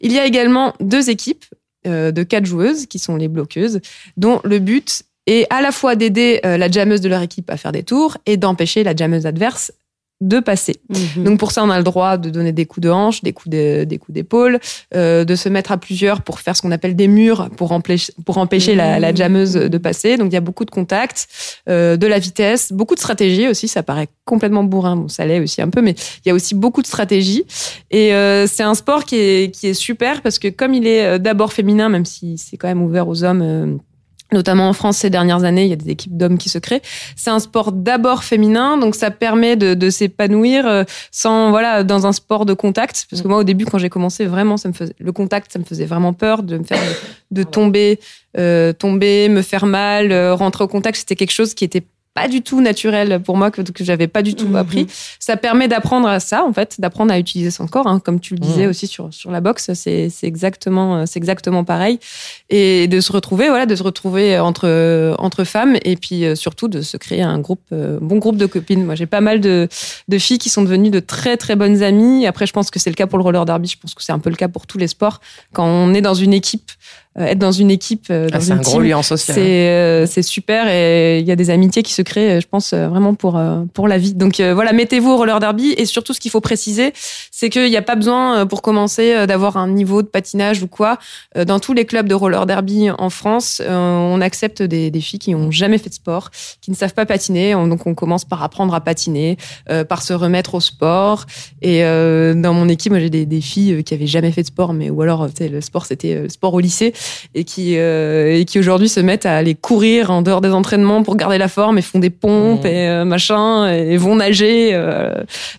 Il 0.00 0.12
y 0.12 0.18
a 0.18 0.26
également 0.26 0.74
deux 0.80 1.10
équipes 1.10 1.44
euh, 1.86 2.10
de 2.12 2.22
quatre 2.22 2.46
joueuses 2.46 2.86
qui 2.86 2.98
sont 2.98 3.16
les 3.16 3.28
bloqueuses, 3.28 3.80
dont 4.16 4.40
le 4.44 4.58
but 4.58 5.02
est 5.26 5.46
à 5.50 5.60
la 5.62 5.72
fois 5.72 5.96
d'aider 5.96 6.40
euh, 6.44 6.56
la 6.56 6.70
jammeuse 6.70 7.00
de 7.00 7.08
leur 7.08 7.22
équipe 7.22 7.50
à 7.50 7.56
faire 7.56 7.72
des 7.72 7.82
tours 7.82 8.16
et 8.26 8.36
d'empêcher 8.36 8.84
la 8.84 8.94
jammeuse 8.96 9.26
adverse 9.26 9.72
de 10.20 10.38
passer. 10.38 10.76
Donc 11.16 11.38
pour 11.38 11.50
ça, 11.50 11.64
on 11.64 11.70
a 11.70 11.78
le 11.78 11.82
droit 11.84 12.18
de 12.18 12.28
donner 12.28 12.52
des 12.52 12.66
coups 12.66 12.82
de 12.84 12.90
hanche, 12.90 13.22
des 13.22 13.32
coups 13.32 13.48
de- 13.48 13.84
des 13.84 13.96
coups 13.96 14.14
d'épaule, 14.14 14.58
euh, 14.94 15.24
de 15.24 15.34
se 15.34 15.48
mettre 15.48 15.72
à 15.72 15.78
plusieurs 15.78 16.20
pour 16.20 16.40
faire 16.40 16.54
ce 16.54 16.60
qu'on 16.62 16.72
appelle 16.72 16.94
des 16.94 17.08
murs 17.08 17.48
pour 17.56 17.72
empêcher, 17.72 18.12
pour 18.26 18.36
empêcher 18.36 18.74
la, 18.74 19.00
la 19.00 19.14
jammeuse 19.14 19.54
de 19.54 19.78
passer. 19.78 20.18
Donc 20.18 20.28
il 20.30 20.34
y 20.34 20.36
a 20.36 20.42
beaucoup 20.42 20.66
de 20.66 20.70
contacts, 20.70 21.26
euh, 21.70 21.96
de 21.96 22.06
la 22.06 22.18
vitesse, 22.18 22.70
beaucoup 22.72 22.94
de 22.94 23.00
stratégie 23.00 23.48
aussi. 23.48 23.66
Ça 23.66 23.82
paraît 23.82 24.08
complètement 24.26 24.62
bourrin, 24.62 24.96
bon 24.96 25.08
ça 25.08 25.24
l'est 25.24 25.40
aussi 25.40 25.62
un 25.62 25.70
peu, 25.70 25.80
mais 25.80 25.94
il 26.24 26.28
y 26.28 26.30
a 26.30 26.34
aussi 26.34 26.54
beaucoup 26.54 26.82
de 26.82 26.86
stratégie. 26.86 27.44
Et 27.90 28.12
euh, 28.14 28.46
c'est 28.46 28.62
un 28.62 28.74
sport 28.74 29.04
qui 29.06 29.16
est 29.16 29.54
qui 29.54 29.68
est 29.68 29.74
super 29.74 30.20
parce 30.20 30.38
que 30.38 30.48
comme 30.48 30.74
il 30.74 30.86
est 30.86 31.04
euh, 31.04 31.18
d'abord 31.18 31.54
féminin, 31.54 31.88
même 31.88 32.04
si 32.04 32.36
c'est 32.36 32.58
quand 32.58 32.68
même 32.68 32.82
ouvert 32.82 33.08
aux 33.08 33.24
hommes. 33.24 33.78
Notamment 34.32 34.68
en 34.68 34.72
France 34.72 34.98
ces 34.98 35.10
dernières 35.10 35.44
années, 35.44 35.64
il 35.64 35.70
y 35.70 35.72
a 35.72 35.76
des 35.76 35.90
équipes 35.90 36.16
d'hommes 36.16 36.38
qui 36.38 36.48
se 36.48 36.58
créent. 36.58 36.82
C'est 37.16 37.30
un 37.30 37.40
sport 37.40 37.72
d'abord 37.72 38.24
féminin, 38.24 38.78
donc 38.78 38.94
ça 38.94 39.10
permet 39.10 39.56
de, 39.56 39.74
de 39.74 39.90
s'épanouir 39.90 40.66
euh, 40.66 40.84
sans 41.10 41.50
voilà 41.50 41.82
dans 41.84 42.06
un 42.06 42.12
sport 42.12 42.46
de 42.46 42.54
contact. 42.54 43.06
Parce 43.10 43.22
que 43.22 43.28
moi 43.28 43.38
au 43.38 43.44
début 43.44 43.64
quand 43.64 43.78
j'ai 43.78 43.90
commencé 43.90 44.26
vraiment 44.26 44.56
ça 44.56 44.68
me 44.68 44.74
faisait 44.74 44.94
le 44.98 45.12
contact 45.12 45.52
ça 45.52 45.58
me 45.58 45.64
faisait 45.64 45.86
vraiment 45.86 46.12
peur 46.12 46.42
de 46.42 46.58
me 46.58 46.64
faire 46.64 46.78
de 47.30 47.42
tomber, 47.42 48.00
euh, 48.38 48.72
tomber, 48.72 49.28
me 49.28 49.42
faire 49.42 49.66
mal, 49.66 50.12
euh, 50.12 50.34
rentrer 50.34 50.64
au 50.64 50.68
contact. 50.68 50.98
C'était 50.98 51.16
quelque 51.16 51.32
chose 51.32 51.54
qui 51.54 51.64
était 51.64 51.84
pas 52.20 52.28
du 52.28 52.42
tout 52.42 52.60
naturel 52.60 53.20
pour 53.22 53.36
moi, 53.36 53.50
que, 53.50 53.62
que 53.62 53.84
j'avais 53.84 54.06
pas 54.08 54.22
du 54.22 54.34
tout 54.34 54.46
Mhm. 54.48 54.56
appris. 54.56 54.86
Ça 55.18 55.36
permet 55.36 55.68
d'apprendre 55.68 56.08
à 56.08 56.20
ça, 56.20 56.44
en 56.44 56.52
fait, 56.52 56.80
d'apprendre 56.80 57.12
à 57.12 57.18
utiliser 57.18 57.50
son 57.50 57.66
corps, 57.66 57.86
hein, 57.86 57.98
comme 58.04 58.20
tu 58.20 58.34
le 58.34 58.40
disais 58.40 58.66
aussi 58.66 58.86
sur, 58.86 59.12
sur 59.12 59.30
la 59.30 59.40
boxe, 59.40 59.70
c'est 59.74 60.08
c'est 60.10 60.26
exactement, 60.26 61.06
c'est 61.06 61.18
exactement 61.18 61.64
pareil. 61.64 61.98
Et 62.50 62.88
de 62.88 63.00
se 63.00 63.12
retrouver, 63.12 63.48
voilà, 63.48 63.66
de 63.66 63.74
se 63.76 63.82
retrouver 63.82 64.38
entre, 64.38 65.14
entre 65.18 65.44
femmes 65.44 65.76
et 65.84 65.96
puis 65.96 66.24
euh, 66.24 66.34
surtout 66.34 66.68
de 66.68 66.80
se 66.82 66.96
créer 66.96 67.22
un 67.22 67.38
groupe, 67.38 67.62
euh, 67.72 67.98
bon 68.00 68.18
groupe 68.18 68.36
de 68.36 68.46
copines. 68.46 68.84
Moi, 68.84 68.94
j'ai 68.96 69.06
pas 69.06 69.20
mal 69.20 69.40
de, 69.40 69.68
de 70.08 70.18
filles 70.18 70.38
qui 70.38 70.48
sont 70.50 70.62
devenues 70.62 70.90
de 70.90 71.00
très 71.00 71.36
très 71.36 71.56
bonnes 71.56 71.82
amies. 71.82 72.26
Après, 72.26 72.46
je 72.46 72.52
pense 72.52 72.70
que 72.70 72.78
c'est 72.78 72.90
le 72.90 72.96
cas 72.96 73.06
pour 73.06 73.18
le 73.18 73.24
roller 73.24 73.44
derby. 73.44 73.68
Je 73.68 73.78
pense 73.78 73.94
que 73.94 74.02
c'est 74.02 74.12
un 74.12 74.18
peu 74.18 74.30
le 74.30 74.36
cas 74.36 74.48
pour 74.48 74.66
tous 74.66 74.78
les 74.78 74.88
sports. 74.88 75.20
Quand 75.52 75.64
on 75.66 75.94
est 75.94 76.00
dans 76.02 76.14
une 76.14 76.32
équipe, 76.34 76.70
être 77.18 77.38
dans 77.38 77.50
une 77.52 77.70
équipe, 77.72 78.06
euh, 78.10 78.28
dans 78.28 78.36
Ah, 78.38 78.40
c'est 78.40 78.52
un 78.52 78.56
gros 78.58 78.80
lien 78.80 79.02
social. 79.02 79.34
c'est 79.34 79.68
euh, 79.68 80.06
c'est 80.06 80.22
super 80.22 80.68
et 80.68 81.18
il 81.18 81.26
y 81.26 81.32
a 81.32 81.36
des 81.36 81.50
amitiés 81.50 81.82
qui 81.82 81.92
se 81.92 82.02
créent, 82.02 82.36
euh, 82.36 82.40
je 82.40 82.46
pense, 82.46 82.72
euh, 82.72 82.86
vraiment 82.88 83.14
pour, 83.14 83.36
euh, 83.36 83.62
pour 83.74 83.88
la 83.88 83.98
vie. 83.98 84.14
Donc 84.14 84.38
euh, 84.38 84.54
voilà, 84.54 84.72
mettez-vous 84.72 85.10
au 85.10 85.16
roller 85.16 85.40
derby 85.40 85.74
et 85.76 85.86
surtout 85.86 86.14
ce 86.14 86.20
qu'il 86.20 86.30
faut 86.30 86.40
préciser, 86.40 86.92
c'est 87.32 87.50
qu'il 87.50 87.68
n'y 87.68 87.76
a 87.76 87.82
pas 87.82 87.96
besoin 87.96 88.38
euh, 88.38 88.44
pour 88.46 88.62
commencer 88.62 89.12
euh, 89.12 89.26
d'avoir 89.26 89.56
un 89.56 89.68
niveau 89.68 90.02
de 90.02 90.06
patinage 90.06 90.62
ou 90.62 90.68
quoi. 90.68 90.98
Euh, 91.36 91.44
Dans 91.44 91.58
tous 91.58 91.72
les 91.72 91.84
clubs 91.84 92.06
de 92.06 92.14
roller 92.14 92.46
derby 92.46 92.90
en 92.96 93.10
France, 93.10 93.60
euh, 93.64 93.68
on 94.14 94.20
accepte 94.20 94.62
des, 94.62 94.90
des 94.92 95.00
filles 95.00 95.18
qui 95.18 95.32
n'ont 95.32 95.50
jamais 95.50 95.78
fait 95.78 95.88
de 95.90 95.94
sport, 95.94 96.30
qui 96.60 96.70
ne 96.70 96.76
savent 96.76 96.94
pas 96.94 97.06
patiner. 97.06 97.54
On- 97.56 97.66
Donc 97.66 97.86
on 97.86 97.94
commence 97.94 98.24
par 98.24 98.42
apprendre 98.42 98.72
à 98.74 98.80
patiner, 98.80 99.36
euh, 99.68 99.82
par 99.84 100.02
se 100.02 100.12
remettre 100.12 100.54
au 100.54 100.60
sport. 100.60 101.26
Et 101.60 101.84
euh, 101.84 102.34
dans 102.34 102.54
mon 102.54 102.68
équipe, 102.68 102.92
moi 102.92 103.00
j'ai 103.00 103.10
des, 103.10 103.26
des 103.26 103.40
filles 103.40 103.72
euh, 103.74 103.82
qui 103.82 103.94
avaient 103.94 104.06
jamais 104.06 104.30
fait 104.30 104.42
de 104.42 104.46
sport, 104.46 104.72
mais 104.72 104.90
ou 104.90 105.02
alors 105.02 105.28
le 105.40 105.60
sport 105.60 105.86
c'était 105.86 106.14
euh, 106.14 106.22
le 106.24 106.28
sport 106.28 106.54
au 106.54 106.60
lycée 106.60 106.92
et 107.34 107.44
qui 107.44 107.74
euh, 107.78 108.38
et 108.38 108.44
qui 108.44 108.58
aujourd'hui 108.58 108.88
se 108.88 109.00
mettent 109.00 109.26
à 109.26 109.36
aller 109.36 109.54
courir 109.54 110.10
en 110.10 110.22
dehors 110.22 110.40
des 110.40 110.50
entraînements 110.50 111.02
pour 111.02 111.16
garder 111.16 111.38
la 111.38 111.48
forme 111.48 111.78
et 111.78 111.82
font 111.82 111.98
des 111.98 112.10
pompes 112.10 112.64
et 112.64 112.88
euh, 112.88 113.04
machin 113.04 113.68
et 113.72 113.96
vont 113.96 114.16
nager. 114.16 114.70
euh. 114.74 115.12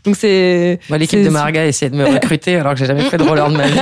donc 0.06 0.16
c'est 0.16 0.80
Moi, 0.90 0.98
l'équipe 0.98 1.24
de 1.24 1.30
Marga 1.30 1.66
essayait 1.66 1.90
de 1.92 1.96
me 1.96 2.06
recruter 2.14 2.56
alors 2.56 2.74
que 2.74 2.80
j'ai 2.80 2.86
jamais 2.86 3.04
fait 3.04 3.18
de 3.18 3.24
roller 3.24 3.50
de 3.50 3.58
ma 3.58 3.68
vie. 3.68 3.80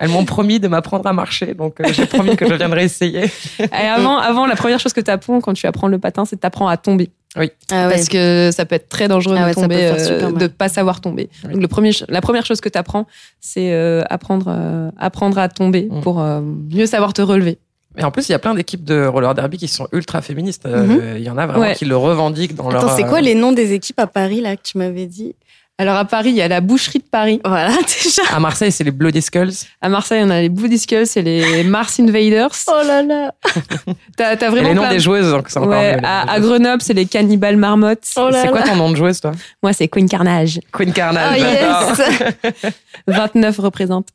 Elles 0.00 0.08
m'ont- 0.08 0.24
promis 0.24 0.60
de 0.60 0.68
m'apprendre 0.68 1.06
à 1.06 1.12
marcher, 1.12 1.52
donc 1.54 1.74
j'ai 1.92 2.06
promis 2.06 2.36
que 2.36 2.48
je 2.48 2.54
viendrai 2.54 2.84
essayer. 2.84 3.24
Et 3.58 3.86
avant, 3.86 4.16
avant, 4.18 4.46
la 4.46 4.54
première 4.56 4.78
chose 4.78 4.92
que 4.92 5.00
tu 5.00 5.10
apprends 5.10 5.40
quand 5.40 5.52
tu 5.52 5.66
apprends 5.66 5.88
le 5.88 5.98
patin, 5.98 6.24
c'est 6.24 6.36
que 6.36 6.40
tu 6.40 6.46
apprends 6.46 6.68
à 6.68 6.76
tomber. 6.76 7.10
Oui. 7.36 7.50
Ah 7.70 7.86
ouais. 7.88 7.94
Parce 7.94 8.08
que 8.08 8.50
ça 8.52 8.66
peut 8.66 8.74
être 8.74 8.88
très 8.88 9.08
dangereux 9.08 9.36
Ah 9.38 9.50
de 9.52 9.58
ouais, 9.60 9.68
faire 9.68 10.28
euh, 10.28 10.32
de 10.32 10.46
pas 10.48 10.68
savoir 10.68 11.00
tomber. 11.00 11.30
Donc 11.44 11.62
le 11.62 11.68
premier, 11.68 11.90
la 12.08 12.20
première 12.20 12.44
chose 12.44 12.60
que 12.60 12.68
tu 12.68 12.76
apprends, 12.78 13.06
c'est 13.40 13.72
euh, 13.72 14.02
apprendre, 14.10 14.46
euh, 14.48 14.90
apprendre 14.98 15.38
à 15.38 15.48
tomber 15.48 15.88
Mm. 15.90 16.00
pour 16.02 16.20
euh, 16.20 16.40
mieux 16.42 16.86
savoir 16.86 17.12
te 17.14 17.22
relever. 17.22 17.58
Et 17.98 18.04
en 18.04 18.10
plus, 18.10 18.28
il 18.28 18.32
y 18.32 18.34
a 18.34 18.38
plein 18.38 18.54
d'équipes 18.54 18.84
de 18.84 19.04
roller 19.06 19.34
derby 19.34 19.58
qui 19.58 19.68
sont 19.68 19.86
ultra 19.92 20.22
féministes. 20.22 20.64
Euh, 20.66 20.84
Mhm. 20.86 21.16
Il 21.18 21.22
y 21.22 21.30
en 21.30 21.36
a 21.38 21.46
vraiment 21.46 21.60
Ouais. 21.66 21.74
qui 21.74 21.84
le 21.84 21.96
revendiquent 21.96 22.54
dans 22.54 22.70
leur. 22.70 22.84
Attends, 22.84 22.96
c'est 22.96 23.04
quoi 23.04 23.20
les 23.20 23.34
noms 23.34 23.52
des 23.52 23.72
équipes 23.72 23.98
à 24.00 24.06
Paris 24.06 24.40
là 24.40 24.56
que 24.56 24.62
tu 24.62 24.78
m'avais 24.78 25.06
dit? 25.06 25.34
Alors 25.78 25.96
à 25.96 26.04
Paris, 26.04 26.28
il 26.30 26.36
y 26.36 26.42
a 26.42 26.48
la 26.48 26.60
boucherie 26.60 26.98
de 27.00 27.04
Paris. 27.10 27.40
Voilà, 27.44 27.70
déjà. 28.04 28.22
À 28.30 28.38
Marseille, 28.38 28.70
c'est 28.70 28.84
les 28.84 28.90
Bloody 28.90 29.22
Skulls. 29.22 29.52
À 29.80 29.88
Marseille, 29.88 30.22
on 30.24 30.30
a 30.30 30.40
les 30.40 30.48
Bloody 30.48 30.78
Skulls 30.78 31.06
et 31.16 31.22
les 31.22 31.64
Mars 31.64 31.98
Invaders. 31.98 32.50
Oh 32.68 32.80
là 32.86 33.02
là. 33.02 33.34
T'as 34.16 34.36
t'as 34.36 34.46
Et 34.46 34.50
vraiment 34.50 34.68
les 34.68 34.74
noms 34.74 34.82
plein- 34.82 34.90
des 34.90 35.00
joueuses, 35.00 35.30
donc 35.30 35.46
c'est 35.48 35.58
encore 35.58 35.70
Ouais, 35.70 35.96
mieux, 35.96 36.02
à. 36.06 36.38
Grenoble, 36.38 36.82
c'est 36.82 36.92
les 36.94 37.06
Cannibales 37.06 37.56
Marmottes. 37.56 38.06
Oh 38.16 38.28
là 38.28 38.42
C'est 38.42 38.48
quoi 38.50 38.62
ton 38.62 38.76
nom 38.76 38.90
de 38.90 38.96
joueuse, 38.96 39.20
toi? 39.20 39.32
Moi, 39.62 39.72
c'est 39.72 39.88
Queen 39.88 40.08
Carnage. 40.08 40.60
Queen 40.72 40.92
Carnage. 40.92 41.40
Oh 41.40 42.52
yes 42.54 42.62
29 43.06 43.58
représente. 43.58 44.08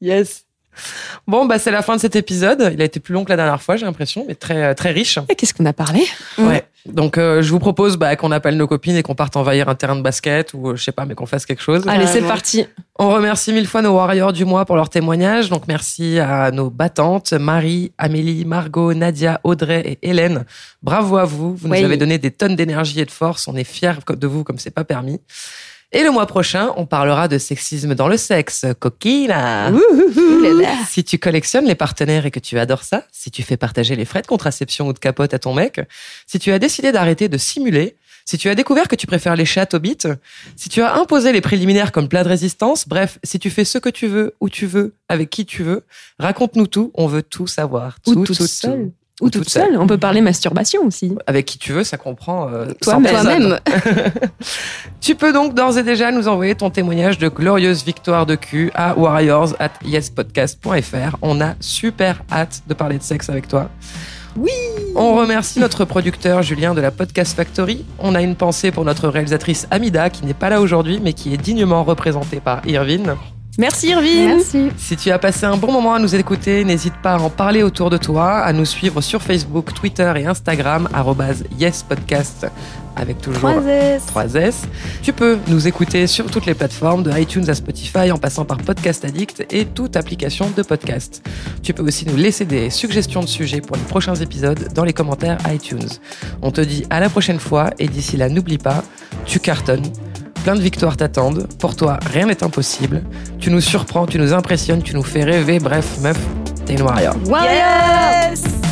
Yes. 0.00 0.44
Bon, 1.26 1.44
bah, 1.46 1.58
c'est 1.58 1.70
la 1.70 1.82
fin 1.82 1.96
de 1.96 2.00
cet 2.00 2.16
épisode. 2.16 2.70
Il 2.74 2.80
a 2.80 2.84
été 2.84 3.00
plus 3.00 3.12
long 3.14 3.24
que 3.24 3.30
la 3.30 3.36
dernière 3.36 3.60
fois, 3.62 3.76
j'ai 3.76 3.84
l'impression, 3.86 4.24
mais 4.26 4.34
très, 4.34 4.74
très 4.74 4.90
riche. 4.90 5.18
Et 5.28 5.34
qu'est-ce 5.34 5.52
qu'on 5.54 5.66
a 5.66 5.72
parlé? 5.72 6.04
Ouais. 6.38 6.64
Donc, 6.86 7.16
euh, 7.16 7.42
je 7.42 7.50
vous 7.50 7.60
propose 7.60 7.96
bah, 7.96 8.16
qu'on 8.16 8.32
appelle 8.32 8.56
nos 8.56 8.66
copines 8.66 8.96
et 8.96 9.02
qu'on 9.02 9.14
parte 9.14 9.36
envahir 9.36 9.68
un 9.68 9.74
terrain 9.74 9.94
de 9.94 10.02
basket 10.02 10.52
ou, 10.52 10.70
euh, 10.70 10.76
je 10.76 10.82
sais 10.82 10.92
pas, 10.92 11.04
mais 11.06 11.14
qu'on 11.14 11.26
fasse 11.26 11.46
quelque 11.46 11.62
chose. 11.62 11.86
Allez, 11.86 12.06
c'est 12.06 12.22
parti. 12.22 12.66
On 12.98 13.10
remercie 13.10 13.52
mille 13.52 13.66
fois 13.66 13.82
nos 13.82 13.94
warriors 13.94 14.32
du 14.32 14.44
mois 14.44 14.64
pour 14.64 14.76
leur 14.76 14.88
témoignage. 14.88 15.48
Donc, 15.48 15.68
merci 15.68 16.18
à 16.18 16.50
nos 16.50 16.70
battantes, 16.70 17.32
Marie, 17.32 17.92
Amélie, 17.98 18.44
Margot, 18.44 18.94
Nadia, 18.94 19.40
Audrey 19.44 19.82
et 20.02 20.10
Hélène. 20.10 20.44
Bravo 20.82 21.16
à 21.18 21.24
vous. 21.24 21.54
Vous 21.54 21.68
nous 21.68 21.74
avez 21.74 21.96
donné 21.96 22.18
des 22.18 22.30
tonnes 22.30 22.56
d'énergie 22.56 23.00
et 23.00 23.04
de 23.04 23.10
force. 23.10 23.46
On 23.46 23.54
est 23.54 23.64
fiers 23.64 23.92
de 24.08 24.26
vous 24.26 24.42
comme 24.42 24.58
c'est 24.58 24.70
pas 24.70 24.84
permis. 24.84 25.20
Et 25.94 26.02
le 26.02 26.10
mois 26.10 26.26
prochain, 26.26 26.72
on 26.76 26.86
parlera 26.86 27.28
de 27.28 27.36
sexisme 27.36 27.94
dans 27.94 28.08
le 28.08 28.16
sexe. 28.16 28.64
Coquina! 28.80 29.70
Si 30.88 31.04
tu 31.04 31.18
collectionnes 31.18 31.66
les 31.66 31.74
partenaires 31.74 32.24
et 32.24 32.30
que 32.30 32.40
tu 32.40 32.58
adores 32.58 32.82
ça, 32.82 33.04
si 33.12 33.30
tu 33.30 33.42
fais 33.42 33.58
partager 33.58 33.94
les 33.94 34.06
frais 34.06 34.22
de 34.22 34.26
contraception 34.26 34.88
ou 34.88 34.92
de 34.94 34.98
capote 34.98 35.34
à 35.34 35.38
ton 35.38 35.52
mec, 35.52 35.80
si 36.26 36.38
tu 36.38 36.50
as 36.50 36.58
décidé 36.58 36.92
d'arrêter 36.92 37.28
de 37.28 37.36
simuler, 37.36 37.96
si 38.24 38.38
tu 38.38 38.48
as 38.48 38.54
découvert 38.54 38.88
que 38.88 38.96
tu 38.96 39.06
préfères 39.06 39.36
les 39.36 39.44
chats 39.44 39.68
au 39.72 39.78
bit, 39.78 40.08
si 40.56 40.68
tu 40.68 40.80
as 40.80 40.94
imposé 40.94 41.32
les 41.32 41.40
préliminaires 41.40 41.92
comme 41.92 42.08
plat 42.08 42.24
de 42.24 42.28
résistance, 42.28 42.88
bref, 42.88 43.18
si 43.22 43.38
tu 43.38 43.50
fais 43.50 43.64
ce 43.64 43.78
que 43.78 43.88
tu 43.88 44.06
veux, 44.06 44.34
où 44.40 44.48
tu 44.48 44.66
veux, 44.66 44.94
avec 45.08 45.28
qui 45.28 45.44
tu 45.44 45.62
veux, 45.62 45.84
raconte-nous 46.18 46.68
tout, 46.68 46.90
on 46.94 47.06
veut 47.06 47.22
tout 47.22 47.46
savoir. 47.46 47.98
Ou 48.06 48.14
Tout, 48.14 48.24
tout, 48.24 48.34
tout. 48.34 48.92
Ou 49.20 49.30
toute 49.30 49.48
seule. 49.48 49.76
On 49.78 49.86
peut 49.86 49.98
parler 49.98 50.20
masturbation 50.20 50.84
aussi. 50.84 51.14
Avec 51.26 51.46
qui 51.46 51.58
tu 51.58 51.72
veux, 51.72 51.84
ça 51.84 51.96
comprend 51.96 52.48
euh, 52.48 52.72
Toi-même. 52.80 53.14
100 53.14 53.22
personnes. 53.22 53.60
Toi-même. 53.64 54.30
Tu 55.00 55.16
peux 55.16 55.32
donc 55.32 55.54
d'ores 55.54 55.78
et 55.78 55.82
déjà 55.82 56.12
nous 56.12 56.28
envoyer 56.28 56.54
ton 56.54 56.70
témoignage 56.70 57.18
de 57.18 57.28
glorieuse 57.28 57.84
victoire 57.84 58.24
de 58.24 58.36
cul 58.36 58.70
à 58.74 58.96
warriors 58.96 59.54
at 59.58 59.72
yespodcast.fr. 59.84 61.16
On 61.22 61.40
a 61.40 61.54
super 61.58 62.22
hâte 62.30 62.62
de 62.68 62.74
parler 62.74 62.98
de 62.98 63.02
sexe 63.02 63.28
avec 63.28 63.48
toi. 63.48 63.68
Oui 64.36 64.52
On 64.94 65.14
remercie 65.14 65.58
notre 65.60 65.84
producteur 65.84 66.42
Julien 66.42 66.72
de 66.72 66.80
la 66.80 66.90
Podcast 66.90 67.36
Factory. 67.36 67.84
On 67.98 68.14
a 68.14 68.22
une 68.22 68.36
pensée 68.36 68.70
pour 68.70 68.84
notre 68.84 69.08
réalisatrice 69.08 69.66
Amida 69.70 70.08
qui 70.08 70.24
n'est 70.24 70.34
pas 70.34 70.48
là 70.48 70.60
aujourd'hui 70.60 71.00
mais 71.02 71.12
qui 71.12 71.34
est 71.34 71.36
dignement 71.36 71.84
représentée 71.84 72.40
par 72.40 72.66
Irvine. 72.66 73.16
Merci 73.58 73.88
Irvine. 73.88 74.36
Merci. 74.36 74.70
Si 74.78 74.96
tu 74.96 75.10
as 75.10 75.18
passé 75.18 75.44
un 75.44 75.58
bon 75.58 75.70
moment 75.70 75.92
à 75.92 75.98
nous 75.98 76.14
écouter, 76.14 76.64
n'hésite 76.64 76.94
pas 77.02 77.14
à 77.14 77.18
en 77.18 77.28
parler 77.28 77.62
autour 77.62 77.90
de 77.90 77.98
toi, 77.98 78.38
à 78.38 78.50
nous 78.54 78.64
suivre 78.64 79.02
sur 79.02 79.20
Facebook, 79.20 79.74
Twitter 79.74 80.10
et 80.16 80.24
Instagram, 80.24 80.88
yespodcast, 81.58 82.46
avec 82.96 83.20
toujours 83.20 83.50
3S. 83.50 84.00
3S. 84.14 84.54
Tu 85.02 85.12
peux 85.12 85.38
nous 85.48 85.68
écouter 85.68 86.06
sur 86.06 86.30
toutes 86.30 86.46
les 86.46 86.54
plateformes, 86.54 87.02
de 87.02 87.10
iTunes 87.18 87.44
à 87.50 87.54
Spotify, 87.54 88.10
en 88.10 88.16
passant 88.16 88.46
par 88.46 88.56
Podcast 88.56 89.04
Addict 89.04 89.44
et 89.50 89.66
toute 89.66 89.96
application 89.96 90.50
de 90.56 90.62
podcast. 90.62 91.22
Tu 91.62 91.74
peux 91.74 91.82
aussi 91.82 92.06
nous 92.06 92.16
laisser 92.16 92.46
des 92.46 92.70
suggestions 92.70 93.20
de 93.20 93.28
sujets 93.28 93.60
pour 93.60 93.76
les 93.76 93.82
prochains 93.82 94.14
épisodes 94.14 94.72
dans 94.74 94.84
les 94.84 94.94
commentaires 94.94 95.36
iTunes. 95.52 95.90
On 96.40 96.52
te 96.52 96.62
dit 96.62 96.86
à 96.88 97.00
la 97.00 97.10
prochaine 97.10 97.38
fois 97.38 97.68
et 97.78 97.86
d'ici 97.86 98.16
là, 98.16 98.30
n'oublie 98.30 98.58
pas, 98.58 98.82
tu 99.26 99.40
cartonnes. 99.40 99.92
Plein 100.42 100.56
de 100.56 100.60
victoires 100.60 100.96
t'attendent. 100.96 101.46
Pour 101.60 101.76
toi, 101.76 101.98
rien 102.12 102.26
n'est 102.26 102.42
impossible. 102.42 103.02
Tu 103.38 103.50
nous 103.50 103.60
surprends, 103.60 104.06
tu 104.06 104.18
nous 104.18 104.32
impressionnes, 104.32 104.82
tu 104.82 104.94
nous 104.94 105.04
fais 105.04 105.22
rêver. 105.22 105.60
Bref, 105.60 105.98
meuf, 106.00 106.18
t'es 106.66 106.74
une 106.74 106.82
warrior. 106.82 107.14
Warriors 107.28 108.71